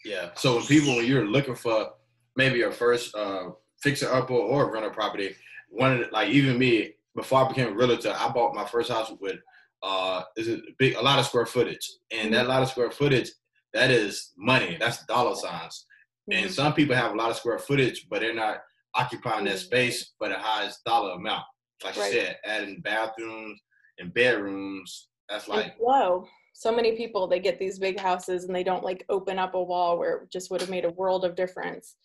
Yeah. 0.04 0.30
So 0.34 0.56
when 0.56 0.66
people, 0.66 0.96
when 0.96 1.06
you're 1.06 1.26
looking 1.26 1.54
for 1.54 1.90
maybe 2.36 2.58
your 2.58 2.72
first 2.72 3.14
uh, 3.14 3.50
fixer 3.82 4.12
upper 4.12 4.34
or 4.34 4.72
rental 4.72 4.90
property, 4.90 5.34
one 5.68 5.92
of 5.92 5.98
the, 5.98 6.08
like 6.12 6.28
even 6.28 6.58
me 6.58 6.94
before 7.14 7.44
I 7.44 7.48
became 7.48 7.68
a 7.68 7.76
realtor, 7.76 8.14
I 8.16 8.28
bought 8.28 8.54
my 8.54 8.64
first 8.64 8.90
house 8.90 9.12
with 9.20 9.36
uh 9.82 10.22
is 10.36 10.46
a 10.48 10.58
big 10.78 10.94
a 10.96 11.00
lot 11.00 11.18
of 11.18 11.24
square 11.24 11.46
footage, 11.46 11.90
and 12.10 12.34
that 12.34 12.40
mm-hmm. 12.40 12.50
lot 12.50 12.62
of 12.62 12.68
square 12.68 12.90
footage 12.90 13.30
that 13.72 13.90
is 13.90 14.32
money. 14.36 14.76
That's 14.78 15.04
dollar 15.06 15.34
signs. 15.34 15.86
Mm-hmm. 16.30 16.44
And 16.44 16.52
some 16.52 16.74
people 16.74 16.94
have 16.94 17.12
a 17.12 17.16
lot 17.16 17.30
of 17.30 17.36
square 17.36 17.58
footage, 17.58 18.06
but 18.08 18.20
they're 18.20 18.34
not 18.34 18.58
occupying 18.94 19.44
that 19.46 19.58
space 19.58 20.12
for 20.18 20.28
the 20.28 20.38
highest 20.38 20.84
dollar 20.84 21.12
amount. 21.12 21.44
Like 21.84 21.96
right. 21.96 22.12
you 22.12 22.20
said, 22.20 22.36
adding 22.44 22.80
bathrooms 22.82 23.60
and 23.98 24.12
bedrooms. 24.12 25.08
That's 25.28 25.48
like 25.48 25.76
whoa. 25.78 26.26
So 26.52 26.74
many 26.74 26.96
people 26.96 27.26
they 27.26 27.40
get 27.40 27.58
these 27.58 27.78
big 27.78 27.98
houses 27.98 28.44
and 28.44 28.54
they 28.54 28.64
don't 28.64 28.84
like 28.84 29.04
open 29.08 29.38
up 29.38 29.54
a 29.54 29.62
wall 29.62 29.98
where 29.98 30.22
it 30.22 30.32
just 30.32 30.50
would 30.50 30.60
have 30.60 30.70
made 30.70 30.84
a 30.84 30.90
world 30.90 31.24
of 31.24 31.36
difference. 31.36 31.96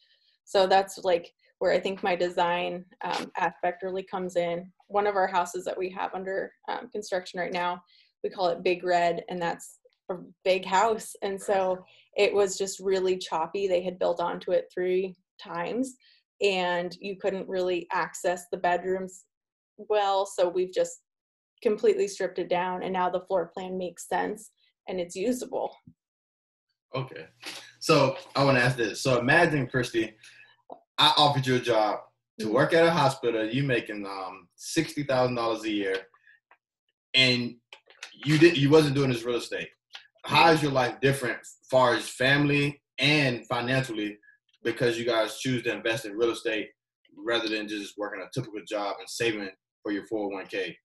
So 0.46 0.68
that's 0.68 1.00
like 1.04 1.32
where 1.60 1.72
I 1.72 1.80
think 1.80 2.04
my 2.04 2.16
design 2.16 2.86
um, 3.04 3.32
aspect 3.38 3.84
really 3.84 4.04
comes 4.04 4.36
in. 4.36 4.72
One 4.88 5.08
of 5.08 5.16
our 5.16 5.28
houses 5.28 5.66
that 5.66 5.78
we 5.78 5.90
have 5.90 6.14
under 6.14 6.52
um, 6.70 6.90
construction 6.92 7.40
right 7.40 7.52
now, 7.54 7.82
we 8.24 8.30
call 8.30 8.50
it 8.50 8.64
Big 8.64 8.84
Red, 8.84 9.24
and 9.30 9.42
that's 9.42 9.80
a 10.10 10.16
big 10.44 10.66
house. 10.66 11.16
And 11.22 11.42
so 11.42 11.84
it 12.16 12.34
was 12.34 12.58
just 12.58 12.80
really 12.80 13.18
choppy. 13.18 13.68
They 13.68 13.84
had 13.84 14.00
built 14.00 14.20
onto 14.20 14.52
it 14.52 14.70
three 14.74 15.16
times, 15.42 15.96
and 16.42 16.96
you 17.00 17.18
couldn't 17.18 17.48
really 17.48 17.88
access 17.92 18.46
the 18.52 18.58
bedrooms 18.58 19.26
well. 19.78 20.26
So 20.26 20.48
we've 20.48 20.74
just 20.74 21.02
completely 21.62 22.08
stripped 22.08 22.40
it 22.40 22.50
down, 22.50 22.84
and 22.84 22.94
now 22.94 23.10
the 23.10 23.22
floor 23.22 23.52
plan 23.54 23.78
makes 23.78 24.08
sense 24.08 24.52
and 24.88 25.00
it's 25.00 25.16
usable. 25.16 25.76
Okay. 26.94 27.26
So 27.80 28.16
I 28.36 28.44
want 28.44 28.58
to 28.58 28.64
ask 28.64 28.78
this. 28.78 29.02
So 29.02 29.20
imagine, 29.20 29.68
Kristy, 29.68 30.14
I 30.98 31.14
offered 31.18 31.46
you 31.46 31.56
a 31.56 31.60
job 31.60 32.00
to 32.40 32.52
work 32.52 32.74
at 32.74 32.86
a 32.86 32.92
hospital. 32.92 33.46
You 33.46 33.64
making 33.64 34.06
um 34.06 34.48
sixty 34.56 35.04
thousand 35.04 35.36
dollars 35.36 35.64
a 35.64 35.72
year, 35.72 35.96
and 37.14 37.56
you 38.14 38.38
did 38.38 38.58
you 38.58 38.70
wasn't 38.70 38.96
doing 38.96 39.10
this 39.10 39.24
real 39.24 39.38
estate. 39.38 39.70
How 40.26 40.52
is 40.52 40.62
your 40.62 40.72
life 40.72 41.00
different, 41.02 41.40
as 41.40 41.56
far 41.70 41.94
as 41.94 42.10
family 42.10 42.82
and 43.00 43.46
financially, 43.48 44.18
because 44.64 44.98
you 44.98 45.06
guys 45.06 45.38
choose 45.38 45.64
to 45.64 45.74
invest 45.74 46.06
in 46.06 46.18
real 46.18 46.32
estate 46.32 46.70
rather 47.16 47.48
than 47.48 47.68
just 47.68 47.98
working 47.98 48.22
a 48.22 48.30
typical 48.34 48.60
job 48.68 48.96
and 49.00 49.10
saving 49.10 49.50
for 49.84 49.92
your 49.92 50.04
401k? 50.08 50.76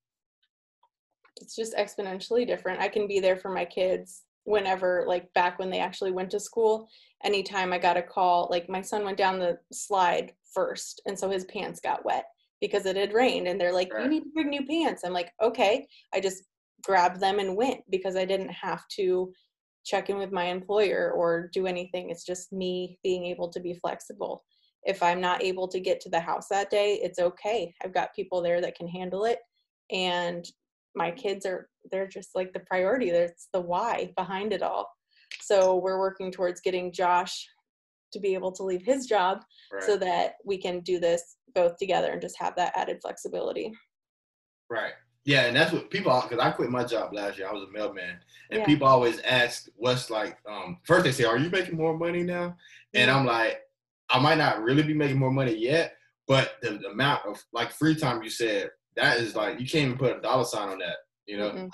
It's 1.40 1.56
just 1.56 1.74
exponentially 1.74 2.46
different. 2.46 2.80
I 2.80 2.88
can 2.88 3.06
be 3.06 3.18
there 3.18 3.36
for 3.36 3.50
my 3.50 3.64
kids 3.64 4.24
whenever, 4.44 5.04
like 5.06 5.32
back 5.32 5.58
when 5.58 5.70
they 5.70 5.80
actually 5.80 6.12
went 6.12 6.30
to 6.30 6.40
school, 6.40 6.88
anytime 7.24 7.72
I 7.72 7.78
got 7.78 7.96
a 7.96 8.02
call, 8.02 8.48
like 8.50 8.68
my 8.68 8.82
son 8.82 9.04
went 9.04 9.16
down 9.16 9.38
the 9.38 9.58
slide 9.72 10.32
first, 10.52 11.00
and 11.06 11.18
so 11.18 11.30
his 11.30 11.44
pants 11.46 11.80
got 11.80 12.04
wet 12.04 12.26
because 12.60 12.84
it 12.84 12.96
had 12.96 13.14
rained. 13.14 13.48
And 13.48 13.58
they're 13.58 13.72
like, 13.72 13.92
right. 13.92 14.04
You 14.04 14.10
need 14.10 14.24
to 14.24 14.30
bring 14.34 14.50
new 14.50 14.66
pants. 14.66 15.02
I'm 15.04 15.14
like, 15.14 15.32
Okay. 15.42 15.86
I 16.12 16.20
just 16.20 16.44
grabbed 16.82 17.20
them 17.20 17.38
and 17.38 17.56
went 17.56 17.80
because 17.90 18.16
I 18.16 18.24
didn't 18.24 18.50
have 18.50 18.82
to 18.96 19.32
check 19.84 20.10
in 20.10 20.18
with 20.18 20.32
my 20.32 20.44
employer 20.44 21.12
or 21.12 21.48
do 21.52 21.66
anything. 21.66 22.10
It's 22.10 22.24
just 22.24 22.52
me 22.52 22.98
being 23.02 23.24
able 23.24 23.48
to 23.50 23.60
be 23.60 23.74
flexible. 23.74 24.44
If 24.84 25.02
I'm 25.02 25.20
not 25.20 25.42
able 25.42 25.68
to 25.68 25.80
get 25.80 26.00
to 26.00 26.10
the 26.10 26.20
house 26.20 26.46
that 26.50 26.70
day, 26.70 27.00
it's 27.02 27.18
okay. 27.18 27.74
I've 27.84 27.94
got 27.94 28.14
people 28.14 28.42
there 28.42 28.60
that 28.60 28.76
can 28.76 28.88
handle 28.88 29.24
it. 29.24 29.38
And 29.90 30.44
my 30.94 31.10
kids 31.10 31.46
are, 31.46 31.68
they're 31.90 32.08
just 32.08 32.30
like 32.34 32.52
the 32.52 32.60
priority. 32.60 33.10
That's 33.10 33.48
the 33.52 33.60
why 33.60 34.12
behind 34.16 34.52
it 34.52 34.62
all. 34.62 34.88
So 35.40 35.76
we're 35.76 35.98
working 36.00 36.32
towards 36.32 36.60
getting 36.60 36.92
Josh 36.92 37.46
to 38.12 38.20
be 38.20 38.34
able 38.34 38.52
to 38.52 38.64
leave 38.64 38.82
his 38.82 39.06
job 39.06 39.40
right. 39.72 39.82
so 39.82 39.96
that 39.96 40.34
we 40.44 40.58
can 40.58 40.80
do 40.80 40.98
this 40.98 41.36
both 41.54 41.76
together 41.76 42.12
and 42.12 42.20
just 42.20 42.38
have 42.38 42.56
that 42.56 42.72
added 42.76 42.98
flexibility. 43.02 43.72
Right. 44.68 44.92
Yeah, 45.24 45.42
and 45.42 45.56
that's 45.56 45.72
what 45.72 45.90
people 45.90 46.18
because 46.22 46.42
I 46.42 46.50
quit 46.50 46.70
my 46.70 46.84
job 46.84 47.12
last 47.12 47.38
year. 47.38 47.48
I 47.48 47.52
was 47.52 47.68
a 47.68 47.72
mailman, 47.72 48.18
and 48.50 48.60
yeah. 48.60 48.66
people 48.66 48.86
always 48.86 49.20
ask, 49.20 49.68
"What's 49.76 50.10
like?" 50.10 50.38
Um, 50.48 50.78
first 50.84 51.04
they 51.04 51.12
say, 51.12 51.24
"Are 51.24 51.36
you 51.36 51.50
making 51.50 51.76
more 51.76 51.96
money 51.96 52.22
now?" 52.22 52.56
And 52.94 53.10
I'm 53.10 53.26
like, 53.26 53.60
I 54.08 54.18
might 54.18 54.38
not 54.38 54.62
really 54.62 54.82
be 54.82 54.94
making 54.94 55.18
more 55.18 55.30
money 55.30 55.54
yet, 55.54 55.94
but 56.26 56.54
the, 56.62 56.70
the 56.70 56.88
amount 56.88 57.26
of 57.26 57.42
like 57.52 57.70
free 57.70 57.94
time 57.94 58.22
you 58.22 58.30
said 58.30 58.70
that 58.96 59.18
is 59.18 59.36
like 59.36 59.60
you 59.60 59.66
can't 59.66 59.86
even 59.86 59.98
put 59.98 60.16
a 60.16 60.20
dollar 60.20 60.44
sign 60.44 60.70
on 60.70 60.78
that. 60.78 60.96
You 61.26 61.38
know, 61.38 61.50
mm-hmm 61.50 61.68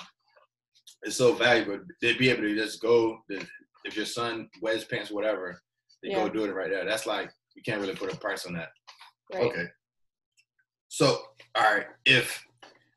it's 1.07 1.17
so 1.17 1.35
valuable. 1.35 1.79
They'd 2.01 2.19
be 2.19 2.31
able 2.31 2.43
to 2.43 2.55
just 2.55 2.81
go 2.81 3.19
if 3.29 3.97
your 3.97 4.07
son 4.07 4.49
wears 4.61 4.85
pants, 4.85 5.11
whatever, 5.11 5.61
they 6.03 6.11
yeah. 6.11 6.17
go 6.17 6.29
do 6.29 6.45
it 6.45 6.55
right 6.55 6.71
there. 6.71 6.85
That's 6.85 7.07
like 7.07 7.31
you 7.55 7.63
can't 7.63 7.81
really 7.81 7.95
put 7.95 8.13
a 8.13 8.17
price 8.17 8.45
on 8.47 8.55
that. 8.55 8.71
Right. 9.33 9.45
Okay. 9.45 9.65
So, 10.89 11.19
all 11.55 11.75
right, 11.75 11.87
if 12.05 12.45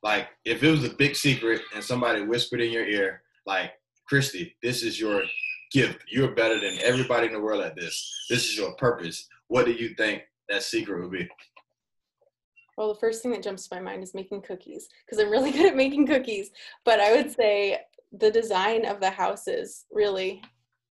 like 0.03 0.29
if 0.45 0.63
it 0.63 0.71
was 0.71 0.83
a 0.83 0.89
big 0.95 1.15
secret 1.15 1.61
and 1.75 1.83
somebody 1.83 2.21
whispered 2.21 2.61
in 2.61 2.71
your 2.71 2.85
ear, 2.85 3.21
like 3.45 3.71
Kristy, 4.11 4.53
this 4.63 4.83
is 4.83 4.99
your 4.99 5.23
gift. 5.71 6.03
You're 6.07 6.31
better 6.31 6.59
than 6.59 6.77
everybody 6.81 7.27
in 7.27 7.33
the 7.33 7.41
world 7.41 7.63
at 7.63 7.75
this. 7.75 8.25
This 8.29 8.45
is 8.45 8.57
your 8.57 8.73
purpose. 8.75 9.27
What 9.47 9.65
do 9.65 9.71
you 9.71 9.89
think 9.95 10.23
that 10.47 10.63
secret 10.63 11.01
would 11.01 11.11
be? 11.11 11.27
Well, 12.77 12.93
the 12.93 12.99
first 12.99 13.21
thing 13.21 13.31
that 13.31 13.43
jumps 13.43 13.67
to 13.67 13.75
my 13.75 13.81
mind 13.81 14.03
is 14.03 14.13
making 14.13 14.41
cookies 14.41 14.87
because 15.05 15.23
I'm 15.23 15.31
really 15.31 15.51
good 15.53 15.65
at 15.65 15.75
making 15.75 16.07
cookies. 16.07 16.51
But 16.85 16.99
I 16.99 17.15
would 17.15 17.31
say 17.31 17.79
the 18.11 18.31
design 18.31 18.85
of 18.85 18.99
the 18.99 19.09
houses 19.09 19.85
really 19.91 20.41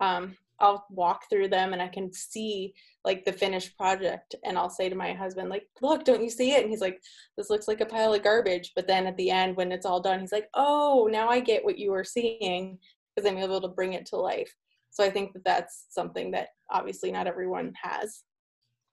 um, 0.00 0.36
I'll 0.60 0.84
walk 0.90 1.28
through 1.30 1.48
them 1.48 1.72
and 1.72 1.80
I 1.80 1.88
can 1.88 2.12
see 2.12 2.74
like 3.04 3.24
the 3.24 3.32
finished 3.32 3.76
project 3.76 4.34
and 4.44 4.58
I'll 4.58 4.70
say 4.70 4.88
to 4.88 4.94
my 4.94 5.12
husband 5.12 5.48
like 5.50 5.66
look 5.82 6.04
don't 6.04 6.22
you 6.22 6.30
see 6.30 6.52
it? 6.52 6.62
And 6.62 6.70
he's 6.70 6.80
like 6.80 7.00
this 7.36 7.50
looks 7.50 7.68
like 7.68 7.80
a 7.80 7.86
pile 7.86 8.14
of 8.14 8.22
garbage. 8.22 8.72
But 8.74 8.86
then 8.86 9.06
at 9.06 9.16
the 9.16 9.30
end 9.30 9.56
when 9.56 9.72
it's 9.72 9.86
all 9.86 10.00
done 10.00 10.20
he's 10.20 10.32
like 10.32 10.48
oh 10.54 11.08
now 11.10 11.28
I 11.28 11.40
get 11.40 11.64
what 11.64 11.78
you 11.78 11.92
were 11.92 12.04
seeing 12.04 12.78
because 13.14 13.30
I'm 13.30 13.38
able 13.38 13.60
to 13.60 13.68
bring 13.68 13.92
it 13.92 14.06
to 14.06 14.16
life. 14.16 14.52
So 14.90 15.04
I 15.04 15.10
think 15.10 15.32
that 15.34 15.44
that's 15.44 15.86
something 15.90 16.30
that 16.32 16.48
obviously 16.70 17.12
not 17.12 17.26
everyone 17.26 17.72
has. 17.80 18.22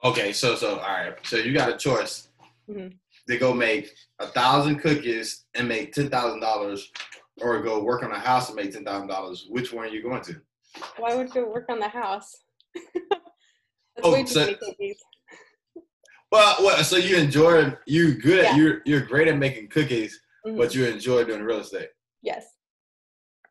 Okay 0.04 0.34
so 0.34 0.56
so 0.56 0.80
all 0.80 0.88
right. 0.88 1.15
So 1.23 1.38
you 1.38 1.54
got 1.54 1.73
a 1.73 1.78
choice. 1.78 2.30
Mm-hmm. 2.67 2.95
to 3.30 3.38
go 3.38 3.54
make 3.54 3.93
a 4.19 4.25
thousand 4.25 4.78
cookies 4.80 5.45
and 5.54 5.67
make 5.67 5.93
ten 5.93 6.10
thousand 6.10 6.39
dollars 6.39 6.91
or 7.41 7.62
go 7.62 7.84
work 7.84 8.01
on 8.01 8.12
a 8.12 8.17
house 8.19 8.49
and 8.49 8.56
make 8.56 8.71
ten 8.71 8.84
thousand 8.84 9.08
dollars, 9.08 9.45
which 9.49 9.71
one 9.71 9.86
are 9.86 9.89
you 9.89 10.01
going 10.01 10.23
to? 10.23 10.41
Why 10.97 11.15
would 11.15 11.33
you 11.33 11.47
work 11.47 11.65
on 11.69 11.79
the 11.79 11.88
house? 11.88 12.31
That's 12.75 14.03
oh, 14.03 14.13
way 14.13 14.23
too 14.23 14.27
so, 14.27 14.39
many 14.41 14.55
cookies. 14.55 14.97
Well, 16.31 16.55
well, 16.59 16.83
so 16.83 16.97
you 16.97 17.17
enjoy 17.17 17.73
you 17.85 18.15
good 18.15 18.43
yeah. 18.43 18.55
you're 18.55 18.81
you're 18.85 19.01
great 19.01 19.27
at 19.27 19.38
making 19.38 19.69
cookies, 19.69 20.19
mm-hmm. 20.45 20.57
but 20.57 20.75
you 20.75 20.85
enjoy 20.85 21.23
doing 21.23 21.43
real 21.43 21.59
estate. 21.59 21.89
Yes. 22.21 22.45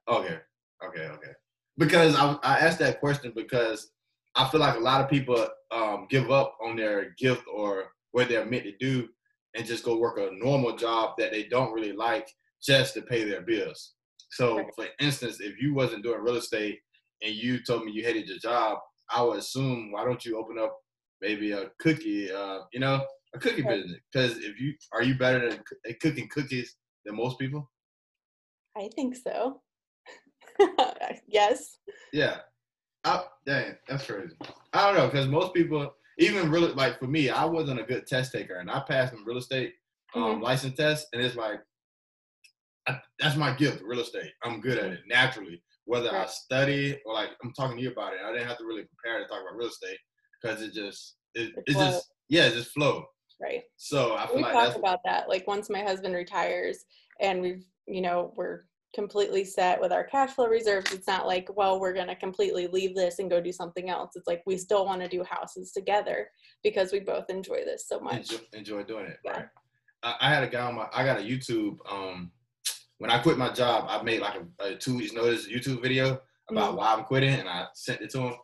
Okay. 0.09 0.39
Okay. 0.85 1.07
Okay. 1.07 1.33
Because 1.79 2.15
I 2.15 2.37
I 2.43 2.59
asked 2.59 2.81
that 2.81 3.01
question 3.01 3.33
because 3.35 3.91
I 4.35 4.49
feel 4.49 4.61
like 4.61 4.77
a 4.77 4.81
lot 4.81 5.01
of 5.01 5.09
people 5.09 5.47
um, 5.71 6.07
give 6.11 6.31
up 6.31 6.57
on 6.63 6.77
their 6.77 7.15
gift 7.19 7.45
or 7.53 7.85
what 8.13 8.29
they're 8.29 8.45
meant 8.45 8.65
to 8.65 8.77
do 8.79 9.09
and 9.55 9.67
just 9.67 9.85
go 9.85 9.97
work 9.97 10.19
a 10.19 10.31
normal 10.35 10.77
job 10.77 11.15
that 11.19 11.31
they 11.31 11.45
don't 11.45 11.73
really 11.73 11.93
like 11.93 12.29
just 12.63 12.95
to 12.95 13.03
pay 13.03 13.25
their 13.25 13.43
bills. 13.43 13.95
So, 14.31 14.59
right. 14.59 14.67
for 14.75 14.87
instance, 15.01 15.41
if 15.41 15.61
you 15.61 15.75
wasn't 15.75 16.03
doing 16.03 16.21
real 16.21 16.37
estate 16.37 16.81
and 17.23 17.35
you 17.35 17.63
told 17.63 17.85
me 17.85 17.93
you 17.93 18.03
hated 18.03 18.29
your 18.29 18.39
job, 18.39 18.79
I 19.11 19.23
would 19.23 19.39
assume 19.39 19.93
why 19.93 20.05
don't 20.05 20.25
you 20.25 20.39
open 20.39 20.59
up 20.59 20.77
maybe 21.21 21.53
a 21.53 21.71
cookie, 21.79 22.31
uh, 22.31 22.61
you 22.73 22.81
know, 22.81 23.05
a 23.35 23.39
cookie 23.39 23.63
right. 23.63 23.83
business? 23.83 24.01
Because 24.13 24.39
if 24.39 24.61
you 24.61 24.75
are 24.93 25.03
you 25.03 25.17
better 25.17 25.51
than 25.51 25.61
at 25.89 26.01
cooking 26.01 26.29
cookies 26.29 26.77
than 27.05 27.17
most 27.17 27.39
people? 27.39 27.71
I 28.77 28.89
think 28.95 29.17
so. 29.17 29.61
yes. 31.27 31.79
Yeah. 32.13 32.39
I, 33.05 33.25
dang, 33.47 33.77
that's 33.87 34.07
crazy. 34.07 34.35
I 34.73 34.87
don't 34.87 34.97
know 34.97 35.07
because 35.07 35.29
most 35.29 35.53
people, 35.55 35.95
even 36.19 36.51
really 36.51 36.73
like 36.73 36.99
for 36.99 37.07
me, 37.07 37.29
I 37.29 37.45
wasn't 37.45 37.81
a 37.81 37.85
good 37.85 38.07
test 38.07 38.33
taker, 38.33 38.57
and 38.57 38.71
I 38.71 38.83
passed 38.89 39.13
some 39.13 39.25
real 39.27 39.39
estate 39.39 39.75
um, 40.15 40.23
mm-hmm. 40.23 40.43
license 40.43 40.77
test, 40.77 41.09
and 41.13 41.21
it's 41.21 41.37
like 41.37 41.61
I, 42.89 42.99
that's 43.19 43.37
my 43.37 43.55
gift, 43.55 43.83
real 43.83 44.01
estate. 44.01 44.33
I'm 44.43 44.61
good 44.61 44.79
at 44.79 44.93
it 44.93 45.01
naturally. 45.07 45.63
Whether 45.87 46.11
right. 46.11 46.27
I 46.27 46.31
study 46.31 46.99
or 47.05 47.15
like 47.15 47.31
I'm 47.43 47.53
talking 47.53 47.77
to 47.77 47.83
you 47.83 47.91
about 47.91 48.15
it, 48.15 48.21
I 48.25 48.33
didn't 48.33 48.49
have 48.49 48.59
to 48.59 48.65
really 48.65 48.85
prepare 48.85 49.21
to 49.21 49.29
talk 49.29 49.43
about 49.43 49.57
real 49.57 49.69
estate 49.69 49.99
because 50.41 50.63
it 50.63 50.73
just 50.73 51.17
it, 51.35 51.53
it 51.67 51.77
just 51.77 52.11
yeah, 52.29 52.47
it 52.47 52.55
just 52.55 52.71
flow. 52.71 53.05
Right. 53.41 53.63
So 53.77 54.17
I 54.17 54.27
feel 54.27 54.37
We 54.37 54.43
like 54.43 54.53
talk 54.53 54.77
about 54.77 55.01
that. 55.05 55.29
Like 55.29 55.47
once 55.47 55.69
my 55.69 55.83
husband 55.83 56.15
retires 56.15 56.85
and 57.21 57.43
we've, 57.43 57.65
you 57.87 58.01
know, 58.01 58.33
we're 58.37 58.63
completely 58.95 59.45
set 59.45 59.81
with 59.81 59.93
our 59.93 60.05
cash 60.05 60.31
flow 60.31 60.47
reserves, 60.47 60.93
it's 60.93 61.09
not 61.09 61.27
like, 61.27 61.49
well, 61.57 61.81
we're 61.81 61.93
going 61.93 62.07
to 62.07 62.15
completely 62.15 62.69
leave 62.69 62.95
this 62.95 63.19
and 63.19 63.29
go 63.29 63.41
do 63.41 63.53
something 63.53 63.91
else. 63.91 64.13
It's 64.15 64.29
like 64.29 64.43
we 64.47 64.57
still 64.57 64.87
want 64.87 65.03
to 65.03 65.09
do 65.09 65.25
houses 65.25 65.73
together 65.73 66.29
because 66.63 66.93
we 66.93 67.01
both 67.01 67.29
enjoy 67.29 67.65
this 67.65 67.89
so 67.89 68.01
much. 68.01 68.33
enjoy, 68.33 68.45
enjoy 68.53 68.83
doing 68.85 69.07
it. 69.07 69.19
Yeah. 69.25 69.33
Right. 69.33 69.47
I, 70.05 70.15
I 70.21 70.35
had 70.35 70.45
a 70.45 70.49
guy 70.49 70.61
on 70.61 70.77
my. 70.77 70.87
I 70.95 71.05
got 71.05 71.21
a 71.21 71.23
YouTube. 71.23 71.77
Um, 71.91 72.31
when 73.05 73.11
I 73.11 73.19
quit 73.23 73.37
my 73.37 73.51
job, 73.53 73.85
I 73.87 74.03
made 74.03 74.23
like 74.23 74.41
a, 74.61 74.65
a 74.65 74.75
two 74.77 74.97
weeks 74.97 75.13
notice 75.13 75.47
YouTube 75.47 75.83
video 75.83 76.23
about 76.49 76.73
Mhm. 76.73 76.77
why 76.79 76.95
I'm 76.95 77.05
quitting, 77.05 77.35
and 77.35 77.47
I 77.47 77.67
sent 77.75 78.01
it 78.01 78.09
to 78.13 78.21
him. 78.21 78.35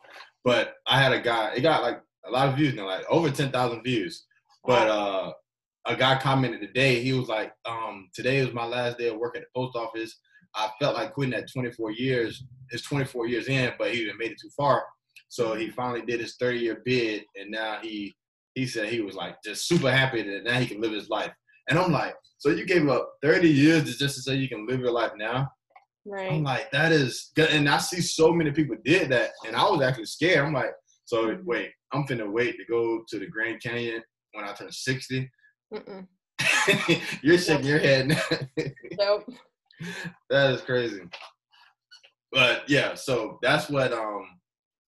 But 0.43 0.75
I 0.85 1.01
had 1.01 1.13
a 1.13 1.19
guy. 1.19 1.53
It 1.55 1.61
got 1.61 1.81
like 1.81 1.99
a 2.27 2.29
lot 2.29 2.47
of 2.47 2.57
views 2.57 2.75
now, 2.75 2.85
like 2.85 3.03
over 3.09 3.31
ten 3.31 3.51
thousand 3.51 3.81
views. 3.81 4.23
But 4.63 4.87
uh, 4.87 5.33
a 5.87 5.95
guy 5.95 6.19
commented 6.19 6.61
today. 6.61 7.01
He 7.01 7.11
was 7.13 7.27
like, 7.27 7.53
um, 7.65 8.09
"Today 8.13 8.45
was 8.45 8.53
my 8.53 8.65
last 8.65 8.99
day 8.99 9.07
of 9.09 9.17
work 9.17 9.35
at 9.35 9.41
the 9.41 9.47
post 9.59 9.75
office. 9.75 10.15
I 10.53 10.69
felt 10.79 10.95
like 10.95 11.13
quitting 11.13 11.33
at 11.33 11.51
24 11.51 11.89
years. 11.93 12.43
His 12.69 12.83
24 12.83 13.25
years 13.27 13.47
in, 13.47 13.73
but 13.79 13.91
he 13.91 14.05
didn't 14.05 14.19
made 14.19 14.31
it 14.31 14.39
too 14.39 14.51
far. 14.55 14.85
So 15.29 15.55
he 15.55 15.71
finally 15.71 16.03
did 16.05 16.19
his 16.19 16.35
30 16.35 16.59
year 16.59 16.83
bid, 16.85 17.23
and 17.35 17.49
now 17.49 17.79
he 17.81 18.15
he 18.53 18.67
said 18.67 18.89
he 18.89 19.01
was 19.01 19.15
like 19.15 19.37
just 19.43 19.67
super 19.67 19.91
happy 19.91 20.21
that 20.21 20.43
now 20.43 20.59
he 20.59 20.67
can 20.67 20.81
live 20.81 20.91
his 20.91 21.09
life. 21.09 21.31
And 21.71 21.79
I'm 21.79 21.93
like, 21.93 22.13
so 22.37 22.49
you 22.49 22.65
gave 22.65 22.89
up 22.89 23.13
30 23.23 23.49
years 23.49 23.97
just 23.97 24.15
to 24.15 24.21
say 24.21 24.35
you 24.35 24.49
can 24.49 24.67
live 24.67 24.81
your 24.81 24.91
life 24.91 25.13
now? 25.15 25.49
right. 26.05 26.33
I'm 26.33 26.43
like, 26.43 26.69
that 26.71 26.91
is 26.91 27.31
good. 27.33 27.49
And 27.49 27.69
I 27.69 27.77
see 27.77 28.01
so 28.01 28.33
many 28.33 28.51
people 28.51 28.75
did 28.83 29.09
that, 29.11 29.29
and 29.47 29.55
I 29.55 29.63
was 29.63 29.81
actually 29.81 30.05
scared. 30.05 30.45
I'm 30.45 30.53
like, 30.53 30.73
so 31.05 31.37
wait, 31.45 31.71
I'm 31.93 32.05
finna 32.05 32.29
wait 32.29 32.57
to 32.57 32.65
go 32.69 33.03
to 33.07 33.19
the 33.19 33.27
Grand 33.27 33.61
Canyon 33.61 34.03
when 34.33 34.43
I 34.43 34.51
turn 34.51 34.69
60. 34.69 35.31
You're 37.21 37.37
shaking 37.37 37.65
your 37.65 37.79
head. 37.79 38.19
Nope. 38.99 39.29
that 40.29 40.51
is 40.51 40.61
crazy. 40.61 41.03
But 42.33 42.69
yeah, 42.69 42.95
so 42.95 43.39
that's 43.41 43.69
what 43.69 43.93
um 43.93 44.27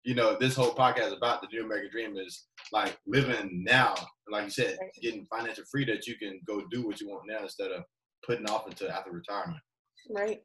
you 0.04 0.16
know 0.16 0.38
this 0.40 0.56
whole 0.56 0.74
podcast 0.74 1.16
about 1.16 1.42
the 1.42 1.48
new 1.52 1.66
American 1.66 1.92
dream 1.92 2.18
is 2.18 2.46
like 2.72 2.98
living 3.08 3.64
now, 3.66 3.96
like 4.30 4.46
you 4.46 4.50
said, 4.50 4.78
getting 5.02 5.26
financial 5.26 5.64
free 5.72 5.86
that 5.86 6.08
you 6.08 6.16
can 6.18 6.40
go 6.46 6.64
do 6.72 6.86
what 6.86 7.00
you 7.00 7.10
want 7.10 7.24
now 7.28 7.44
instead 7.44 7.72
of 7.72 7.84
putting 8.26 8.50
off 8.50 8.68
until 8.68 8.92
after 8.92 9.12
retirement. 9.12 9.62
Right. 10.10 10.42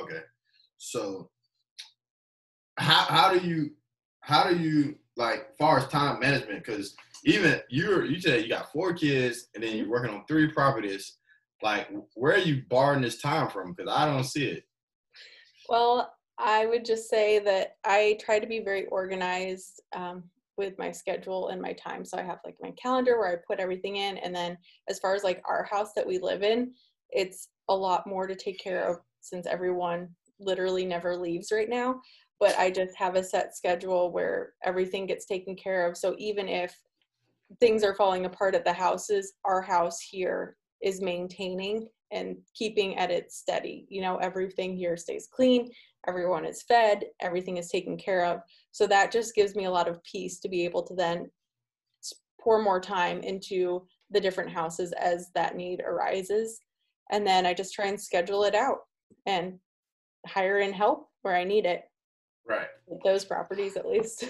Okay, 0.00 0.20
so 0.78 1.30
how 2.78 3.04
how 3.04 3.32
do 3.32 3.46
you 3.46 3.70
how 4.20 4.48
do 4.48 4.56
you 4.56 4.96
like 5.16 5.56
far 5.58 5.78
as 5.78 5.88
time 5.88 6.20
management? 6.20 6.64
Because 6.64 6.96
even 7.24 7.60
you're 7.68 8.04
you 8.04 8.20
said 8.20 8.42
you 8.42 8.48
got 8.48 8.72
four 8.72 8.92
kids 8.92 9.48
and 9.54 9.62
then 9.62 9.76
you're 9.76 9.84
mm-hmm. 9.84 9.92
working 9.92 10.14
on 10.14 10.24
three 10.26 10.48
properties. 10.48 11.16
Like, 11.62 11.88
where 12.14 12.34
are 12.34 12.38
you 12.38 12.62
borrowing 12.70 13.02
this 13.02 13.20
time 13.20 13.50
from? 13.50 13.74
Because 13.74 13.92
I 13.94 14.06
don't 14.06 14.24
see 14.24 14.46
it. 14.46 14.64
Well, 15.68 16.10
I 16.40 16.66
would 16.66 16.84
just 16.84 17.08
say 17.08 17.38
that 17.40 17.76
I 17.84 18.18
try 18.20 18.38
to 18.38 18.46
be 18.46 18.60
very 18.60 18.86
organized 18.86 19.82
um, 19.94 20.24
with 20.56 20.78
my 20.78 20.90
schedule 20.90 21.48
and 21.48 21.60
my 21.60 21.72
time. 21.74 22.04
So 22.04 22.18
I 22.18 22.22
have 22.22 22.38
like 22.44 22.56
my 22.60 22.72
calendar 22.72 23.18
where 23.18 23.32
I 23.32 23.36
put 23.46 23.60
everything 23.60 23.96
in. 23.96 24.18
And 24.18 24.34
then 24.34 24.56
as 24.88 24.98
far 24.98 25.14
as 25.14 25.24
like 25.24 25.42
our 25.46 25.64
house 25.64 25.92
that 25.94 26.06
we 26.06 26.18
live 26.18 26.42
in, 26.42 26.72
it's 27.10 27.48
a 27.68 27.74
lot 27.74 28.06
more 28.06 28.26
to 28.26 28.34
take 28.34 28.58
care 28.58 28.88
of 28.88 28.98
since 29.20 29.46
everyone 29.46 30.08
literally 30.38 30.84
never 30.84 31.16
leaves 31.16 31.52
right 31.52 31.68
now. 31.68 32.00
But 32.38 32.58
I 32.58 32.70
just 32.70 32.96
have 32.96 33.16
a 33.16 33.24
set 33.24 33.54
schedule 33.54 34.10
where 34.10 34.54
everything 34.64 35.06
gets 35.06 35.26
taken 35.26 35.54
care 35.56 35.86
of. 35.86 35.96
So 35.96 36.14
even 36.18 36.48
if 36.48 36.74
things 37.58 37.84
are 37.84 37.94
falling 37.94 38.24
apart 38.24 38.54
at 38.54 38.64
the 38.64 38.72
houses, 38.72 39.34
our 39.44 39.60
house 39.60 40.00
here 40.00 40.56
is 40.82 41.00
maintaining 41.00 41.88
and 42.12 42.36
keeping 42.54 42.96
at 42.96 43.10
it 43.10 43.30
steady. 43.32 43.86
You 43.88 44.02
know, 44.02 44.16
everything 44.16 44.76
here 44.76 44.96
stays 44.96 45.28
clean, 45.30 45.70
everyone 46.08 46.44
is 46.44 46.62
fed, 46.62 47.04
everything 47.20 47.56
is 47.56 47.68
taken 47.68 47.96
care 47.96 48.24
of. 48.24 48.40
So 48.72 48.86
that 48.86 49.12
just 49.12 49.34
gives 49.34 49.54
me 49.54 49.66
a 49.66 49.70
lot 49.70 49.88
of 49.88 50.02
peace 50.04 50.40
to 50.40 50.48
be 50.48 50.64
able 50.64 50.82
to 50.84 50.94
then 50.94 51.30
pour 52.40 52.62
more 52.62 52.80
time 52.80 53.20
into 53.20 53.86
the 54.10 54.20
different 54.20 54.50
houses 54.50 54.92
as 54.92 55.30
that 55.34 55.54
need 55.56 55.80
arises. 55.80 56.60
And 57.12 57.26
then 57.26 57.44
I 57.46 57.54
just 57.54 57.74
try 57.74 57.86
and 57.86 58.00
schedule 58.00 58.44
it 58.44 58.54
out 58.54 58.78
and 59.26 59.58
hire 60.26 60.58
in 60.60 60.72
help 60.72 61.08
where 61.22 61.36
I 61.36 61.44
need 61.44 61.66
it, 61.66 61.82
Right. 62.46 62.68
with 62.86 63.02
those 63.04 63.24
properties 63.24 63.76
at 63.76 63.86
least. 63.86 64.24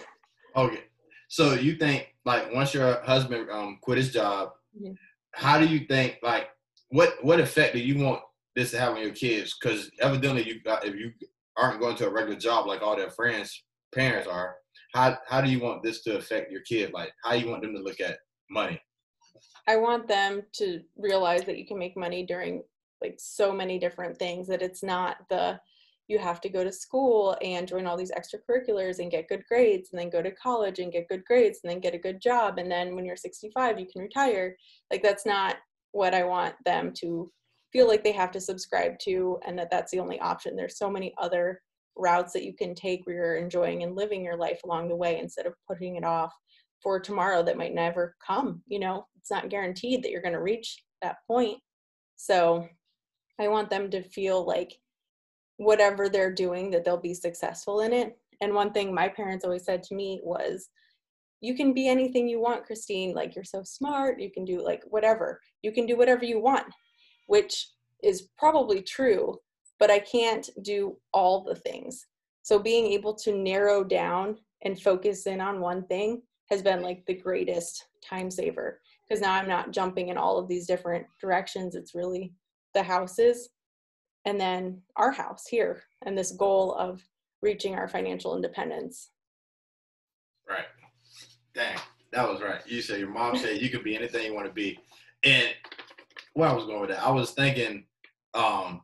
Okay. 0.56 0.84
So 1.28 1.54
you 1.54 1.76
think 1.76 2.16
like 2.24 2.52
once 2.52 2.74
your 2.74 3.00
husband 3.02 3.48
um 3.50 3.78
quit 3.80 3.98
his 3.98 4.12
job, 4.12 4.50
Mhm. 4.78 4.96
How 5.32 5.58
do 5.58 5.66
you 5.66 5.80
think 5.86 6.18
like 6.22 6.48
what 6.90 7.14
what 7.22 7.40
effect 7.40 7.74
do 7.74 7.80
you 7.80 8.02
want 8.04 8.20
this 8.56 8.72
to 8.72 8.78
have 8.78 8.94
on 8.94 9.02
your 9.02 9.12
kids? 9.12 9.56
Because 9.60 9.90
evidently 10.00 10.42
you 10.42 10.60
got 10.62 10.84
if 10.84 10.94
you 10.94 11.12
aren't 11.56 11.80
going 11.80 11.96
to 11.96 12.06
a 12.06 12.12
regular 12.12 12.38
job 12.38 12.66
like 12.66 12.82
all 12.82 12.96
their 12.96 13.10
friends 13.10 13.64
parents 13.94 14.28
are, 14.28 14.56
how 14.94 15.18
how 15.28 15.40
do 15.40 15.50
you 15.50 15.60
want 15.60 15.82
this 15.82 16.02
to 16.02 16.16
affect 16.16 16.50
your 16.50 16.62
kid? 16.62 16.92
Like 16.92 17.12
how 17.24 17.34
you 17.34 17.48
want 17.48 17.62
them 17.62 17.74
to 17.74 17.82
look 17.82 18.00
at 18.00 18.18
money? 18.50 18.80
I 19.68 19.76
want 19.76 20.08
them 20.08 20.42
to 20.54 20.80
realize 20.96 21.42
that 21.44 21.58
you 21.58 21.66
can 21.66 21.78
make 21.78 21.96
money 21.96 22.24
during 22.26 22.62
like 23.00 23.16
so 23.18 23.52
many 23.52 23.78
different 23.78 24.18
things 24.18 24.46
that 24.48 24.62
it's 24.62 24.82
not 24.82 25.16
the 25.28 25.60
you 26.10 26.18
have 26.18 26.40
to 26.40 26.48
go 26.48 26.64
to 26.64 26.72
school 26.72 27.36
and 27.40 27.68
join 27.68 27.86
all 27.86 27.96
these 27.96 28.10
extracurriculars 28.10 28.98
and 28.98 29.12
get 29.12 29.28
good 29.28 29.44
grades 29.48 29.90
and 29.90 30.00
then 30.00 30.10
go 30.10 30.20
to 30.20 30.32
college 30.32 30.80
and 30.80 30.90
get 30.92 31.08
good 31.08 31.24
grades 31.24 31.60
and 31.62 31.70
then 31.70 31.78
get 31.78 31.94
a 31.94 31.98
good 31.98 32.20
job. 32.20 32.58
And 32.58 32.68
then 32.68 32.96
when 32.96 33.04
you're 33.04 33.14
65 33.14 33.78
you 33.78 33.86
can 33.86 34.02
retire. 34.02 34.56
Like 34.90 35.04
that's 35.04 35.24
not 35.24 35.58
what 35.92 36.12
I 36.12 36.24
want 36.24 36.56
them 36.64 36.92
to 36.96 37.30
feel 37.72 37.86
like 37.86 38.02
they 38.02 38.10
have 38.10 38.32
to 38.32 38.40
subscribe 38.40 38.98
to 39.02 39.38
and 39.46 39.56
that 39.56 39.70
that's 39.70 39.92
the 39.92 40.00
only 40.00 40.18
option. 40.18 40.56
There's 40.56 40.78
so 40.78 40.90
many 40.90 41.14
other 41.16 41.60
routes 41.96 42.32
that 42.32 42.44
you 42.44 42.54
can 42.54 42.74
take 42.74 43.06
where 43.06 43.14
you're 43.14 43.36
enjoying 43.36 43.84
and 43.84 43.94
living 43.94 44.24
your 44.24 44.36
life 44.36 44.62
along 44.64 44.88
the 44.88 44.96
way 44.96 45.20
instead 45.20 45.46
of 45.46 45.54
putting 45.68 45.94
it 45.94 46.04
off 46.04 46.34
for 46.82 46.98
tomorrow 46.98 47.40
that 47.44 47.58
might 47.58 47.74
never 47.74 48.16
come 48.26 48.62
you 48.66 48.80
know? 48.80 49.06
It's 49.16 49.30
not 49.30 49.48
guaranteed 49.48 50.02
that 50.02 50.10
you're 50.10 50.22
going 50.22 50.34
to 50.34 50.42
reach 50.42 50.82
that 51.02 51.18
point. 51.28 51.58
So 52.16 52.66
i 53.38 53.48
want 53.48 53.70
them 53.70 53.90
to 53.90 54.02
feel 54.02 54.44
like 54.44 54.76
whatever 55.60 56.08
they're 56.08 56.32
doing 56.32 56.70
that 56.70 56.84
they'll 56.84 56.96
be 56.96 57.14
successful 57.14 57.80
in 57.80 57.92
it. 57.92 58.18
And 58.40 58.54
one 58.54 58.72
thing 58.72 58.94
my 58.94 59.08
parents 59.08 59.44
always 59.44 59.64
said 59.64 59.82
to 59.84 59.94
me 59.94 60.20
was 60.22 60.70
you 61.42 61.54
can 61.54 61.74
be 61.74 61.88
anything 61.88 62.28
you 62.28 62.40
want 62.40 62.64
christine. 62.64 63.14
Like 63.14 63.34
you're 63.34 63.44
so 63.44 63.62
smart. 63.62 64.20
You 64.20 64.30
can 64.30 64.44
do 64.44 64.64
like 64.64 64.82
whatever. 64.88 65.40
You 65.62 65.72
can 65.72 65.86
do 65.86 65.96
whatever 65.96 66.24
you 66.24 66.40
want 66.40 66.64
which 67.30 67.68
is 68.02 68.28
probably 68.36 68.82
true 68.82 69.36
but 69.78 69.90
i 69.90 69.98
can't 69.98 70.50
do 70.62 70.96
all 71.14 71.42
the 71.42 71.54
things. 71.54 72.06
So 72.42 72.58
being 72.58 72.86
able 72.86 73.14
to 73.14 73.32
narrow 73.32 73.84
down 73.84 74.36
and 74.62 74.80
focus 74.80 75.26
in 75.26 75.40
on 75.40 75.60
one 75.60 75.86
thing 75.86 76.22
has 76.50 76.62
been 76.62 76.82
like 76.82 77.04
the 77.06 77.14
greatest 77.14 77.86
time 78.04 78.30
saver. 78.30 78.80
Because 79.08 79.22
now 79.22 79.32
I'm 79.32 79.48
not 79.48 79.72
jumping 79.72 80.08
in 80.08 80.18
all 80.18 80.38
of 80.38 80.48
these 80.48 80.66
different 80.66 81.06
directions. 81.20 81.74
It's 81.74 81.94
really 81.94 82.32
the 82.74 82.82
houses 82.82 83.48
and 84.24 84.40
then 84.40 84.82
our 84.96 85.10
house 85.10 85.46
here 85.46 85.82
and 86.02 86.16
this 86.16 86.32
goal 86.32 86.74
of 86.74 87.02
reaching 87.42 87.74
our 87.74 87.88
financial 87.88 88.36
independence. 88.36 89.10
Right. 90.48 90.66
Dang, 91.54 91.78
that 92.12 92.28
was 92.28 92.40
right. 92.40 92.60
You 92.66 92.82
said 92.82 93.00
your 93.00 93.08
mom 93.08 93.36
said 93.36 93.60
you 93.60 93.70
could 93.70 93.84
be 93.84 93.96
anything 93.96 94.24
you 94.24 94.34
want 94.34 94.46
to 94.46 94.52
be. 94.52 94.78
And 95.24 95.48
where 96.34 96.48
I 96.48 96.52
was 96.52 96.64
going 96.64 96.80
with 96.80 96.90
that, 96.90 97.02
I 97.02 97.10
was 97.10 97.32
thinking, 97.32 97.86
um, 98.34 98.82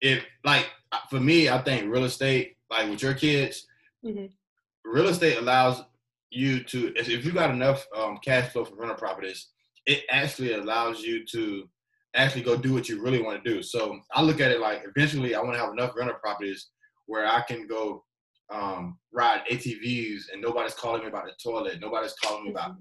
if 0.00 0.24
like 0.44 0.66
for 1.10 1.20
me, 1.20 1.48
I 1.48 1.60
think 1.62 1.92
real 1.92 2.04
estate, 2.04 2.56
like 2.70 2.88
with 2.88 3.02
your 3.02 3.14
kids, 3.14 3.66
Mhm. 4.04 4.32
real 4.84 5.08
estate 5.08 5.38
allows 5.38 5.82
you 6.30 6.62
to 6.64 6.92
if 6.96 7.08
if 7.08 7.24
you 7.24 7.32
got 7.32 7.50
enough 7.50 7.86
um, 7.96 8.18
cash 8.18 8.52
flow 8.52 8.64
from 8.64 8.78
rental 8.78 8.96
properties, 8.96 9.48
it 9.86 10.04
actually 10.10 10.52
allows 10.52 11.02
you 11.02 11.24
to 11.26 11.68
actually 12.14 12.42
go 12.42 12.56
do 12.56 12.72
what 12.72 12.88
you 12.88 13.02
really 13.02 13.22
want 13.22 13.42
to 13.42 13.50
do. 13.50 13.62
So 13.62 13.98
I 14.12 14.22
look 14.22 14.40
at 14.40 14.50
it 14.50 14.60
like 14.60 14.82
eventually 14.84 15.34
I 15.34 15.40
want 15.40 15.54
to 15.54 15.60
have 15.60 15.72
enough 15.72 15.94
rental 15.96 16.16
properties 16.16 16.68
where 17.06 17.26
I 17.26 17.42
can 17.42 17.66
go 17.66 18.04
um, 18.50 18.98
ride 19.12 19.42
ATVs 19.50 20.32
and 20.32 20.40
nobody's 20.40 20.74
calling 20.74 21.02
me 21.02 21.08
about 21.08 21.26
the 21.26 21.32
toilet. 21.42 21.80
Nobody's 21.80 22.14
calling 22.22 22.44
me 22.44 22.50
about. 22.50 22.76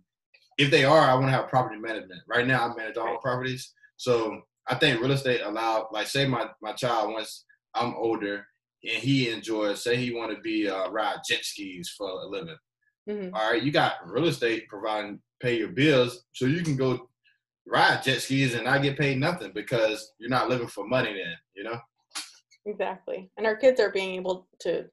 If 0.58 0.72
they 0.72 0.86
are, 0.86 1.02
I 1.02 1.14
want 1.14 1.28
to 1.28 1.32
have 1.32 1.50
property 1.50 1.80
management. 1.80 2.22
Right 2.28 2.48
now, 2.48 2.68
I 2.70 2.76
manage 2.76 2.98
all 2.98 3.06
Right. 3.06 3.22
properties. 3.22 3.74
So 3.98 4.42
I 4.68 4.76
think 4.76 5.02
real 5.02 5.12
estate 5.12 5.42
allow, 5.44 5.88
like, 5.92 6.08
say 6.08 6.26
my 6.28 6.50
my 6.62 6.74
child 6.74 7.14
once 7.14 7.46
I'm 7.76 7.94
older 7.96 8.46
and 8.84 9.04
he 9.04 9.30
enjoys, 9.30 9.84
say 9.84 9.98
he 9.98 10.14
want 10.14 10.34
to 10.36 10.42
be 10.42 10.70
uh, 10.70 10.90
ride 10.90 11.18
jet 11.30 11.44
skis 11.44 11.90
for 11.98 12.08
a 12.10 12.26
living. 12.26 12.58
Mhm. 13.10 13.32
All 13.34 13.52
right, 13.52 13.62
you 13.62 13.72
got 13.72 13.96
real 14.10 14.26
estate 14.28 14.68
providing 14.70 15.22
pay 15.42 15.58
your 15.58 15.70
bills, 15.70 16.26
so 16.34 16.46
you 16.46 16.64
can 16.64 16.76
go 16.76 17.10
ride 17.70 18.04
jet 18.04 18.22
skis 18.22 18.56
and 18.56 18.66
not 18.66 18.82
get 18.82 18.98
paid 18.98 19.20
nothing 19.20 19.52
because 19.54 20.14
you're 20.20 20.30
not 20.30 20.50
living 20.50 20.68
for 20.68 20.88
money. 20.88 21.14
Then 21.14 21.36
you 21.56 21.64
know. 21.64 21.80
Exactly. 22.66 23.30
And 23.38 23.46
our 23.46 23.56
kids 23.56 23.80
are 23.80 23.92
being 23.92 24.16
able 24.16 24.48
to 24.60 24.86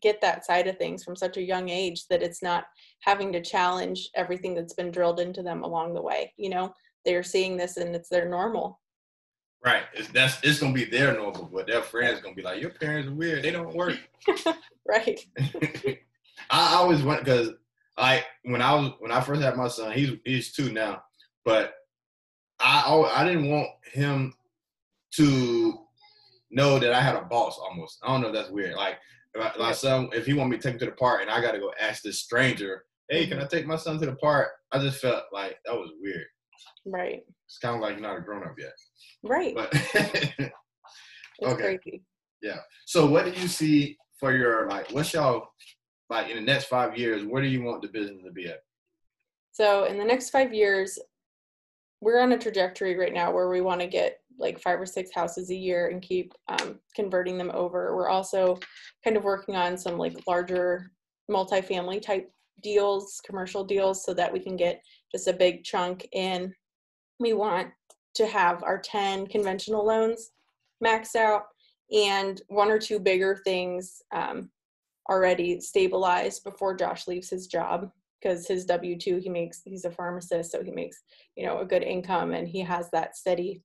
get 0.00 0.20
that 0.20 0.44
side 0.44 0.66
of 0.66 0.76
things 0.78 1.02
from 1.02 1.16
such 1.16 1.36
a 1.36 1.42
young 1.42 1.68
age 1.68 2.06
that 2.08 2.22
it's 2.22 2.42
not 2.42 2.64
having 3.00 3.32
to 3.32 3.40
challenge 3.40 4.08
everything 4.14 4.54
that's 4.54 4.74
been 4.74 4.90
drilled 4.90 5.20
into 5.20 5.42
them 5.42 5.64
along 5.64 5.94
the 5.94 6.00
way 6.00 6.32
you 6.36 6.48
know 6.48 6.72
they're 7.04 7.24
seeing 7.24 7.56
this 7.56 7.76
and 7.76 7.94
it's 7.96 8.08
their 8.08 8.28
normal 8.28 8.80
Right. 9.62 9.82
It's 9.92 10.08
that's 10.08 10.38
it's 10.42 10.58
gonna 10.58 10.72
be 10.72 10.84
their 10.86 11.12
normal, 11.12 11.50
but 11.52 11.66
their 11.66 11.82
friends 11.82 12.22
gonna 12.22 12.34
be 12.34 12.42
like, 12.42 12.62
Your 12.62 12.70
parents 12.70 13.08
are 13.10 13.14
weird, 13.14 13.42
they 13.42 13.50
don't 13.50 13.74
work. 13.74 13.98
right 14.88 15.20
I 16.50 16.74
always 16.74 17.02
went 17.02 17.22
because 17.24 17.50
like 17.98 18.24
when 18.44 18.62
I 18.62 18.74
was 18.74 18.92
when 19.00 19.12
I 19.12 19.20
first 19.20 19.42
had 19.42 19.56
my 19.56 19.68
son, 19.68 19.92
he's 19.92 20.12
he's 20.24 20.52
two 20.52 20.72
now, 20.72 21.02
but 21.44 21.74
I 22.70 23.20
I 23.20 23.24
didn't 23.26 23.50
want 23.50 23.68
him 23.92 24.32
to 25.16 25.74
know 26.50 26.78
that 26.78 26.92
I 26.92 27.00
had 27.00 27.16
a 27.16 27.22
boss 27.22 27.58
almost. 27.58 27.98
I 28.02 28.08
don't 28.08 28.20
know 28.22 28.28
if 28.28 28.34
that's 28.34 28.50
weird. 28.50 28.74
Like 28.76 28.96
if 29.34 29.42
I- 29.42 29.58
my 29.58 29.72
son, 29.72 30.08
if 30.12 30.26
he 30.26 30.34
want 30.34 30.50
me 30.50 30.56
to 30.56 30.62
take 30.62 30.74
him 30.74 30.78
to 30.80 30.86
the 30.86 30.92
park 30.92 31.20
and 31.22 31.30
I 31.30 31.40
got 31.40 31.52
to 31.52 31.58
go 31.58 31.72
ask 31.80 32.02
this 32.02 32.20
stranger, 32.20 32.84
hey, 33.08 33.26
can 33.26 33.40
I 33.40 33.46
take 33.46 33.66
my 33.66 33.76
son 33.76 33.98
to 34.00 34.06
the 34.06 34.16
park? 34.16 34.50
I 34.72 34.78
just 34.78 35.00
felt 35.00 35.24
like 35.32 35.58
that 35.64 35.74
was 35.74 35.90
weird. 36.00 36.26
right 36.86 37.22
It's 37.46 37.58
kind 37.58 37.74
of 37.76 37.80
like 37.82 37.92
you're 37.98 38.06
not 38.08 38.18
a 38.18 38.20
grown 38.20 38.44
up 38.44 38.54
yet. 38.58 38.72
right 39.24 39.54
But 39.54 39.68
it's 39.94 40.52
okay. 41.42 41.78
crazy 41.78 42.02
Yeah. 42.42 42.58
so 42.86 43.06
what 43.06 43.24
do 43.24 43.32
you 43.40 43.48
see 43.48 43.96
for 44.18 44.32
your 44.36 44.68
like? 44.68 44.90
What's 44.92 45.12
y'all 45.14 45.48
like 46.08 46.28
in 46.28 46.36
the 46.36 46.42
next 46.42 46.66
five 46.66 46.96
years? 46.96 47.24
Where 47.24 47.42
do 47.42 47.48
you 47.48 47.62
want 47.62 47.82
the 47.82 47.88
business 47.88 48.22
to 48.24 48.30
be 48.32 48.46
at? 48.48 48.62
So 49.52 49.84
in 49.84 49.98
the 49.98 50.04
next 50.04 50.30
five 50.30 50.52
years, 50.54 50.98
we're 52.00 52.20
on 52.20 52.32
a 52.32 52.38
trajectory 52.38 52.96
right 52.96 53.12
now 53.12 53.30
where 53.30 53.48
we 53.48 53.60
want 53.60 53.80
to 53.80 53.86
get 53.86 54.20
like 54.38 54.58
five 54.58 54.80
or 54.80 54.86
six 54.86 55.10
houses 55.12 55.50
a 55.50 55.54
year 55.54 55.88
and 55.88 56.00
keep 56.00 56.32
um, 56.48 56.78
converting 56.94 57.36
them 57.36 57.50
over. 57.52 57.94
We're 57.94 58.08
also 58.08 58.58
kind 59.04 59.16
of 59.16 59.24
working 59.24 59.54
on 59.54 59.76
some 59.76 59.98
like 59.98 60.26
larger 60.26 60.92
multifamily 61.30 62.00
type 62.00 62.32
deals, 62.62 63.20
commercial 63.24 63.64
deals, 63.64 64.02
so 64.04 64.14
that 64.14 64.32
we 64.32 64.40
can 64.40 64.56
get 64.56 64.82
just 65.12 65.28
a 65.28 65.32
big 65.32 65.62
chunk 65.62 66.08
in. 66.12 66.54
We 67.18 67.34
want 67.34 67.68
to 68.14 68.26
have 68.26 68.62
our 68.62 68.78
10 68.78 69.26
conventional 69.26 69.84
loans 69.84 70.30
maxed 70.82 71.16
out 71.16 71.44
and 71.92 72.40
one 72.48 72.70
or 72.70 72.78
two 72.78 72.98
bigger 72.98 73.40
things 73.44 74.02
um, 74.12 74.50
already 75.10 75.60
stabilized 75.60 76.44
before 76.44 76.74
Josh 76.74 77.06
leaves 77.06 77.28
his 77.28 77.46
job 77.46 77.90
because 78.20 78.46
his 78.46 78.64
W 78.64 78.98
two 78.98 79.16
he 79.16 79.28
makes 79.28 79.62
he's 79.64 79.84
a 79.84 79.90
pharmacist, 79.90 80.52
so 80.52 80.62
he 80.62 80.70
makes 80.70 81.02
you 81.36 81.46
know 81.46 81.60
a 81.60 81.64
good 81.64 81.82
income 81.82 82.32
and 82.32 82.48
he 82.48 82.60
has 82.60 82.90
that 82.90 83.16
steady 83.16 83.62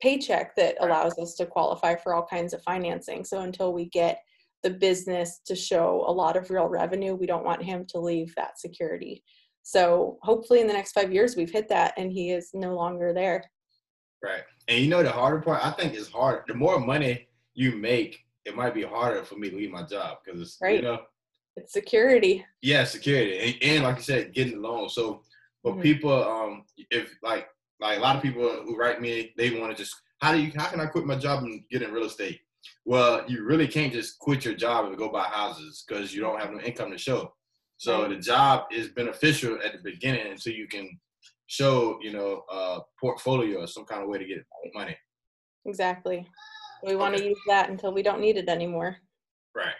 paycheck 0.00 0.56
that 0.56 0.76
allows 0.80 1.16
us 1.18 1.34
to 1.34 1.46
qualify 1.46 1.94
for 1.94 2.14
all 2.14 2.26
kinds 2.26 2.52
of 2.52 2.62
financing. 2.62 3.24
So 3.24 3.40
until 3.40 3.72
we 3.72 3.86
get 3.86 4.22
the 4.62 4.70
business 4.70 5.40
to 5.46 5.54
show 5.54 6.04
a 6.06 6.12
lot 6.12 6.36
of 6.36 6.50
real 6.50 6.66
revenue, 6.66 7.14
we 7.14 7.26
don't 7.26 7.44
want 7.44 7.62
him 7.62 7.84
to 7.90 8.00
leave 8.00 8.34
that 8.34 8.58
security. 8.58 9.22
So 9.62 10.18
hopefully 10.22 10.60
in 10.60 10.66
the 10.66 10.72
next 10.72 10.92
five 10.92 11.12
years 11.12 11.36
we've 11.36 11.50
hit 11.50 11.68
that 11.68 11.94
and 11.96 12.10
he 12.10 12.32
is 12.32 12.50
no 12.52 12.74
longer 12.74 13.12
there. 13.12 13.44
Right. 14.22 14.42
And 14.68 14.80
you 14.80 14.88
know 14.88 15.02
the 15.02 15.10
harder 15.10 15.40
part, 15.40 15.64
I 15.64 15.70
think 15.70 15.94
is 15.94 16.08
hard. 16.08 16.44
The 16.48 16.54
more 16.54 16.80
money 16.80 17.28
you 17.54 17.76
make, 17.76 18.18
it 18.44 18.56
might 18.56 18.74
be 18.74 18.82
harder 18.82 19.22
for 19.22 19.36
me 19.36 19.50
to 19.50 19.56
leave 19.56 19.70
my 19.70 19.84
job 19.84 20.18
because 20.24 20.40
it's 20.40 20.58
you 20.62 20.82
know, 20.82 21.00
It's 21.56 21.72
security. 21.72 22.44
yeah, 22.62 22.84
security 22.84 23.38
and, 23.38 23.62
and 23.62 23.84
like 23.84 23.96
you 23.96 24.02
said, 24.02 24.32
getting 24.32 24.62
loan. 24.62 24.88
So 24.88 25.22
for 25.62 25.74
Mhm. 25.74 25.82
people, 25.82 26.12
um, 26.12 26.64
if 26.90 27.14
like 27.22 27.48
like 27.80 27.98
a 27.98 28.00
lot 28.00 28.16
of 28.16 28.22
people 28.22 28.48
who 28.64 28.76
write 28.76 29.00
me, 29.00 29.34
they 29.36 29.50
want 29.58 29.76
to 29.76 29.82
just 29.82 29.94
how 30.20 30.32
do 30.32 30.40
you 30.40 30.52
how 30.56 30.68
can 30.68 30.80
I 30.80 30.86
quit 30.86 31.04
my 31.04 31.16
job 31.16 31.42
and 31.42 31.62
get 31.68 31.82
in 31.82 31.92
real 31.92 32.04
estate? 32.06 32.40
Well, 32.84 33.28
you 33.28 33.44
really 33.44 33.66
can't 33.68 33.92
just 33.92 34.18
quit 34.18 34.44
your 34.44 34.54
job 34.54 34.86
and 34.86 34.96
go 34.96 35.08
buy 35.10 35.24
houses 35.24 35.84
because 35.86 36.14
you 36.14 36.20
don't 36.20 36.40
have 36.40 36.52
no 36.52 36.60
income 36.60 36.90
to 36.92 36.98
show. 36.98 37.34
So 37.76 38.08
the 38.08 38.16
job 38.16 38.66
is 38.70 38.88
beneficial 38.90 39.58
at 39.64 39.72
the 39.72 39.78
beginning 39.82 40.30
until 40.30 40.52
you 40.52 40.68
can 40.68 41.00
show, 41.48 41.98
you 42.00 42.12
know, 42.12 42.44
a 42.48 42.80
portfolio 43.00 43.62
or 43.62 43.66
some 43.66 43.84
kind 43.84 44.02
of 44.02 44.08
way 44.08 44.18
to 44.18 44.24
get 44.24 44.46
money. 44.74 44.96
Exactly. 45.66 46.26
We 46.84 46.94
want 46.96 47.14
to 47.16 47.20
Okay. 47.20 47.28
use 47.30 47.38
that 47.48 47.68
until 47.70 47.92
we 47.92 48.02
don't 48.02 48.20
need 48.20 48.36
it 48.36 48.48
anymore. 48.48 48.98
Right. 49.54 49.74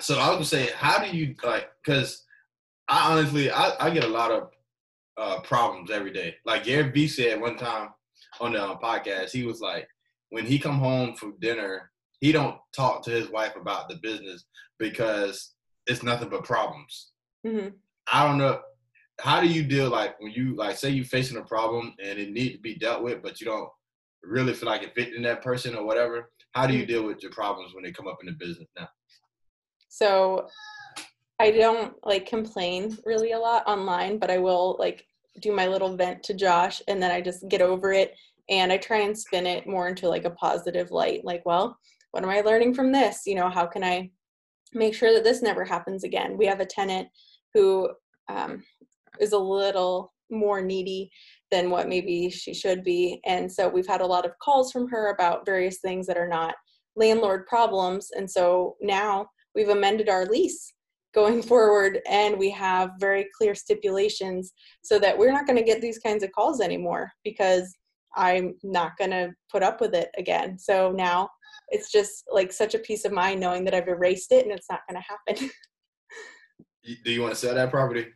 So 0.00 0.18
I 0.18 0.28
was 0.28 0.36
gonna 0.36 0.44
say, 0.66 0.70
how 0.76 1.02
do 1.02 1.16
you 1.16 1.34
like? 1.42 1.68
Because 1.84 2.24
I 2.88 3.12
honestly, 3.12 3.50
I, 3.50 3.72
I 3.80 3.90
get 3.90 4.04
a 4.04 4.08
lot 4.08 4.30
of 4.30 4.50
uh, 5.16 5.40
problems 5.40 5.90
every 5.90 6.12
day. 6.12 6.36
Like 6.44 6.64
Gary 6.64 6.90
Vee 6.90 7.08
said 7.08 7.40
one 7.40 7.56
time 7.56 7.90
on 8.40 8.52
the 8.52 8.62
uh, 8.62 8.78
podcast, 8.78 9.30
he 9.30 9.44
was 9.44 9.60
like, 9.60 9.88
when 10.30 10.46
he 10.46 10.58
come 10.58 10.78
home 10.78 11.14
from 11.14 11.38
dinner, 11.40 11.90
he 12.20 12.32
don't 12.32 12.58
talk 12.74 13.02
to 13.04 13.10
his 13.10 13.30
wife 13.30 13.54
about 13.56 13.88
the 13.88 13.96
business 13.96 14.44
because 14.78 15.54
it's 15.86 16.02
nothing 16.02 16.28
but 16.28 16.44
problems. 16.44 17.12
hmm 17.46 17.68
I 18.12 18.26
don't 18.26 18.38
know. 18.38 18.60
How 19.20 19.40
do 19.40 19.46
you 19.46 19.62
deal 19.62 19.88
like 19.88 20.20
when 20.20 20.32
you 20.32 20.56
like 20.56 20.76
say 20.76 20.90
you 20.90 21.04
facing 21.04 21.38
a 21.38 21.42
problem 21.42 21.94
and 22.02 22.18
it 22.18 22.30
need 22.30 22.52
to 22.52 22.58
be 22.58 22.74
dealt 22.74 23.02
with, 23.02 23.22
but 23.22 23.40
you 23.40 23.46
don't 23.46 23.68
really 24.22 24.52
feel 24.52 24.68
like 24.68 24.82
it 24.82 24.94
fit 24.94 25.10
that 25.22 25.42
person 25.42 25.74
or 25.74 25.86
whatever? 25.86 26.30
How 26.52 26.66
do 26.66 26.74
you 26.76 26.84
deal 26.84 27.04
with 27.04 27.22
your 27.22 27.32
problems 27.32 27.74
when 27.74 27.84
they 27.84 27.92
come 27.92 28.08
up 28.08 28.18
in 28.20 28.26
the 28.26 28.32
business 28.32 28.68
now? 28.76 28.88
So 29.94 30.48
I 31.38 31.52
don't 31.52 31.94
like 32.04 32.26
complain 32.26 32.98
really 33.04 33.30
a 33.30 33.38
lot 33.38 33.64
online, 33.68 34.18
but 34.18 34.28
I 34.28 34.38
will 34.38 34.74
like 34.80 35.06
do 35.40 35.52
my 35.52 35.68
little 35.68 35.96
vent 35.96 36.20
to 36.24 36.34
Josh 36.34 36.82
and 36.88 37.00
then 37.00 37.12
I 37.12 37.20
just 37.20 37.48
get 37.48 37.62
over 37.62 37.92
it 37.92 38.12
and 38.48 38.72
I 38.72 38.76
try 38.76 39.02
and 39.02 39.16
spin 39.16 39.46
it 39.46 39.68
more 39.68 39.86
into 39.86 40.08
like 40.08 40.24
a 40.24 40.30
positive 40.30 40.90
light. 40.90 41.24
Like, 41.24 41.46
well, 41.46 41.78
what 42.10 42.24
am 42.24 42.28
I 42.28 42.40
learning 42.40 42.74
from 42.74 42.90
this? 42.90 43.22
You 43.24 43.36
know, 43.36 43.48
how 43.48 43.66
can 43.66 43.84
I 43.84 44.10
make 44.72 44.96
sure 44.96 45.14
that 45.14 45.22
this 45.22 45.42
never 45.42 45.64
happens 45.64 46.02
again? 46.02 46.36
We 46.36 46.46
have 46.46 46.58
a 46.58 46.66
tenant 46.66 47.06
who 47.52 47.88
um, 48.28 48.64
is 49.20 49.30
a 49.30 49.38
little 49.38 50.12
more 50.28 50.60
needy 50.60 51.08
than 51.52 51.70
what 51.70 51.88
maybe 51.88 52.30
she 52.30 52.52
should 52.52 52.82
be. 52.82 53.20
And 53.26 53.50
so 53.50 53.68
we've 53.68 53.86
had 53.86 54.00
a 54.00 54.06
lot 54.06 54.26
of 54.26 54.36
calls 54.42 54.72
from 54.72 54.88
her 54.88 55.12
about 55.12 55.46
various 55.46 55.78
things 55.78 56.08
that 56.08 56.18
are 56.18 56.26
not 56.26 56.56
landlord 56.96 57.46
problems. 57.46 58.08
And 58.16 58.28
so 58.28 58.74
now 58.80 59.28
we've 59.54 59.68
amended 59.68 60.08
our 60.08 60.26
lease 60.26 60.72
going 61.14 61.42
forward 61.50 62.00
and 62.08 62.36
we 62.36 62.50
have 62.50 62.90
very 62.98 63.28
clear 63.36 63.54
stipulations 63.54 64.52
so 64.82 64.98
that 64.98 65.16
we're 65.16 65.32
not 65.32 65.46
going 65.46 65.58
to 65.58 65.64
get 65.64 65.80
these 65.80 65.98
kinds 65.98 66.22
of 66.22 66.32
calls 66.32 66.60
anymore 66.60 67.10
because 67.24 67.74
I'm 68.16 68.54
not 68.62 68.96
going 68.98 69.10
to 69.10 69.32
put 69.50 69.62
up 69.62 69.80
with 69.80 69.94
it 69.94 70.10
again. 70.18 70.58
So 70.58 70.92
now 70.92 71.28
it's 71.70 71.90
just 71.90 72.24
like 72.30 72.52
such 72.52 72.74
a 72.74 72.78
peace 72.78 73.04
of 73.04 73.12
mind 73.12 73.40
knowing 73.40 73.64
that 73.64 73.74
I've 73.74 73.88
erased 73.88 74.32
it 74.32 74.44
and 74.44 74.52
it's 74.52 74.70
not 74.70 74.80
going 74.88 75.00
to 75.00 75.36
happen. 75.36 75.50
Do 77.04 77.12
you 77.12 77.22
want 77.22 77.32
to 77.32 77.40
sell 77.40 77.54
that 77.54 77.70
property? 77.70 78.06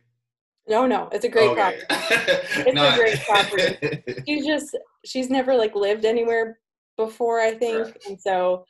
no, 0.69 0.85
no, 0.85 1.09
it's 1.11 1.25
a 1.25 1.29
great 1.29 1.55
property. 1.55 1.83
it's 1.89 2.79
a 2.79 2.95
great 2.95 3.19
property. 3.25 4.23
She's 4.27 4.45
just 4.45 4.77
she's 5.03 5.29
never 5.29 5.55
like 5.55 5.73
lived 5.73 6.05
anywhere 6.05 6.59
before, 6.95 7.39
I 7.39 7.55
think. 7.55 7.85
Right. 7.85 7.97
And 8.07 8.21
so 8.21 8.65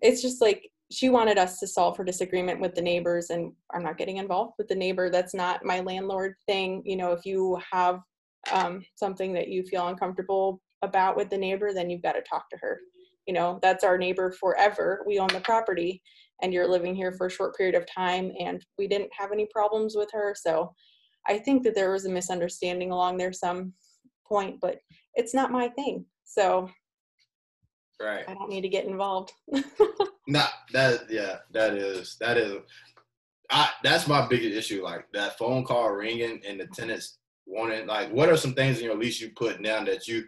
it's 0.00 0.22
just 0.22 0.40
like 0.40 0.70
she 0.90 1.08
wanted 1.08 1.38
us 1.38 1.58
to 1.60 1.66
solve 1.66 1.96
her 1.96 2.04
disagreement 2.04 2.60
with 2.60 2.74
the 2.74 2.82
neighbors 2.82 3.30
and 3.30 3.52
I'm 3.72 3.84
not 3.84 3.96
getting 3.96 4.16
involved 4.16 4.54
with 4.58 4.68
the 4.68 4.74
neighbor. 4.74 5.08
That's 5.08 5.34
not 5.34 5.64
my 5.64 5.80
landlord 5.80 6.34
thing. 6.46 6.82
You 6.84 6.96
know, 6.96 7.12
if 7.12 7.24
you 7.24 7.58
have 7.72 8.00
um, 8.50 8.84
something 8.96 9.32
that 9.34 9.48
you 9.48 9.62
feel 9.62 9.86
uncomfortable 9.86 10.60
about 10.82 11.16
with 11.16 11.30
the 11.30 11.38
neighbor, 11.38 11.72
then 11.72 11.90
you've 11.90 12.02
got 12.02 12.12
to 12.12 12.22
talk 12.22 12.50
to 12.50 12.56
her. 12.60 12.80
You 13.26 13.34
know, 13.34 13.60
that's 13.62 13.84
our 13.84 13.98
neighbor 13.98 14.32
forever. 14.32 15.04
We 15.06 15.20
own 15.20 15.28
the 15.28 15.40
property 15.40 16.02
and 16.42 16.52
you're 16.52 16.66
living 16.66 16.96
here 16.96 17.12
for 17.12 17.26
a 17.26 17.30
short 17.30 17.56
period 17.56 17.76
of 17.76 17.86
time 17.86 18.32
and 18.40 18.64
we 18.76 18.88
didn't 18.88 19.10
have 19.16 19.30
any 19.30 19.46
problems 19.54 19.94
with 19.94 20.08
her. 20.12 20.34
So 20.36 20.72
I 21.28 21.38
think 21.38 21.62
that 21.64 21.76
there 21.76 21.92
was 21.92 22.06
a 22.06 22.10
misunderstanding 22.10 22.90
along 22.90 23.18
there 23.18 23.32
some 23.32 23.74
point, 24.26 24.56
but 24.60 24.78
it's 25.14 25.34
not 25.34 25.52
my 25.52 25.68
thing. 25.68 26.04
So 26.24 26.68
right. 28.00 28.24
I 28.28 28.34
don't 28.34 28.50
need 28.50 28.62
to 28.62 28.68
get 28.68 28.86
involved. 28.86 29.32
Nah, 30.30 30.46
that 30.72 31.10
yeah, 31.10 31.38
that 31.50 31.74
is 31.74 32.16
that 32.20 32.36
is. 32.36 32.58
I 33.50 33.68
that's 33.82 34.06
my 34.06 34.28
biggest 34.28 34.56
issue. 34.56 34.84
Like 34.84 35.06
that 35.12 35.36
phone 35.36 35.64
call 35.64 35.90
ringing 35.90 36.40
and 36.46 36.60
the 36.60 36.66
tenants 36.68 37.18
wanting 37.46 37.88
like, 37.88 38.12
what 38.12 38.28
are 38.28 38.36
some 38.36 38.54
things 38.54 38.78
in 38.78 38.84
your 38.84 38.96
lease 38.96 39.20
you 39.20 39.30
put 39.30 39.60
down 39.60 39.86
that 39.86 40.06
you 40.06 40.24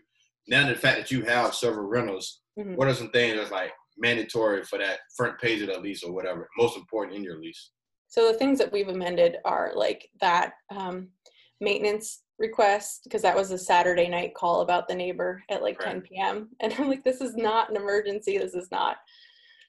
now 0.48 0.66
the 0.66 0.74
fact 0.74 0.98
that 0.98 1.10
you 1.12 1.22
have 1.22 1.54
several 1.54 1.86
rentals? 1.86 2.40
Mhm. 2.58 2.74
What 2.76 2.88
are 2.88 2.94
some 2.94 3.10
things 3.10 3.36
that's 3.36 3.52
like 3.52 3.70
mandatory 3.96 4.64
for 4.64 4.78
that 4.78 5.00
front 5.16 5.38
page 5.38 5.62
of 5.62 5.68
the 5.68 5.78
lease 5.78 6.02
or 6.02 6.10
whatever? 6.12 6.48
Most 6.58 6.76
important 6.76 7.16
in 7.16 7.22
your 7.22 7.38
lease. 7.38 7.70
So 8.08 8.32
the 8.32 8.38
things 8.38 8.58
that 8.58 8.72
we've 8.72 8.88
amended 8.88 9.36
are 9.44 9.70
like 9.76 10.08
that 10.20 10.54
um, 10.70 11.10
maintenance 11.60 12.22
request 12.42 13.04
because 13.04 13.22
that 13.22 13.36
was 13.36 13.50
a 13.50 13.56
Saturday 13.56 14.08
night 14.08 14.34
call 14.34 14.60
about 14.60 14.86
the 14.86 14.94
neighbor 14.94 15.42
at 15.48 15.62
like 15.62 15.78
Right. 15.78 15.92
10 15.94 16.02
p.m. 16.02 16.48
And 16.60 16.74
I'm 16.74 16.88
like, 16.88 17.04
this 17.04 17.22
is 17.22 17.34
not 17.36 17.70
an 17.70 17.76
emergency. 17.76 18.36
This 18.36 18.54
is 18.54 18.68
not 18.70 18.96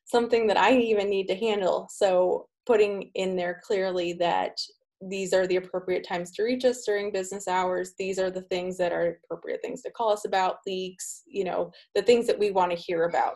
something 0.04 0.48
that 0.48 0.58
I 0.58 0.76
even 0.78 1.10
need 1.10 1.28
to 1.28 1.36
handle. 1.36 1.88
So 1.90 2.48
putting 2.66 3.12
in 3.16 3.36
there 3.38 3.62
clearly 3.64 4.14
that 4.14 4.58
these 5.02 5.34
are 5.34 5.48
the 5.48 5.58
appropriate 5.58 6.06
times 6.08 6.32
to 6.32 6.44
reach 6.44 6.66
us 6.66 6.84
during 6.86 7.12
business 7.12 7.48
hours. 7.48 7.94
These 7.98 8.20
are 8.20 8.32
the 8.32 8.42
things 8.44 8.78
that 8.78 8.92
are 8.92 9.20
appropriate 9.26 9.62
things 9.62 9.82
to 9.84 9.92
call 9.92 10.12
us 10.12 10.26
about 10.26 10.58
leaks, 10.66 11.24
you 11.28 11.44
know, 11.44 11.72
the 11.96 12.02
things 12.02 12.26
that 12.28 12.40
we 12.40 12.52
want 12.52 12.72
to 12.72 12.78
hear 12.78 13.04
about. 13.06 13.36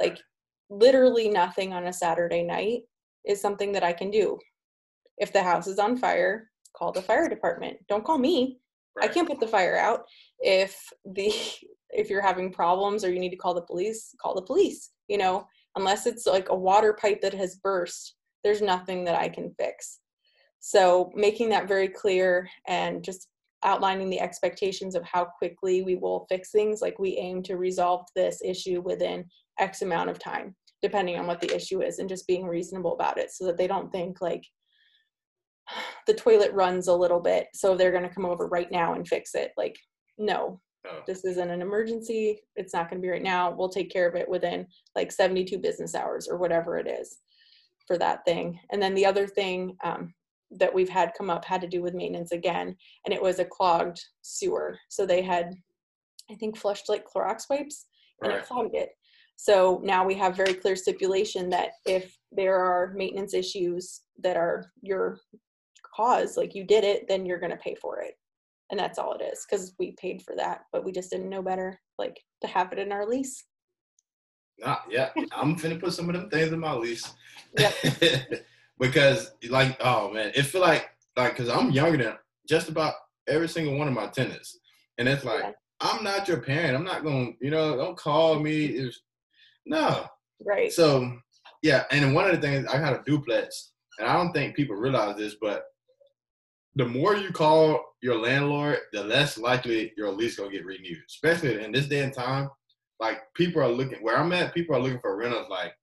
Like 0.00 0.18
literally 0.70 1.28
nothing 1.28 1.72
on 1.72 1.86
a 1.86 1.92
Saturday 1.92 2.42
night 2.42 2.82
is 3.26 3.40
something 3.40 3.72
that 3.72 3.84
I 3.84 3.92
can 3.92 4.10
do. 4.10 4.38
If 5.18 5.32
the 5.32 5.42
house 5.42 5.66
is 5.66 5.78
on 5.78 5.96
fire, 5.96 6.50
call 6.76 6.92
the 6.92 7.02
fire 7.02 7.28
department. 7.28 7.78
Don't 7.88 8.04
call 8.04 8.18
me. 8.18 8.60
I 9.00 9.08
can't 9.08 9.28
put 9.28 9.40
the 9.40 9.46
fire 9.46 9.76
out. 9.76 10.04
If 10.40 10.76
the 11.04 11.32
if 11.90 12.10
you're 12.10 12.22
having 12.22 12.52
problems 12.52 13.04
or 13.04 13.12
you 13.12 13.20
need 13.20 13.30
to 13.30 13.36
call 13.36 13.54
the 13.54 13.62
police, 13.62 14.14
call 14.20 14.34
the 14.34 14.42
police. 14.42 14.90
You 15.08 15.18
know, 15.18 15.46
unless 15.76 16.06
it's 16.06 16.26
like 16.26 16.48
a 16.48 16.56
water 16.56 16.96
pipe 17.00 17.20
that 17.22 17.34
has 17.34 17.56
burst, 17.56 18.16
there's 18.42 18.60
nothing 18.60 19.04
that 19.04 19.18
I 19.18 19.28
can 19.28 19.54
fix. 19.58 20.00
So 20.60 21.12
making 21.14 21.48
that 21.50 21.68
very 21.68 21.88
clear 21.88 22.48
and 22.66 23.04
just 23.04 23.28
outlining 23.64 24.10
the 24.10 24.20
expectations 24.20 24.94
of 24.94 25.04
how 25.04 25.26
quickly 25.38 25.82
we 25.82 25.96
will 25.96 26.26
fix 26.28 26.50
things, 26.50 26.80
like 26.80 26.98
we 26.98 27.16
aim 27.18 27.42
to 27.44 27.56
resolve 27.56 28.04
this 28.14 28.40
issue 28.44 28.80
within 28.80 29.24
X 29.58 29.82
amount 29.82 30.10
of 30.10 30.18
time, 30.18 30.54
depending 30.82 31.18
on 31.18 31.26
what 31.26 31.40
the 31.40 31.54
issue 31.54 31.82
is, 31.82 31.98
and 31.98 32.08
just 32.08 32.26
being 32.26 32.46
reasonable 32.46 32.94
about 32.94 33.18
it 33.18 33.30
so 33.30 33.44
that 33.46 33.56
they 33.56 33.66
don't 33.66 33.90
think 33.92 34.20
like 34.20 34.44
the 36.06 36.14
toilet 36.14 36.52
runs 36.52 36.88
a 36.88 36.94
little 36.94 37.20
bit, 37.20 37.48
so 37.54 37.74
they're 37.76 37.90
going 37.90 38.02
to 38.08 38.14
come 38.14 38.24
over 38.26 38.46
right 38.46 38.70
now 38.70 38.94
and 38.94 39.06
fix 39.06 39.34
it. 39.34 39.52
Like, 39.56 39.76
no, 40.18 40.60
Oh. 40.88 41.02
this 41.04 41.24
isn't 41.24 41.50
an 41.50 41.62
emergency. 41.62 42.38
It's 42.54 42.72
not 42.72 42.88
going 42.88 43.02
to 43.02 43.04
be 43.04 43.10
right 43.10 43.22
now. 43.22 43.50
We'll 43.50 43.68
take 43.68 43.90
care 43.90 44.08
of 44.08 44.14
it 44.14 44.28
within 44.28 44.68
like 44.94 45.10
72 45.10 45.58
business 45.58 45.96
hours 45.96 46.28
or 46.28 46.36
whatever 46.36 46.78
it 46.78 46.86
is 46.86 47.18
for 47.88 47.98
that 47.98 48.24
thing. 48.24 48.60
And 48.70 48.80
then 48.80 48.94
the 48.94 49.04
other 49.06 49.26
thing 49.26 49.76
um, 49.82 50.14
that 50.52 50.72
we've 50.72 50.88
had 50.88 51.12
come 51.18 51.28
up 51.28 51.44
had 51.44 51.60
to 51.62 51.66
do 51.66 51.82
with 51.82 51.94
maintenance 51.94 52.30
again, 52.30 52.76
and 53.04 53.12
it 53.12 53.20
was 53.20 53.40
a 53.40 53.44
clogged 53.44 54.00
sewer. 54.22 54.78
So 54.88 55.04
they 55.04 55.22
had, 55.22 55.54
I 56.30 56.34
think, 56.36 56.56
flushed 56.56 56.88
like 56.88 57.04
Clorox 57.04 57.50
wipes 57.50 57.86
and 58.22 58.30
Right. 58.32 58.40
it 58.42 58.46
clogged 58.46 58.76
it. 58.76 58.90
So 59.34 59.80
now 59.82 60.06
we 60.06 60.14
have 60.14 60.36
very 60.36 60.54
clear 60.54 60.76
stipulation 60.76 61.50
that 61.50 61.70
if 61.84 62.16
there 62.32 62.56
are 62.56 62.92
maintenance 62.94 63.34
issues 63.34 64.02
that 64.22 64.36
are 64.36 64.70
your 64.82 65.18
cause, 65.96 66.36
like 66.36 66.54
you 66.54 66.64
did 66.64 66.84
it, 66.84 67.08
then 67.08 67.24
you're 67.24 67.38
going 67.38 67.50
to 67.50 67.56
pay 67.56 67.74
for 67.74 68.00
it. 68.00 68.14
And 68.70 68.78
that's 68.78 68.98
all 68.98 69.14
it 69.14 69.22
is 69.22 69.46
because 69.48 69.74
we 69.78 69.92
paid 69.92 70.22
for 70.22 70.34
that, 70.36 70.62
but 70.72 70.84
we 70.84 70.92
just 70.92 71.10
didn't 71.10 71.30
know 71.30 71.42
better, 71.42 71.80
like 71.98 72.20
to 72.42 72.48
have 72.48 72.72
it 72.72 72.78
in 72.78 72.92
our 72.92 73.06
lease. 73.06 73.44
Nah, 74.58 74.78
yeah, 74.90 75.10
I'm 75.32 75.56
finna 75.56 75.80
put 75.80 75.92
some 75.92 76.08
of 76.08 76.14
them 76.14 76.30
things 76.30 76.52
in 76.52 76.58
my 76.58 76.72
lease. 76.72 77.14
Yep. 77.58 77.74
because 78.78 79.32
like, 79.48 79.76
oh 79.80 80.10
man, 80.12 80.32
it 80.34 80.42
feel 80.42 80.62
like 80.62 80.88
like 81.16 81.36
because 81.36 81.48
I'm 81.48 81.70
younger 81.70 82.02
than 82.02 82.14
just 82.48 82.68
about 82.68 82.94
every 83.28 83.48
single 83.48 83.78
one 83.78 83.86
of 83.86 83.94
my 83.94 84.06
tenants, 84.08 84.58
and 84.98 85.08
it's 85.08 85.24
like 85.24 85.42
Yeah. 85.42 85.52
I'm 85.80 86.02
not 86.02 86.26
your 86.26 86.40
parent. 86.40 86.76
I'm 86.76 86.84
not 86.84 87.04
gonna, 87.04 87.32
you 87.40 87.50
know, 87.50 87.76
don't 87.76 87.96
call 87.96 88.40
me. 88.40 88.66
It's, 88.66 89.02
no. 89.66 90.06
Right. 90.44 90.72
So 90.72 91.12
yeah, 91.62 91.84
and 91.90 92.14
one 92.14 92.28
of 92.28 92.32
the 92.32 92.40
things 92.40 92.66
I 92.66 92.78
got 92.78 92.94
a 92.94 93.02
duplex, 93.04 93.72
and 93.98 94.08
I 94.08 94.14
don't 94.14 94.32
think 94.32 94.56
people 94.56 94.76
realize 94.76 95.16
this, 95.16 95.36
but 95.40 95.64
the 96.76 96.84
more 96.84 97.16
you 97.16 97.30
call 97.32 97.82
your 98.02 98.16
landlord, 98.18 98.78
the 98.92 99.02
less 99.02 99.38
likely 99.38 99.92
your 99.96 100.12
lease 100.12 100.36
gonna 100.36 100.50
get 100.50 100.64
renewed. 100.64 101.02
Especially 101.08 101.62
in 101.64 101.72
this 101.72 101.86
day 101.86 102.00
and 102.02 102.12
time, 102.12 102.48
like 103.00 103.18
people 103.34 103.62
are 103.62 103.68
looking 103.68 104.02
where 104.02 104.16
I'm 104.16 104.32
at, 104.32 104.54
people 104.54 104.76
are 104.76 104.80
looking 104.80 105.00
for 105.00 105.16
rentals 105.16 105.48
like 105.48 105.74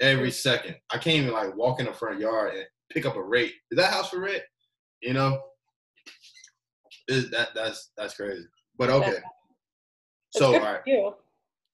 every 0.00 0.30
second. 0.32 0.76
I 0.92 0.98
can't 0.98 1.16
even 1.16 1.32
like 1.32 1.56
walk 1.56 1.80
in 1.80 1.86
the 1.86 1.92
front 1.92 2.20
yard 2.20 2.54
and 2.54 2.66
pick 2.90 3.06
up 3.06 3.16
a 3.16 3.22
rate. 3.22 3.54
Is 3.70 3.76
that 3.78 3.92
house 3.92 4.10
for 4.10 4.18
rent? 4.20 4.42
You 5.00 5.14
know, 5.14 5.40
is 7.08 7.30
that 7.30 7.50
that's 7.54 7.90
that's 7.96 8.14
crazy. 8.14 8.46
But 8.78 8.90
okay. 8.90 9.06
That's- 9.06 9.22
So 10.34 10.50
It's 10.50 10.58
good 10.58 10.64
right. 10.66 10.80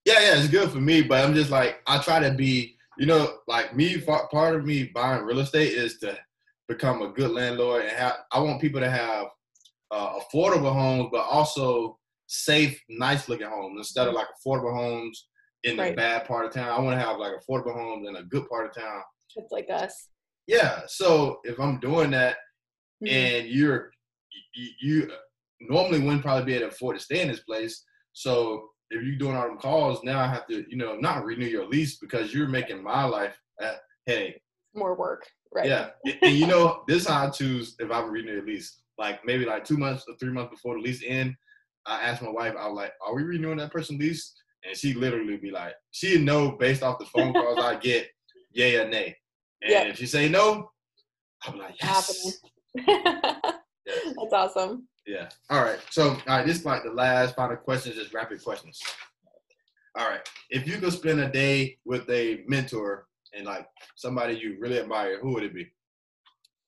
Yeah, 0.04 0.20
yeah, 0.20 0.38
it's 0.38 0.48
good 0.48 0.70
for 0.70 0.80
me, 0.80 1.02
but 1.02 1.24
I'm 1.24 1.34
just 1.34 1.50
like 1.50 1.80
I 1.86 1.98
try 2.02 2.18
to 2.18 2.32
be, 2.34 2.76
you 2.98 3.06
know, 3.06 3.38
like 3.46 3.74
me. 3.76 3.98
Part 4.00 4.56
of 4.56 4.64
me 4.64 4.84
buying 4.84 5.24
real 5.24 5.40
estate 5.40 5.72
is 5.74 5.98
to 6.00 6.18
become 6.68 7.02
a 7.02 7.08
good 7.08 7.30
landlord, 7.30 7.82
and 7.82 7.90
have, 7.90 8.16
I 8.32 8.40
want 8.40 8.60
people 8.60 8.80
to 8.80 8.90
have 8.90 9.26
uh, 9.90 10.18
affordable 10.20 10.72
homes, 10.72 11.08
but 11.10 11.24
also 11.24 11.98
safe, 12.26 12.78
nice 12.90 13.28
looking 13.28 13.48
homes 13.48 13.78
instead 13.78 14.06
of 14.06 14.14
like 14.14 14.26
affordable 14.28 14.74
homes 14.76 15.28
in 15.64 15.76
the 15.76 15.82
Right. 15.84 15.96
bad 15.96 16.26
part 16.26 16.44
of 16.46 16.52
town. 16.52 16.68
I 16.68 16.78
want 16.80 16.98
to 17.00 17.04
have 17.04 17.18
like 17.18 17.32
affordable 17.32 17.72
homes 17.74 18.06
in 18.06 18.16
a 18.16 18.22
good 18.22 18.48
part 18.48 18.66
of 18.66 18.74
town. 18.74 19.02
It's 19.34 19.50
like 19.50 19.68
us. 19.70 20.08
Yeah, 20.46 20.82
so 20.86 21.40
if 21.44 21.58
I'm 21.58 21.80
doing 21.80 22.10
that, 22.12 22.36
Mhm. 23.02 23.08
and 23.10 23.48
you're 23.48 23.90
you, 24.54 24.70
you 24.80 25.12
normally 25.60 26.00
wouldn't 26.00 26.22
probably 26.22 26.44
be 26.44 26.54
able 26.54 26.68
to 26.68 26.74
afford 26.74 26.98
to 26.98 27.04
stay 27.04 27.20
in 27.22 27.28
this 27.28 27.40
place. 27.40 27.84
So 28.12 28.70
if 28.90 29.02
you're 29.02 29.16
doing 29.16 29.36
all 29.36 29.46
them 29.48 29.58
calls, 29.58 30.02
now 30.04 30.18
I 30.20 30.26
have 30.26 30.46
to, 30.48 30.64
you 30.68 30.76
know, 30.76 30.96
not 30.96 31.24
renew 31.24 31.46
your 31.46 31.66
lease 31.66 31.98
because 31.98 32.32
you're 32.34 32.48
making 32.48 32.82
my 32.82 33.04
life 33.04 33.40
a 33.60 33.74
headache. 34.06 34.40
More 34.74 34.94
work. 34.96 35.26
Right. 35.54 35.66
Yeah. 35.68 35.90
and, 36.22 36.36
you 36.36 36.46
know, 36.46 36.82
this 36.86 37.02
is 37.02 37.08
how 37.08 37.26
I 37.26 37.30
choose 37.30 37.74
if 37.78 37.90
I'm 37.90 38.10
renewing 38.10 38.44
the 38.44 38.52
lease. 38.52 38.80
Like 38.98 39.24
maybe 39.24 39.44
like 39.44 39.64
two 39.64 39.76
months 39.76 40.04
or 40.08 40.14
three 40.16 40.30
months 40.32 40.50
before 40.50 40.74
the 40.74 40.80
lease 40.82 41.02
end, 41.06 41.34
I 41.86 42.02
asked 42.02 42.20
my 42.22 42.28
wife, 42.30 42.54
I 42.58 42.66
was 42.68 42.76
like, 42.76 42.92
Are 43.06 43.14
we 43.14 43.22
renewing 43.22 43.58
that 43.58 43.72
person 43.72 43.96
lease? 43.98 44.34
And 44.66 44.76
she 44.76 44.92
literally 44.92 45.36
be 45.36 45.50
like, 45.50 45.74
she'd 45.92 46.22
know 46.22 46.52
based 46.52 46.82
off 46.82 46.98
the 46.98 47.06
phone 47.06 47.32
calls 47.32 47.58
I 47.58 47.76
get, 47.76 48.08
yay 48.50 48.76
or 48.76 48.88
nay. 48.88 49.16
And 49.62 49.70
Yeah. 49.72 49.82
if 49.84 49.96
she 49.98 50.06
say 50.06 50.28
no, 50.28 50.70
I'm 51.46 51.56
like, 51.58 51.76
yes. 51.82 52.40
That's 52.86 54.32
awesome. 54.32 54.86
Yeah. 55.06 55.28
All 55.48 55.62
right. 55.62 55.78
So, 55.90 56.10
all 56.10 56.16
right, 56.26 56.46
this 56.46 56.58
is 56.58 56.64
like 56.64 56.82
the 56.82 56.90
last 56.90 57.34
final 57.36 57.56
questions, 57.56 57.94
just 57.96 58.12
rapid 58.12 58.42
questions. 58.42 58.78
All 59.96 60.08
right. 60.08 60.28
If 60.50 60.66
you 60.66 60.78
could 60.78 60.92
spend 60.92 61.20
a 61.20 61.28
day 61.30 61.78
with 61.84 62.08
a 62.10 62.44
mentor 62.46 63.06
and 63.36 63.46
like 63.46 63.66
somebody 63.96 64.34
you 64.34 64.56
really 64.58 64.78
admire, 64.78 65.20
who 65.20 65.32
would 65.34 65.44
it 65.44 65.54
be? 65.54 65.66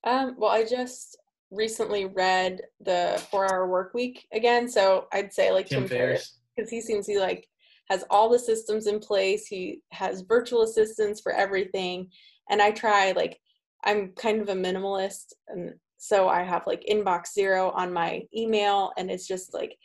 Um, 0.03 0.35
well, 0.37 0.51
I 0.51 0.65
just 0.65 1.17
recently 1.51 2.05
read 2.05 2.61
the 2.79 3.21
Four 3.29 3.51
Hour 3.51 3.67
Work 3.67 3.93
Week 3.93 4.25
again, 4.33 4.67
so 4.67 5.07
I'd 5.13 5.33
say 5.33 5.51
like 5.51 5.67
Tim 5.67 5.81
Tim 5.81 5.89
Ferriss 5.89 6.39
because 6.55 6.69
he 6.69 6.81
seems 6.81 7.05
he 7.05 7.19
like 7.19 7.47
has 7.89 8.03
all 8.09 8.29
the 8.29 8.39
systems 8.39 8.87
in 8.87 8.99
place. 8.99 9.45
He 9.45 9.81
has 9.91 10.21
virtual 10.21 10.63
assistants 10.63 11.21
for 11.21 11.33
everything, 11.33 12.09
and 12.49 12.61
I 12.61 12.71
try 12.71 13.11
like 13.11 13.39
I'm 13.83 14.13
kind 14.13 14.41
of 14.41 14.49
a 14.49 14.53
minimalist, 14.53 15.33
and 15.49 15.73
so 15.97 16.29
I 16.29 16.43
have 16.43 16.65
like 16.65 16.83
inbox 16.89 17.33
zero 17.33 17.71
on 17.71 17.93
my 17.93 18.23
email, 18.35 18.91
and 18.97 19.11
it's 19.11 19.27
just 19.27 19.53
like 19.53 19.77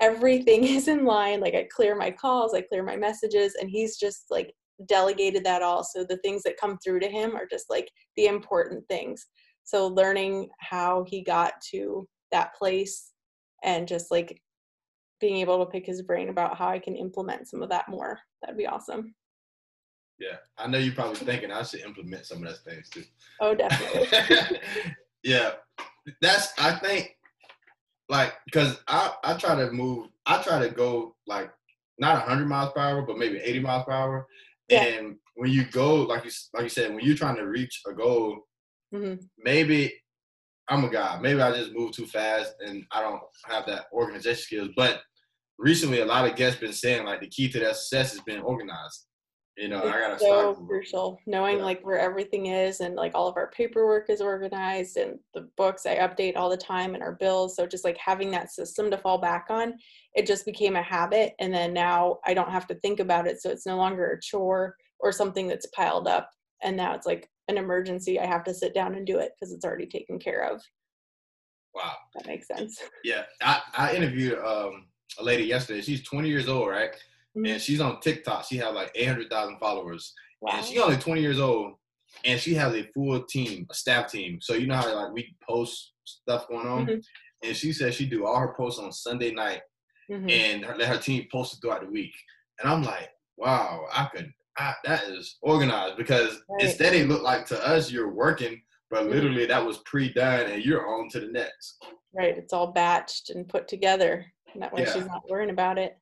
everything 0.00 0.64
is 0.76 0.88
in 0.88 1.04
line. 1.04 1.40
Like 1.40 1.54
I 1.54 1.68
clear 1.70 1.94
my 1.96 2.10
calls, 2.10 2.54
I 2.54 2.62
clear 2.62 2.82
my 2.82 2.96
messages, 2.96 3.54
and 3.60 3.70
he's 3.70 3.98
just 3.98 4.24
like 4.30 4.54
delegated 4.86 5.44
that 5.44 5.62
all. 5.62 5.84
So 5.84 6.04
the 6.04 6.18
things 6.18 6.42
that 6.42 6.60
come 6.60 6.78
through 6.78 7.00
to 7.00 7.08
him 7.08 7.36
are 7.36 7.46
just 7.46 7.66
like 7.70 7.90
the 8.16 8.26
important 8.26 8.86
things. 8.88 9.26
So 9.64 9.86
learning 9.88 10.48
how 10.60 11.04
he 11.06 11.22
got 11.22 11.54
to 11.70 12.08
that 12.32 12.54
place 12.54 13.12
and 13.62 13.86
just 13.86 14.10
like 14.10 14.40
being 15.20 15.36
able 15.36 15.64
to 15.64 15.70
pick 15.70 15.86
his 15.86 16.02
brain 16.02 16.30
about 16.30 16.56
how 16.56 16.68
I 16.68 16.78
can 16.78 16.96
implement 16.96 17.48
some 17.48 17.62
of 17.62 17.68
that 17.70 17.88
more. 17.88 18.18
That'd 18.40 18.56
be 18.56 18.66
awesome. 18.66 19.14
Yeah. 20.18 20.36
I 20.58 20.66
know 20.66 20.78
you're 20.78 20.94
probably 20.94 21.16
thinking 21.16 21.50
I 21.50 21.62
should 21.62 21.80
implement 21.80 22.26
some 22.26 22.38
of 22.38 22.44
those 22.44 22.60
things 22.60 22.88
too. 22.88 23.04
Oh, 23.40 23.54
definitely. 23.54 24.58
yeah. 25.22 25.52
That's, 26.20 26.52
I 26.58 26.74
think, 26.76 27.16
like, 28.08 28.34
because 28.46 28.80
I, 28.88 29.12
I 29.22 29.34
try 29.34 29.54
to 29.54 29.70
move, 29.70 30.08
I 30.26 30.42
try 30.42 30.66
to 30.66 30.74
go 30.74 31.14
like 31.26 31.50
not 31.98 32.26
100 32.26 32.46
miles 32.46 32.72
per 32.74 32.80
hour, 32.80 33.02
but 33.02 33.18
maybe 33.18 33.38
80 33.38 33.60
miles 33.60 33.84
per 33.84 33.92
hour. 33.92 34.26
Yeah. 34.70 34.84
And 34.84 35.16
when 35.34 35.50
you 35.50 35.64
go, 35.64 36.02
like 36.02 36.24
you, 36.24 36.30
like 36.54 36.64
you 36.64 36.68
said, 36.68 36.94
when 36.94 37.04
you're 37.04 37.16
trying 37.16 37.36
to 37.36 37.46
reach 37.46 37.80
a 37.86 37.92
goal, 37.92 38.38
hmm 38.92 39.14
maybe 39.38 39.92
I'm 40.68 40.84
a 40.84 40.90
guy. 40.90 41.18
Maybe 41.20 41.40
I 41.40 41.52
just 41.52 41.72
move 41.72 41.92
too 41.92 42.06
fast 42.06 42.54
and 42.64 42.84
I 42.92 43.02
don't 43.02 43.20
have 43.46 43.66
that 43.66 43.86
organization 43.92 44.42
skills. 44.42 44.68
But 44.76 45.00
recently, 45.58 46.00
a 46.00 46.06
lot 46.06 46.28
of 46.30 46.36
guests 46.36 46.60
been 46.60 46.72
saying 46.72 47.04
like 47.04 47.20
the 47.20 47.28
key 47.28 47.48
to 47.50 47.58
that 47.60 47.76
success 47.76 48.12
has 48.12 48.20
been 48.22 48.40
organized. 48.40 49.06
You 49.60 49.68
know, 49.68 49.80
I 49.82 49.90
gotta 50.00 50.14
It's 50.14 50.22
so 50.22 50.54
start. 50.54 50.66
crucial 50.66 51.20
knowing 51.26 51.58
Yeah. 51.58 51.64
like 51.64 51.84
where 51.84 51.98
everything 51.98 52.46
is 52.46 52.80
and 52.80 52.94
like 52.94 53.14
all 53.14 53.28
of 53.28 53.36
our 53.36 53.50
paperwork 53.50 54.08
is 54.08 54.22
organized 54.22 54.96
and 54.96 55.18
the 55.34 55.50
books 55.58 55.84
I 55.84 55.96
update 55.96 56.34
all 56.34 56.48
the 56.48 56.56
time 56.56 56.94
and 56.94 57.02
our 57.02 57.12
bills. 57.16 57.56
So 57.56 57.66
just 57.66 57.84
like 57.84 57.98
having 57.98 58.30
that 58.30 58.50
system 58.50 58.90
to 58.90 58.96
fall 58.96 59.18
back 59.18 59.48
on, 59.50 59.74
it 60.14 60.26
just 60.26 60.46
became 60.46 60.76
a 60.76 60.82
habit. 60.82 61.34
And 61.40 61.52
then 61.52 61.74
now 61.74 62.20
I 62.24 62.32
don't 62.32 62.50
have 62.50 62.66
to 62.68 62.74
think 62.76 63.00
about 63.00 63.26
it. 63.26 63.42
So 63.42 63.50
it's 63.50 63.66
no 63.66 63.76
longer 63.76 64.12
a 64.12 64.20
chore 64.22 64.76
or 64.98 65.12
something 65.12 65.46
that's 65.46 65.66
piled 65.76 66.08
up. 66.08 66.30
And 66.62 66.74
now 66.74 66.94
it's 66.94 67.06
like 67.06 67.28
an 67.48 67.58
emergency. 67.58 68.18
I 68.18 68.24
have 68.24 68.44
to 68.44 68.54
sit 68.54 68.72
down 68.72 68.94
and 68.94 69.06
do 69.06 69.18
it 69.18 69.32
because 69.38 69.52
it's 69.52 69.64
already 69.66 69.86
taken 69.86 70.18
care 70.18 70.50
of. 70.50 70.62
Wow. 71.74 71.96
That 72.14 72.26
makes 72.26 72.46
sense. 72.48 72.80
Yeah, 73.04 73.24
I, 73.42 73.60
I 73.76 73.94
interviewed 73.94 74.38
um, 74.38 74.86
a 75.18 75.22
lady 75.22 75.44
yesterday. 75.44 75.82
She's 75.82 76.02
20 76.02 76.30
years 76.30 76.48
old, 76.48 76.68
right? 76.68 76.96
Mhm. 77.36 77.52
And 77.52 77.60
she's 77.60 77.80
on 77.80 78.00
TikTok. 78.00 78.44
She 78.44 78.56
has 78.58 78.74
like 78.74 78.90
800,000 78.94 79.58
followers. 79.58 80.12
Wow. 80.40 80.52
And 80.54 80.64
she's 80.66 80.78
only 80.80 80.96
20 80.96 81.20
years 81.20 81.38
old. 81.40 81.74
And 82.24 82.40
she 82.40 82.54
has 82.54 82.74
a 82.74 82.82
full 82.92 83.22
team, 83.24 83.66
a 83.70 83.74
staff 83.74 84.10
team. 84.10 84.40
So 84.40 84.54
you 84.54 84.66
know 84.66 84.74
how 84.76 84.92
like 84.94 85.12
we 85.12 85.34
post 85.48 85.92
stuff 86.04 86.48
going 86.48 86.66
on? 86.66 86.86
Mhm. 86.86 87.04
And 87.44 87.56
she 87.56 87.72
said 87.72 87.94
she 87.94 88.06
do 88.06 88.26
all 88.26 88.38
her 88.40 88.54
posts 88.56 88.80
on 88.80 88.92
Sunday 88.92 89.30
night 89.30 89.62
Mhm. 90.10 90.30
and 90.30 90.64
her, 90.64 90.76
let 90.76 90.88
her 90.88 90.98
team 90.98 91.26
post 91.30 91.54
it 91.54 91.60
throughout 91.60 91.82
the 91.82 91.86
week. 91.90 92.14
And 92.58 92.68
I'm 92.70 92.82
like, 92.82 93.10
wow, 93.36 93.86
I 93.92 94.06
could 94.06 94.32
I, 94.58 94.74
that 94.84 95.04
is 95.04 95.38
organized 95.40 95.96
because 95.96 96.42
Right. 96.48 96.62
instead 96.66 96.92
it 96.92 97.08
looked 97.08 97.22
like 97.22 97.46
to 97.46 97.66
us 97.66 97.90
you're 97.90 98.10
working, 98.12 98.60
but 98.90 99.04
Mhm. 99.04 99.10
literally 99.10 99.46
that 99.46 99.64
was 99.64 99.78
pre-done 99.86 100.50
and 100.50 100.62
you're 100.62 100.86
on 100.86 101.08
to 101.10 101.20
the 101.20 101.28
next. 101.28 101.82
Right. 102.12 102.36
It's 102.36 102.52
all 102.52 102.74
batched 102.74 103.30
and 103.30 103.48
put 103.48 103.68
together. 103.68 104.26
And 104.52 104.60
that 104.62 104.72
way 104.72 104.82
Yeah. 104.82 104.92
she's 104.92 105.06
not 105.06 105.26
worrying 105.30 105.48
about 105.50 105.78
it. 105.78 105.96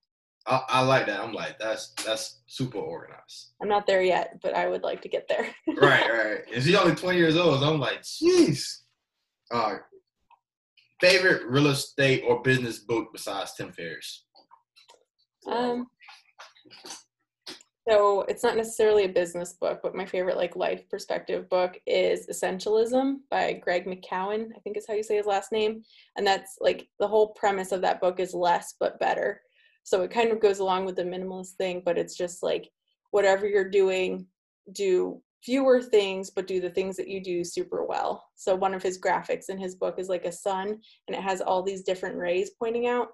I, 0.48 0.62
I 0.68 0.80
like 0.82 1.06
that. 1.06 1.20
I'm 1.20 1.32
like, 1.32 1.58
that's 1.58 1.92
that's 2.04 2.40
super 2.46 2.78
organized. 2.78 3.52
I'm 3.62 3.68
not 3.68 3.86
there 3.86 4.02
yet, 4.02 4.38
but 4.42 4.54
I 4.54 4.66
would 4.68 4.82
like 4.82 5.02
to 5.02 5.08
get 5.08 5.28
there. 5.28 5.48
right, 5.76 6.10
right. 6.10 6.40
And 6.52 6.62
she's 6.62 6.74
only 6.74 6.94
20 6.94 7.18
years 7.18 7.36
old. 7.36 7.60
So 7.60 7.72
I'm 7.72 7.80
like, 7.80 8.02
jeez. 8.02 8.78
Uh, 9.50 9.76
favorite 11.00 11.42
real 11.46 11.68
estate 11.68 12.24
or 12.26 12.42
business 12.42 12.78
book 12.78 13.08
besides 13.12 13.54
Tim 13.54 13.72
Ferriss? 13.72 14.24
Um, 15.46 15.86
so 17.88 18.22
it's 18.22 18.42
not 18.42 18.56
necessarily 18.56 19.04
a 19.04 19.08
business 19.08 19.54
book, 19.54 19.80
but 19.82 19.94
my 19.94 20.04
favorite 20.04 20.36
like 20.36 20.56
life 20.56 20.88
perspective 20.90 21.48
book 21.48 21.80
is 21.86 22.26
Essentialism 22.28 23.16
by 23.30 23.54
Greg 23.54 23.86
McKeown. 23.86 24.48
I 24.54 24.60
think 24.60 24.76
is 24.76 24.86
how 24.86 24.94
you 24.94 25.02
say 25.02 25.16
his 25.16 25.26
last 25.26 25.52
name. 25.52 25.82
And 26.16 26.26
that's 26.26 26.58
like 26.60 26.88
the 26.98 27.08
whole 27.08 27.28
premise 27.28 27.72
of 27.72 27.80
that 27.82 28.00
book 28.00 28.20
is 28.20 28.34
less 28.34 28.74
but 28.78 29.00
better. 29.00 29.40
So 29.88 30.02
it 30.02 30.10
kind 30.10 30.30
of 30.30 30.40
goes 30.42 30.58
along 30.58 30.84
with 30.84 30.96
the 30.96 31.02
minimalist 31.02 31.52
thing, 31.52 31.80
but 31.82 31.96
it's 31.96 32.14
just 32.14 32.42
like 32.42 32.68
whatever 33.10 33.48
you're 33.48 33.70
doing, 33.70 34.26
do 34.72 35.22
fewer 35.42 35.80
things, 35.80 36.28
but 36.28 36.46
do 36.46 36.60
the 36.60 36.68
things 36.68 36.94
that 36.98 37.08
you 37.08 37.24
do 37.24 37.42
super 37.42 37.86
well. 37.86 38.22
So 38.34 38.54
one 38.54 38.74
of 38.74 38.82
his 38.82 39.00
graphics 39.00 39.48
in 39.48 39.56
his 39.56 39.76
book 39.76 39.94
is 39.98 40.10
like 40.10 40.26
a 40.26 40.32
sun 40.32 40.78
and 41.06 41.16
it 41.16 41.22
has 41.22 41.40
all 41.40 41.62
these 41.62 41.84
different 41.84 42.16
rays 42.16 42.50
pointing 42.62 42.86
out. 42.86 43.08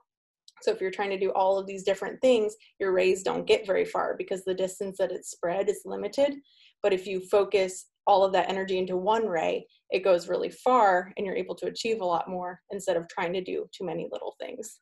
So 0.63 0.73
if 0.73 0.81
you're 0.81 0.91
trying 0.91 1.11
to 1.11 1.19
do 1.19 1.31
all 1.31 1.61
of 1.61 1.67
these 1.69 1.85
different 1.85 2.21
things, 2.21 2.57
your 2.81 2.91
rays 2.91 3.23
don't 3.23 3.47
get 3.47 3.69
very 3.69 3.85
far 3.85 4.17
because 4.19 4.43
the 4.43 4.55
distance 4.55 4.97
that 4.99 5.13
it's 5.13 5.31
spread 5.31 5.69
is 5.69 5.83
limited. 5.85 6.35
But 6.83 6.93
if 6.93 7.07
you 7.07 7.21
focus 7.21 7.87
all 8.05 8.25
of 8.25 8.33
that 8.33 8.49
energy 8.51 8.79
into 8.79 8.97
one 8.97 9.29
ray, 9.29 9.65
it 9.91 10.03
goes 10.03 10.29
really 10.29 10.51
far 10.51 11.13
and 11.17 11.25
you're 11.25 11.37
able 11.37 11.55
to 11.55 11.67
achieve 11.67 12.01
a 12.01 12.05
lot 12.05 12.29
more 12.29 12.61
instead 12.73 12.97
of 12.97 13.09
trying 13.09 13.33
to 13.35 13.45
do 13.45 13.67
too 13.73 13.87
many 13.87 14.09
little 14.11 14.35
things. 14.41 14.81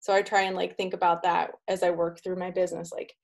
So 0.00 0.14
I 0.14 0.22
try 0.22 0.42
and 0.42 0.56
like 0.56 0.76
think 0.76 0.94
about 0.94 1.22
that 1.22 1.52
as 1.68 1.82
I 1.82 1.90
work 1.90 2.22
through 2.22 2.36
my 2.36 2.50
business 2.50 2.90
like 2.92 3.14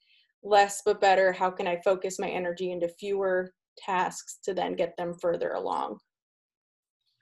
less 0.42 0.82
but 0.84 1.00
better, 1.00 1.32
how 1.32 1.50
can 1.50 1.66
I 1.66 1.80
focus 1.84 2.18
my 2.18 2.28
energy 2.28 2.70
into 2.70 2.88
fewer 2.88 3.52
tasks 3.78 4.38
to 4.44 4.54
then 4.54 4.74
get 4.74 4.96
them 4.96 5.14
further 5.20 5.50
along? 5.52 5.98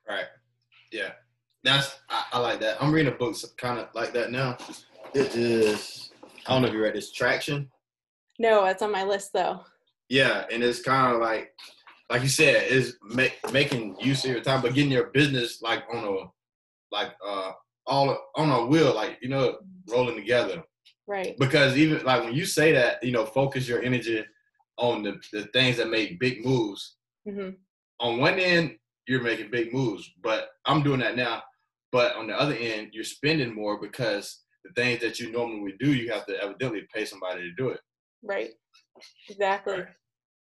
Right. 0.09 0.27
Yeah. 0.93 1.13
That's 1.63 1.97
I, 2.11 2.25
I 2.35 2.39
like 2.41 2.61
that. 2.61 2.83
I'm 2.83 2.93
reading 2.93 3.13
a 3.13 3.17
book 3.17 3.37
kind 3.57 3.79
of 3.79 3.89
like 3.95 4.13
that 4.13 4.31
now. 4.31 4.59
It 5.15 5.35
is 5.35 6.11
I 6.47 6.53
don't 6.53 6.63
know 6.63 6.69
if 6.69 6.75
you 6.75 6.83
read 6.83 6.95
this 6.95 7.13
Traction. 7.13 7.71
No, 8.39 8.65
it's 8.67 8.83
on 8.83 8.93
my 8.93 9.05
list 9.05 9.33
though. 9.33 9.61
Yeah, 10.09 10.45
and 10.53 10.63
it's 10.63 10.83
kind 10.83 11.15
of 11.15 11.21
like 11.21 11.53
like 12.11 12.23
you 12.23 12.29
said, 12.29 12.71
is 12.71 12.99
make, 13.03 13.39
making 13.53 13.97
use 13.99 14.25
of 14.25 14.31
your 14.31 14.43
time, 14.43 14.61
but 14.61 14.75
getting 14.75 14.93
your 14.93 15.07
business 15.07 15.63
like 15.63 15.85
on 15.93 16.05
a 16.05 16.95
like 16.95 17.13
uh 17.27 17.53
all 17.87 18.17
on 18.37 18.51
a 18.51 18.67
wheel, 18.67 18.95
like 18.95 19.19
you 19.23 19.29
know, 19.29 19.59
rolling 19.89 20.17
together. 20.17 20.63
Right. 21.07 21.37
Because 21.39 21.77
even 21.77 22.05
like 22.05 22.23
when 22.25 22.35
you 22.35 22.47
say 22.47 22.73
that, 22.73 23.03
you 23.03 23.13
know, 23.13 23.27
focus 23.27 23.69
your 23.69 23.83
energy 23.83 24.25
on 24.79 25.03
the, 25.03 25.21
the 25.33 25.45
things 25.53 25.77
that 25.77 25.91
make 25.91 26.19
big 26.19 26.45
moves. 26.45 26.97
hmm 27.29 27.51
On 28.01 28.19
one 28.19 28.39
end, 28.39 28.77
you're 29.07 29.23
making 29.23 29.51
big 29.51 29.73
moves, 29.73 30.11
but 30.23 30.49
I'm 30.65 30.83
doing 30.83 31.01
that 31.01 31.17
now. 31.17 31.43
But 31.93 32.17
on 32.17 32.27
the 32.27 32.35
other 32.41 32.55
end, 32.55 32.89
you're 32.93 33.05
spending 33.05 33.55
more 33.55 33.79
because 33.81 34.41
the 34.65 34.73
things 34.73 35.01
that 35.03 35.21
you 35.21 35.31
normally 35.31 35.61
would 35.61 35.79
do, 35.79 35.93
you 35.93 36.11
have 36.11 36.27
to 36.27 36.43
evidently 36.43 36.89
pay 36.93 37.05
somebody 37.05 37.43
to 37.43 37.53
do 37.53 37.69
it. 37.69 37.81
Right. 38.23 38.51
Exactly. 39.29 39.75
Right. 39.81 39.87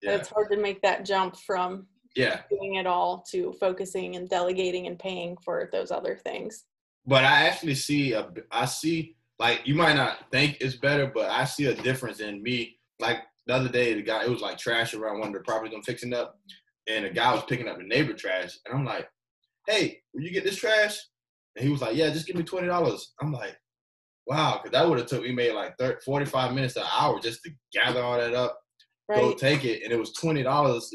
Yeah. 0.02 0.16
It's 0.16 0.28
hard 0.28 0.50
to 0.50 0.58
make 0.58 0.80
that 0.82 1.04
jump 1.06 1.36
from 1.36 1.86
Yeah. 2.14 2.42
doing 2.50 2.74
it 2.74 2.86
all 2.86 3.24
to 3.30 3.52
focusing 3.54 4.16
and 4.16 4.28
delegating 4.28 4.86
and 4.86 4.98
paying 4.98 5.36
for 5.44 5.68
those 5.72 5.90
other 5.90 6.16
things. 6.16 6.64
But 7.06 7.24
I 7.24 7.46
actually 7.46 7.74
see 7.74 8.12
a 8.12 8.30
I 8.50 8.66
see 8.66 9.16
like 9.38 9.66
you 9.66 9.74
might 9.74 9.96
not 9.96 10.30
think 10.30 10.58
it's 10.60 10.76
better, 10.76 11.06
but 11.06 11.30
I 11.30 11.44
see 11.44 11.66
a 11.66 11.74
difference 11.74 12.20
in 12.20 12.42
me. 12.42 12.78
Like 12.98 13.18
the 13.46 13.54
other 13.54 13.68
day, 13.68 13.94
the 13.94 14.02
guy 14.02 14.24
it 14.24 14.30
was 14.30 14.42
like 14.42 14.58
trash 14.58 14.94
around 14.94 15.18
one 15.18 15.28
of 15.28 15.34
the 15.34 15.40
properties 15.40 15.74
I'm 15.74 15.82
fixing 15.82 16.12
up, 16.14 16.38
and 16.86 17.04
the 17.04 17.10
guy 17.10 17.32
was 17.34 17.44
picking 17.44 17.68
up 17.68 17.78
the 17.78 17.84
neighbor 17.84 18.12
trash, 18.12 18.58
and 18.66 18.74
I'm 18.74 18.84
like, 18.84 19.08
"Hey, 19.66 20.02
will 20.12 20.22
you 20.22 20.30
get 20.30 20.44
this 20.44 20.56
trash?" 20.56 20.98
And 21.56 21.64
he 21.64 21.72
was 21.72 21.80
like, 21.80 21.96
"Yeah, 21.96 22.10
just 22.10 22.26
give 22.26 22.36
me 22.36 22.42
twenty 22.44 22.66
dollars." 22.68 23.14
I'm 23.20 23.32
like, 23.32 23.56
"Wow," 24.26 24.60
because 24.62 24.72
that 24.72 24.88
would 24.88 24.98
have 24.98 25.08
took 25.08 25.22
me 25.22 25.32
maybe 25.32 25.54
like 25.54 25.76
30, 25.78 26.00
45 26.04 26.54
minutes 26.54 26.74
to 26.74 26.82
an 26.82 26.88
hour 26.98 27.18
just 27.18 27.42
to 27.44 27.50
gather 27.72 28.02
all 28.02 28.18
that 28.18 28.34
up, 28.34 28.60
go 29.16 29.32
take 29.34 29.64
it, 29.64 29.82
and 29.82 29.92
it 29.92 29.98
was 29.98 30.12
twenty 30.12 30.42
dollars. 30.42 30.92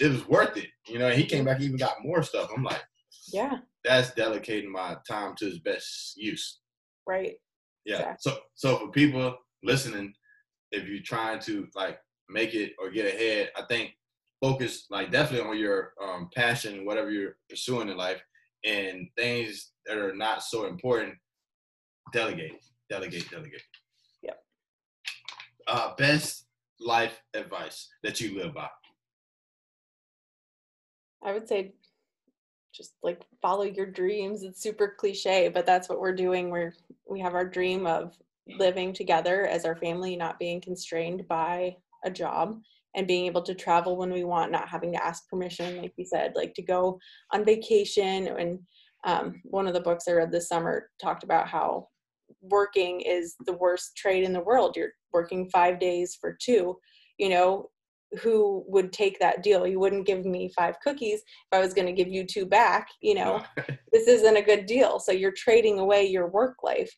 It 0.00 0.08
was 0.10 0.28
worth 0.28 0.56
it, 0.56 0.68
you 0.86 0.98
know. 0.98 1.06
And 1.08 1.18
he 1.18 1.24
came 1.24 1.44
back, 1.44 1.58
he 1.58 1.64
even 1.66 1.76
got 1.78 2.02
more 2.04 2.22
stuff. 2.22 2.50
I'm 2.54 2.62
like, 2.64 2.82
Yeah. 3.32 3.58
That's 3.84 4.14
dedicating 4.14 4.72
my 4.72 4.96
time 5.06 5.34
to 5.36 5.46
its 5.46 5.58
best 5.58 6.14
use. 6.16 6.60
Right. 7.06 7.34
Yeah. 7.84 7.96
Exactly. 7.96 8.32
So 8.32 8.38
so 8.54 8.78
for 8.78 8.90
people 8.90 9.36
listening, 9.62 10.14
if 10.72 10.88
you're 10.88 11.02
trying 11.02 11.40
to 11.40 11.68
like 11.74 11.98
make 12.28 12.54
it 12.54 12.72
or 12.78 12.90
get 12.90 13.06
ahead, 13.06 13.50
I 13.56 13.62
think 13.62 13.90
focus 14.40 14.86
like 14.90 15.10
definitely 15.10 15.48
on 15.48 15.58
your 15.58 15.92
um, 16.02 16.30
passion, 16.34 16.86
whatever 16.86 17.10
you're 17.10 17.36
pursuing 17.48 17.88
in 17.88 17.96
life, 17.96 18.22
and 18.64 19.08
things 19.16 19.72
that 19.86 19.98
are 19.98 20.14
not 20.14 20.42
so 20.42 20.66
important. 20.66 21.14
Delegate, 22.12 22.62
delegate, 22.88 23.30
delegate. 23.30 23.62
Yep. 24.22 24.38
Uh, 25.66 25.94
best 25.96 26.46
life 26.80 27.20
advice 27.34 27.88
that 28.02 28.20
you 28.20 28.38
live 28.38 28.54
by. 28.54 28.68
I 31.22 31.32
would 31.32 31.48
say 31.48 31.72
just 32.74 32.94
like 33.02 33.24
follow 33.40 33.64
your 33.64 33.86
dreams. 33.86 34.42
It's 34.42 34.62
super 34.62 34.94
cliche, 34.98 35.48
but 35.48 35.66
that's 35.66 35.88
what 35.88 36.00
we're 36.00 36.14
doing. 36.14 36.50
We're 36.50 36.74
we 37.08 37.20
have 37.20 37.34
our 37.34 37.48
dream 37.48 37.86
of 37.86 38.16
living 38.58 38.92
together 38.92 39.46
as 39.46 39.64
our 39.64 39.76
family, 39.76 40.16
not 40.16 40.38
being 40.38 40.60
constrained 40.60 41.26
by 41.28 41.76
a 42.04 42.10
job 42.10 42.60
and 42.94 43.06
being 43.06 43.26
able 43.26 43.42
to 43.42 43.54
travel 43.54 43.96
when 43.96 44.12
we 44.12 44.24
want, 44.24 44.52
not 44.52 44.68
having 44.68 44.92
to 44.92 45.04
ask 45.04 45.28
permission, 45.28 45.80
like 45.80 45.92
you 45.96 46.04
said, 46.04 46.32
like 46.34 46.54
to 46.54 46.62
go 46.62 46.98
on 47.32 47.44
vacation. 47.44 48.28
And 48.28 48.58
um, 49.04 49.40
one 49.44 49.66
of 49.66 49.74
the 49.74 49.80
books 49.80 50.04
I 50.06 50.12
read 50.12 50.30
this 50.30 50.48
summer 50.48 50.90
talked 51.00 51.24
about 51.24 51.48
how 51.48 51.88
working 52.40 53.00
is 53.00 53.34
the 53.46 53.52
worst 53.54 53.96
trade 53.96 54.24
in 54.24 54.32
the 54.32 54.40
world. 54.40 54.76
You're 54.76 54.92
working 55.12 55.48
five 55.50 55.80
days 55.80 56.16
for 56.20 56.36
two. 56.40 56.78
You 57.18 57.30
know, 57.30 57.70
who 58.20 58.64
would 58.68 58.92
take 58.92 59.18
that 59.18 59.42
deal? 59.42 59.66
You 59.66 59.80
wouldn't 59.80 60.06
give 60.06 60.24
me 60.24 60.52
five 60.56 60.76
cookies 60.80 61.20
if 61.20 61.52
I 61.52 61.60
was 61.60 61.74
going 61.74 61.86
to 61.86 61.92
give 61.92 62.08
you 62.08 62.24
two 62.24 62.46
back. 62.46 62.88
You 63.00 63.14
know, 63.14 63.42
this 63.92 64.08
isn't 64.08 64.36
a 64.36 64.42
good 64.42 64.66
deal. 64.66 64.98
So 64.98 65.12
you're 65.12 65.32
trading 65.32 65.78
away 65.78 66.06
your 66.06 66.28
work 66.28 66.56
life 66.62 66.92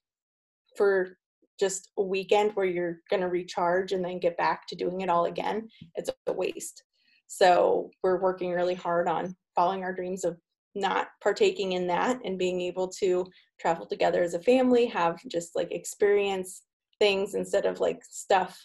for 0.76 1.16
just 1.58 1.90
a 1.98 2.02
weekend 2.02 2.52
where 2.54 2.66
you're 2.66 3.00
going 3.08 3.22
to 3.22 3.28
recharge 3.28 3.92
and 3.92 4.04
then 4.04 4.18
get 4.18 4.36
back 4.36 4.66
to 4.68 4.76
doing 4.76 5.00
it 5.00 5.08
all 5.08 5.24
again. 5.24 5.68
It's 5.94 6.10
a 6.26 6.32
waste. 6.32 6.84
So 7.28 7.90
we're 8.02 8.20
working 8.20 8.52
really 8.52 8.74
hard 8.74 9.08
on 9.08 9.34
following 9.54 9.82
our 9.82 9.94
dreams 9.94 10.24
of 10.24 10.36
not 10.74 11.08
partaking 11.22 11.72
in 11.72 11.86
that 11.86 12.20
and 12.24 12.38
being 12.38 12.60
able 12.60 12.88
to 12.88 13.26
travel 13.58 13.86
together 13.86 14.22
as 14.22 14.34
a 14.34 14.42
family, 14.42 14.86
have 14.86 15.18
just 15.28 15.56
like 15.56 15.72
experience 15.72 16.62
things 16.98 17.34
instead 17.34 17.64
of 17.64 17.80
like 17.80 18.00
stuff 18.04 18.60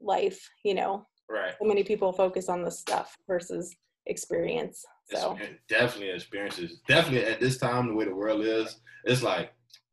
life, 0.00 0.48
you 0.64 0.74
know. 0.74 1.06
Right. 1.30 1.54
So 1.60 1.66
many 1.66 1.84
people 1.84 2.12
focus 2.12 2.48
on 2.48 2.62
the 2.62 2.70
stuff 2.70 3.16
versus 3.26 3.74
experience. 4.06 4.84
So 5.12 5.36
It's- 5.40 5.58
definitely 5.68 6.10
experiences. 6.10 6.80
Definitely 6.88 7.24
at 7.32 7.40
this 7.40 7.58
time, 7.58 7.88
the 7.88 7.94
way 7.94 8.04
the 8.04 8.14
world 8.14 8.42
is, 8.44 8.80
it's 9.04 9.22
like 9.22 9.52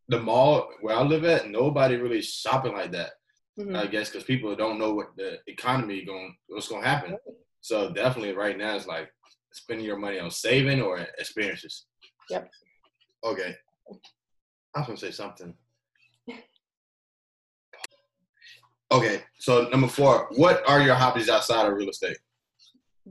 the 0.09 0.19
mall 0.19 0.69
where 0.81 0.95
I 0.95 1.01
live 1.03 1.25
at. 1.25 1.49
Nobody 1.49 1.95
really 1.97 2.21
shopping 2.21 2.73
like 2.73 2.91
that. 2.91 3.11
mhm. 3.59 3.75
I 3.75 3.87
guess 3.87 4.09
because 4.09 4.23
people 4.23 4.55
don't 4.55 4.77
know 4.77 4.93
what 4.93 5.15
the 5.17 5.39
economy 5.47 6.05
going, 6.05 6.37
what's 6.45 6.67
going 6.67 6.83
to 6.83 6.87
happen. 6.87 7.17
So 7.61 7.91
definitely 7.91 8.33
right 8.33 8.55
now, 8.55 8.75
it's 8.75 8.85
like 8.85 9.11
spending 9.51 9.83
your 9.83 9.97
money 9.97 10.19
on 10.19 10.29
saving 10.29 10.79
or 10.79 10.99
experiences. 11.17 11.87
Yep. 12.29 12.51
Okay. 13.23 13.55
I 14.75 14.79
was 14.79 14.85
gonna 14.87 14.97
say 14.97 15.09
something. 15.09 15.55
Okay, 18.91 19.21
so 19.39 19.67
number 19.69 19.87
four, 19.87 20.27
what 20.35 20.67
are 20.67 20.81
your 20.81 20.95
hobbies 20.95 21.29
outside 21.29 21.67
of 21.67 21.73
real 21.73 21.89
estate? 21.89 22.17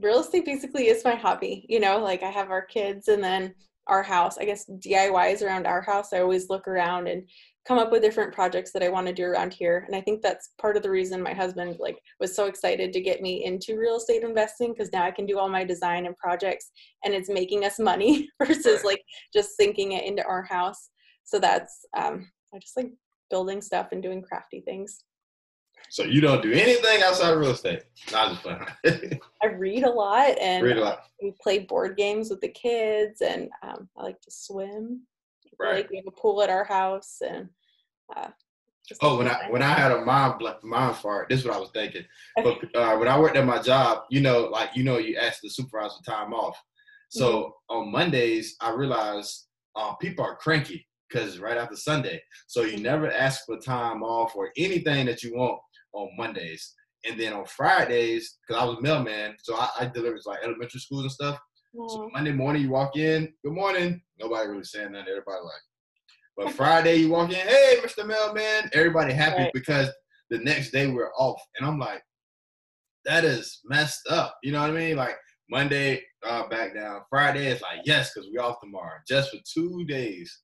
real 0.01 0.19
estate 0.19 0.45
basically 0.45 0.87
is 0.87 1.03
my 1.03 1.15
hobby. 1.15 1.65
You 1.69 1.79
know, 1.79 1.99
like 1.99 2.23
I 2.23 2.29
have 2.29 2.51
our 2.51 2.61
kids 2.61 3.07
and 3.07 3.23
then 3.23 3.53
our 3.87 4.03
house. 4.03 4.37
I 4.37 4.45
guess 4.45 4.69
DIYs 4.69 5.41
around 5.41 5.65
our 5.65 5.81
house. 5.81 6.13
I 6.13 6.19
always 6.19 6.49
look 6.49 6.67
around 6.67 7.07
and 7.07 7.27
come 7.65 7.79
up 7.79 7.91
with 7.91 8.01
different 8.01 8.33
projects 8.33 8.71
that 8.71 8.83
I 8.83 8.89
want 8.89 9.07
to 9.07 9.13
do 9.13 9.25
around 9.25 9.53
here. 9.53 9.83
And 9.87 9.95
I 9.95 10.01
think 10.01 10.21
that's 10.21 10.51
part 10.59 10.77
of 10.77 10.83
the 10.83 10.89
reason 10.89 11.21
my 11.21 11.33
husband 11.33 11.77
like 11.79 11.97
was 12.19 12.35
so 12.35 12.45
excited 12.45 12.93
to 12.93 13.01
get 13.01 13.21
me 13.21 13.43
into 13.43 13.77
real 13.77 13.97
estate 13.97 14.23
investing 14.23 14.73
because 14.73 14.91
now 14.93 15.03
I 15.03 15.11
can 15.11 15.25
do 15.25 15.37
all 15.37 15.49
my 15.49 15.63
design 15.63 16.05
and 16.05 16.17
projects 16.17 16.71
and 17.03 17.13
it's 17.13 17.29
making 17.29 17.65
us 17.65 17.79
money 17.79 18.29
versus 18.39 18.83
like 18.83 19.01
just 19.33 19.57
sinking 19.57 19.93
it 19.93 20.05
into 20.05 20.25
our 20.25 20.43
house. 20.43 20.89
So 21.23 21.39
that's 21.39 21.85
um 21.97 22.29
I 22.53 22.59
just 22.59 22.77
like 22.77 22.91
building 23.29 23.61
stuff 23.61 23.89
and 23.91 24.01
doing 24.01 24.21
crafty 24.21 24.61
things. 24.61 25.03
So 25.89 26.03
you 26.03 26.21
don't 26.21 26.41
do 26.41 26.51
anything 26.51 27.01
outside 27.03 27.33
of 27.33 27.39
real 27.39 27.51
estate? 27.51 27.83
Not 28.11 28.29
just 28.31 28.41
fun. 28.43 28.65
I 29.43 29.47
read 29.47 29.83
a 29.83 29.89
lot 29.89 30.37
and 30.39 30.63
Read 30.63 30.77
a 30.77 30.81
lot. 30.81 31.03
we 31.21 31.33
play 31.41 31.59
board 31.59 31.97
games 31.97 32.29
with 32.29 32.41
the 32.41 32.49
kids 32.49 33.21
and 33.21 33.49
um, 33.63 33.87
I 33.97 34.03
like 34.03 34.21
to 34.21 34.31
swim. 34.31 35.01
Right. 35.59 35.77
Like 35.77 35.89
we 35.89 35.97
have 35.97 36.07
a 36.07 36.11
pool 36.11 36.41
at 36.43 36.49
our 36.49 36.63
house 36.63 37.21
and 37.27 37.49
uh, 38.15 38.29
Oh, 39.01 39.17
when 39.17 39.27
I 39.27 39.49
when 39.49 39.61
I 39.61 39.73
had 39.73 39.91
a 39.91 40.05
mind 40.05 40.39
bl- 40.39 40.65
mind 40.65 40.95
fart, 40.95 41.27
this 41.27 41.41
is 41.41 41.45
what 41.45 41.55
I 41.55 41.59
was 41.59 41.71
thinking. 41.71 42.03
But 42.37 42.57
uh, 42.73 42.95
when 42.95 43.09
I 43.09 43.19
worked 43.19 43.35
at 43.35 43.45
my 43.45 43.61
job, 43.61 44.03
you 44.09 44.21
know, 44.21 44.45
like 44.45 44.77
you 44.77 44.83
know, 44.85 44.97
you 44.97 45.17
ask 45.17 45.41
the 45.41 45.49
supervisor 45.49 46.01
time 46.05 46.33
off. 46.33 46.57
So 47.09 47.53
on 47.69 47.91
Mondays, 47.91 48.55
I 48.61 48.71
realized 48.71 49.47
uh, 49.75 49.93
people 49.95 50.23
are 50.23 50.37
cranky 50.37 50.87
because 51.09 51.39
right 51.39 51.57
after 51.57 51.75
Sunday. 51.75 52.21
So 52.47 52.61
you 52.61 52.77
never 52.77 53.11
ask 53.11 53.45
for 53.45 53.57
time 53.57 54.03
off 54.03 54.35
or 54.37 54.51
anything 54.57 55.05
that 55.07 55.21
you 55.21 55.35
want 55.35 55.59
on 55.97 56.09
Mondays. 56.17 56.73
And 57.05 57.19
then 57.19 57.33
on 57.33 57.45
Fridays, 57.45 58.37
because 58.47 58.61
I 58.61 58.65
was 58.65 58.77
mailman, 58.81 59.35
so 59.41 59.55
I, 59.55 59.69
I 59.79 59.85
delivered 59.85 60.19
to 60.23 60.29
like 60.29 60.39
elementary 60.43 60.79
schools 60.79 61.03
and 61.03 61.11
stuff. 61.11 61.39
So 61.89 62.09
Monday 62.11 62.31
morning 62.31 62.63
you 62.63 62.71
walk 62.71 62.95
in, 62.97 63.31
good 63.45 63.53
morning. 63.53 64.01
Nobody 64.19 64.49
really 64.49 64.63
saying 64.63 64.91
nothing. 64.93 65.07
Everybody 65.09 65.41
like. 65.43 65.61
But 66.37 66.53
Friday 66.55 66.95
you 66.95 67.09
walk 67.09 67.29
in, 67.29 67.35
hey, 67.35 67.75
Mr. 67.83 68.05
Mailman. 68.05 68.69
Everybody 68.73 69.13
happy 69.13 69.43
Right. 69.43 69.51
because 69.53 69.89
the 70.31 70.39
next 70.39 70.71
day 70.71 70.87
we're 70.87 71.13
off. 71.17 71.39
And 71.57 71.67
I'm 71.67 71.77
like, 71.79 72.01
that 73.05 73.23
is 73.23 73.59
messed 73.65 74.07
up. 74.09 74.35
You 74.43 74.51
know 74.51 74.61
what 74.61 74.71
I 74.71 74.73
mean? 74.73 74.97
Like 74.97 75.15
Monday, 75.49 76.01
uh, 76.25 76.47
back 76.47 76.73
down. 76.73 77.01
Friday 77.09 77.45
is 77.47 77.61
like, 77.61 77.81
yes, 77.85 78.11
because 78.13 78.29
we 78.31 78.37
off 78.39 78.57
tomorrow. 78.61 78.97
Just 79.07 79.31
for 79.31 79.37
two 79.53 79.85
days. 79.85 80.35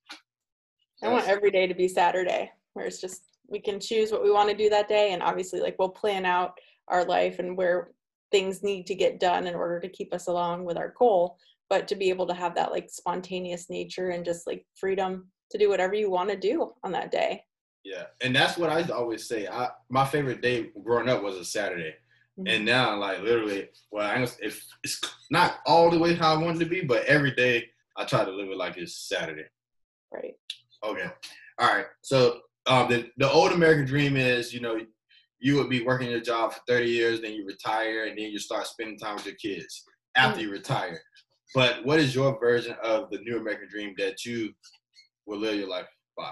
I 1.04 1.10
want 1.10 1.28
every 1.28 1.52
day 1.52 1.68
to 1.68 1.74
be 1.74 1.88
Saturday, 1.88 2.52
where 2.74 2.86
it's 2.86 3.02
just 3.02 3.24
we 3.54 3.60
can 3.60 3.80
choose 3.80 4.12
what 4.12 4.24
we 4.24 4.32
want 4.32 4.50
to 4.50 4.58
do 4.58 4.70
that 4.70 4.90
day, 4.90 5.14
and 5.14 5.24
obviously, 5.24 5.62
like 5.62 5.78
we'll 5.80 5.90
plan 5.90 6.26
out 6.26 6.58
our 6.90 7.06
life 7.06 7.40
and 7.40 7.56
where 7.56 7.92
things 8.32 8.64
need 8.64 8.88
to 8.88 8.96
get 8.96 9.20
done 9.20 9.48
in 9.48 9.56
order 9.56 9.80
to 9.80 9.88
keep 9.88 10.14
us 10.14 10.28
along 10.28 10.66
with 10.66 10.76
our 10.76 10.94
goal. 10.98 11.38
But 11.70 11.88
to 11.88 11.96
be 11.96 12.10
able 12.10 12.28
to 12.28 12.34
have 12.34 12.56
that 12.56 12.72
like 12.72 12.90
spontaneous 12.90 13.70
nature 13.70 14.10
and 14.10 14.26
just 14.26 14.46
like 14.46 14.66
freedom 14.76 15.28
to 15.52 15.58
do 15.58 15.70
whatever 15.70 15.94
you 15.94 16.10
want 16.10 16.30
to 16.30 16.36
do 16.36 16.74
on 16.84 16.92
that 16.92 17.12
day. 17.12 17.44
Yeah. 17.84 18.06
And 18.22 18.36
that's 18.36 18.58
what 18.58 18.70
I 18.70 18.82
always 18.92 19.28
say. 19.28 19.48
I 19.48 19.70
my 19.90 20.06
favorite 20.06 20.42
day 20.42 20.72
growing 20.84 21.10
up 21.10 21.24
was 21.24 21.38
a 21.38 21.46
Saturday. 21.46 21.96
Mm-hmm. 22.40 22.48
And 22.48 22.66
now, 22.66 22.98
like 22.98 23.22
literally, 23.22 23.70
well, 23.92 24.10
I 24.10 24.22
if 24.42 24.66
it's 24.84 25.00
not 25.30 25.60
all 25.68 25.92
the 25.92 26.00
way 26.00 26.16
how 26.16 26.34
I 26.34 26.38
wanted 26.38 26.60
to 26.60 26.66
be, 26.66 26.82
but 26.82 27.06
every 27.06 27.32
day 27.36 27.70
I 27.96 28.06
try 28.06 28.26
to 28.26 28.32
live 28.32 28.50
it 28.50 28.58
like 28.58 28.78
it's 28.78 28.98
Saturday. 29.08 29.46
Right. 30.12 30.34
Okay. 30.84 31.10
All 31.60 31.74
right. 31.74 31.86
So 32.02 32.40
um, 32.68 32.90
the 32.90 33.10
the 33.18 33.30
old 33.30 33.52
American 33.52 33.86
dream 33.86 34.16
is, 34.16 34.54
you 34.54 34.62
know, 34.62 34.80
you 35.40 35.56
would 35.56 35.70
be 35.70 35.84
working 35.84 36.10
your 36.10 36.22
job 36.22 36.54
for 36.54 36.62
30 36.68 36.90
years, 36.90 37.22
then 37.22 37.34
you 37.34 37.46
retire, 37.46 38.06
and 38.06 38.18
then 38.18 38.32
you 38.32 38.40
start 38.40 38.68
spending 38.68 38.98
time 38.98 39.16
with 39.16 39.26
your 39.26 39.36
kids 39.36 39.84
after 40.16 40.42
you 40.42 40.52
retire. 40.52 41.02
But 41.54 41.86
what 41.86 42.00
is 42.00 42.16
your 42.16 42.40
version 42.40 42.76
of 42.84 43.10
the 43.12 43.20
new 43.20 43.38
American 43.38 43.68
dream 43.70 43.94
that 43.98 44.26
you 44.26 44.54
will 45.26 45.40
live 45.40 45.56
your 45.56 45.70
life 45.70 45.88
by? 46.18 46.32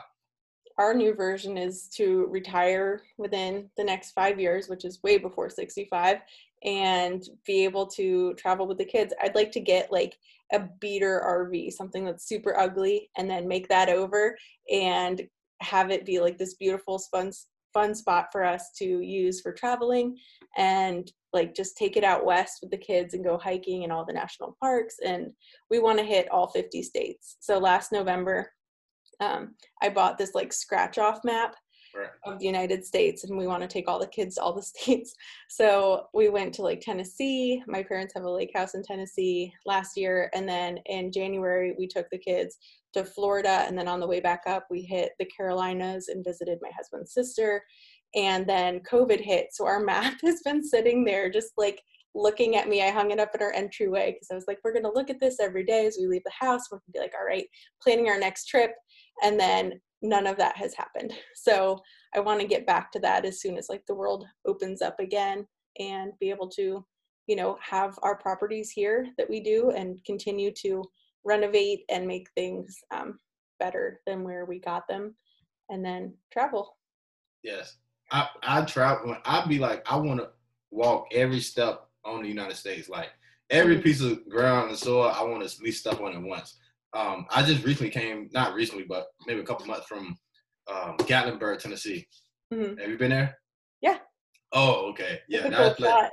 our 0.82 0.94
new 0.96 1.14
version 1.14 1.58
is 1.58 1.88
to 1.90 2.26
retire 2.32 3.04
within 3.20 3.70
the 3.78 3.84
next 3.84 4.14
five 4.14 4.40
years, 4.40 4.68
which 4.68 4.84
is 4.84 5.04
way 5.04 5.18
before 5.18 5.48
65, 5.48 6.18
and 6.64 7.24
be 7.46 7.64
able 7.64 7.86
to 7.86 8.34
travel 8.34 8.68
with 8.68 8.80
the 8.80 8.86
kids. 8.86 9.14
I'd 9.22 9.36
like 9.36 9.52
to 9.52 9.60
get 9.60 9.92
like 9.92 10.18
a 10.52 10.68
beater 10.80 11.22
RV, 11.24 11.72
something 11.74 12.04
that's 12.04 12.28
super 12.28 12.58
ugly, 12.58 13.10
and 13.16 13.30
then 13.30 13.48
make 13.48 13.68
that 13.70 13.90
over 13.90 14.36
and 14.72 15.22
have 15.62 15.92
it 15.92 16.06
be 16.06 16.20
like 16.20 16.38
this 16.38 16.56
beautiful, 16.56 17.00
fun, 17.12 17.32
fun 17.74 17.96
spot 17.96 18.28
for 18.32 18.44
us 18.44 18.72
to 18.78 18.86
use 18.86 19.42
for 19.42 19.54
traveling 19.54 20.18
and 20.58 21.12
like 21.34 21.56
just 21.56 21.78
take 21.78 21.96
it 21.96 22.04
out 22.04 22.26
west 22.26 22.60
with 22.62 22.72
the 22.72 22.78
kids 22.78 23.14
and 23.14 23.24
go 23.24 23.38
hiking 23.38 23.84
in 23.84 23.92
all 23.92 24.06
the 24.06 24.14
national 24.14 24.58
parks. 24.60 24.96
And 25.06 25.32
we 25.70 25.80
want 25.80 25.98
to 26.00 26.06
hit 26.06 26.30
all 26.32 26.50
50 26.50 26.84
states. 26.84 27.38
So 27.40 27.58
last 27.58 27.92
November, 27.92 28.52
um, 29.22 29.56
I 29.82 29.90
bought 29.90 30.18
this 30.18 30.36
like 30.36 30.52
scratch 30.52 30.98
off 30.98 31.20
map 31.24 31.56
Right. 31.96 32.08
of 32.26 32.40
the 32.40 32.46
United 32.46 32.86
States 32.86 33.24
and 33.24 33.38
we 33.38 33.48
want 33.48 33.62
to 33.62 33.68
take 33.68 33.88
all 33.88 34.00
the 34.00 34.08
kids 34.08 34.36
to 34.36 34.42
all 34.42 34.54
the 34.54 34.62
states. 34.62 35.14
So 35.50 36.08
we 36.14 36.30
went 36.30 36.54
to 36.56 36.62
like 36.62 36.82
Tennessee. 36.82 37.64
My 37.68 37.84
parents 37.84 38.14
have 38.16 38.24
a 38.24 38.30
lake 38.30 38.52
house 38.56 38.76
in 38.76 38.84
Tennessee 38.84 39.54
last 39.66 39.98
year. 39.98 40.30
And 40.34 40.48
then 40.48 40.80
in 40.86 41.12
January, 41.12 41.76
we 41.78 41.88
took 41.88 42.10
the 42.10 42.18
kids 42.18 42.58
to 42.94 43.04
Florida. 43.04 43.66
And 43.68 43.78
then 43.78 43.88
on 43.88 44.00
the 44.00 44.08
way 44.08 44.20
back 44.20 44.44
up, 44.48 44.68
we 44.70 44.82
hit 44.82 45.12
the 45.20 45.26
Carolinas 45.26 46.08
and 46.08 46.24
visited 46.24 46.60
my 46.62 46.70
husband's 46.76 47.14
sister. 47.14 47.64
And 48.16 48.48
then 48.48 48.82
COVID 48.82 49.22
hit. 49.22 49.48
So 49.52 49.66
our 49.66 49.80
map 49.84 50.20
has 50.24 50.42
been 50.42 50.64
sitting 50.64 51.04
there 51.04 51.30
just 51.30 51.54
like 51.58 51.82
looking 52.14 52.56
at 52.56 52.68
me. 52.68 52.84
I 52.84 52.90
hung 52.90 53.12
it 53.12 53.20
up 53.20 53.32
in 53.34 53.42
our 53.42 53.54
entryway 53.54 54.12
because 54.12 54.28
I 54.32 54.36
was 54.36 54.46
like, 54.48 54.60
we're 54.64 54.74
going 54.74 54.84
to 54.84 54.92
look 54.92 55.10
at 55.10 55.20
this 55.20 55.40
every 55.40 55.64
day 55.64 55.86
as 55.86 55.98
we 56.00 56.08
leave 56.08 56.24
the 56.26 56.46
house. 56.46 56.70
We're 56.70 56.80
going 56.80 56.84
to 56.88 56.92
be 56.92 57.00
like, 57.00 57.14
all 57.18 57.26
right, 57.26 57.46
planning 57.82 58.10
our 58.10 58.20
next 58.20 58.46
trip. 58.48 58.72
And 59.24 59.40
then 59.40 59.80
none 60.02 60.28
of 60.28 60.38
that 60.38 60.56
has 60.58 60.74
happened. 60.74 61.14
So 61.36 61.80
I 62.14 62.20
want 62.20 62.40
to 62.40 62.48
get 62.48 62.68
back 62.68 62.92
to 62.92 63.00
that 63.00 63.26
as 63.26 63.42
soon 63.42 63.58
as 63.58 63.68
like 63.68 63.84
the 63.88 63.96
world 63.96 64.26
opens 64.46 64.82
up 64.82 65.00
again 65.00 65.48
and 65.80 66.12
be 66.20 66.30
able 66.30 66.48
to, 66.50 66.86
you 67.26 67.36
know, 67.36 67.58
have 67.62 67.98
our 68.04 68.16
properties 68.16 68.70
here 68.70 69.08
that 69.18 69.28
we 69.30 69.40
do 69.40 69.72
and 69.72 70.04
continue 70.06 70.52
to 70.62 70.84
renovate 71.24 71.84
and 71.90 72.06
make 72.08 72.28
things 72.36 72.78
um, 72.92 73.18
better 73.60 74.02
than 74.06 74.24
where 74.24 74.46
we 74.46 74.60
got 74.60 74.88
them 74.88 75.16
and 75.70 75.84
then 75.84 76.14
travel. 76.32 76.78
Yes. 77.44 77.78
I 78.12 78.28
I 78.44 78.62
travel. 78.66 79.16
I'd 79.26 79.50
be 79.50 79.58
like, 79.58 79.84
I 79.92 79.96
want 79.96 80.20
to 80.20 80.30
walk 80.70 81.08
every 81.12 81.40
step 81.40 81.88
on 82.06 82.22
the 82.22 82.28
United 82.30 82.56
States. 82.58 82.90
Like 82.90 83.10
every 83.50 83.78
Mhm. 83.78 83.84
piece 83.84 84.02
of 84.02 84.28
ground 84.30 84.70
and 84.70 84.78
soil, 84.78 85.10
I 85.10 85.24
want 85.24 85.42
to 85.42 85.46
at 85.56 85.62
least 85.62 85.80
step 85.80 86.00
on 86.02 86.14
it 86.14 86.20
once. 86.20 86.60
Um, 86.94 87.26
I 87.30 87.42
just 87.44 87.64
recently 87.64 87.90
came, 87.90 88.30
not 88.34 88.54
recently, 88.54 88.84
but 88.88 89.08
maybe 89.26 89.40
a 89.40 89.44
couple 89.46 89.66
months 89.66 89.88
from 89.88 90.18
um, 90.72 90.98
Gatlinburg, 91.00 91.60
Tennessee. 91.60 92.08
Mhm. 92.54 92.80
Have 92.80 92.90
you 92.90 92.98
been 92.98 93.12
there? 93.12 93.38
Yeah. 93.82 94.00
Oh, 94.52 94.90
okay. 94.92 95.22
Yeah, 95.30 95.50
that 95.50 95.58
cool 95.58 95.74
place. 95.76 95.90
spot. 95.92 96.12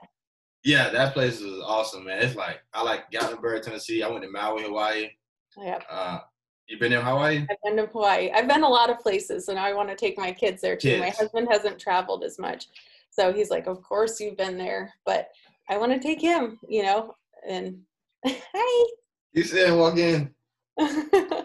Yeah, 0.64 0.90
that 0.90 1.12
place 1.14 1.40
is 1.40 1.60
awesome, 1.64 2.04
man. 2.04 2.22
It's 2.22 2.36
like 2.36 2.60
I 2.72 2.82
like 2.82 3.10
Gatlinburg, 3.10 3.62
Tennessee. 3.62 4.02
I 4.02 4.08
went 4.08 4.22
to 4.22 4.30
Maui, 4.30 4.62
Hawaii. 4.62 5.08
Yeah, 5.56 5.80
Uh, 5.90 6.20
you 6.68 6.78
been 6.78 6.92
in 6.92 7.00
Hawaii? 7.00 7.46
I've 7.50 7.56
been 7.64 7.76
to 7.76 7.86
Hawaii. 7.90 8.30
I've 8.32 8.46
been 8.46 8.62
a 8.62 8.68
lot 8.68 8.90
of 8.90 8.98
places, 9.00 9.48
and 9.48 9.58
I 9.58 9.72
want 9.72 9.88
to 9.88 9.96
take 9.96 10.16
my 10.18 10.30
kids 10.32 10.60
there 10.60 10.76
too. 10.76 10.98
My 11.00 11.10
husband 11.10 11.48
hasn't 11.50 11.80
traveled 11.80 12.22
as 12.22 12.38
much, 12.38 12.66
so 13.10 13.32
he's 13.32 13.50
like, 13.50 13.66
"Of 13.66 13.82
course 13.82 14.20
you've 14.20 14.36
been 14.36 14.56
there," 14.58 14.92
but 15.04 15.28
I 15.68 15.76
want 15.78 15.92
to 15.92 15.98
take 15.98 16.20
him. 16.20 16.58
You 16.68 16.82
know, 16.84 17.14
and 17.48 17.82
hi. 18.26 18.88
You 19.32 19.42
said 19.42 19.72
walk 19.76 19.96
in. 19.96 20.34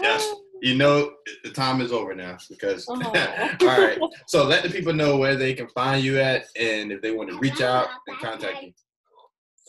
Yes. 0.00 0.34
You 0.62 0.76
know 0.76 1.14
the 1.42 1.50
time 1.50 1.80
is 1.80 1.92
over 1.92 2.14
now 2.14 2.38
because 2.48 2.86
oh. 2.88 2.94
Aw. 3.02 3.56
all 3.62 3.66
right. 3.66 3.98
So 4.26 4.44
let 4.44 4.62
the 4.62 4.70
people 4.70 4.92
know 4.92 5.16
where 5.16 5.34
they 5.34 5.54
can 5.54 5.68
find 5.68 6.04
you 6.04 6.20
at 6.20 6.46
and 6.58 6.92
if 6.92 7.02
they 7.02 7.10
want 7.10 7.30
to 7.30 7.38
reach 7.38 7.60
out 7.60 7.88
and 8.06 8.16
contact 8.18 8.62
you. 8.62 8.72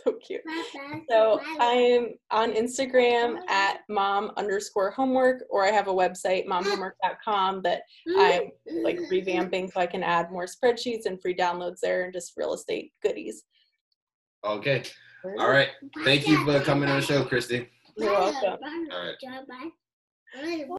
So 0.06 0.14
cute. 0.14 0.42
So 1.10 1.40
I'm 1.60 2.10
on 2.30 2.52
Instagram 2.52 3.38
at 3.48 3.80
mom 3.90 4.32
underscore 4.36 4.92
homework, 4.92 5.46
or 5.50 5.64
I 5.64 5.72
have 5.72 5.88
a 5.88 5.94
website, 5.94 6.46
momhomework.com, 6.46 7.62
that 7.62 7.84
I'm 8.18 8.52
like 8.84 9.00
revamping 9.10 9.72
so 9.72 9.80
I 9.80 9.86
can 9.88 10.04
add 10.04 10.30
more 10.30 10.46
spreadsheets 10.46 11.06
and 11.06 11.22
free 11.22 11.36
downloads 11.36 11.80
there 11.82 12.04
and 12.04 12.14
just 12.14 12.34
real 12.36 12.54
estate 12.54 12.92
goodies. 13.02 13.44
Okay. 14.44 14.84
All 15.40 15.50
right. 15.50 15.70
Thank 16.04 16.28
you 16.28 16.44
for 16.44 16.60
coming 16.60 16.90
on 16.90 17.00
the 17.00 17.06
show, 17.06 17.24
Kristy. 17.24 17.70
You're 17.98 18.12
welcome. 18.12 18.60
All 18.92 19.06
right. 19.06 19.16
right. 20.36 20.68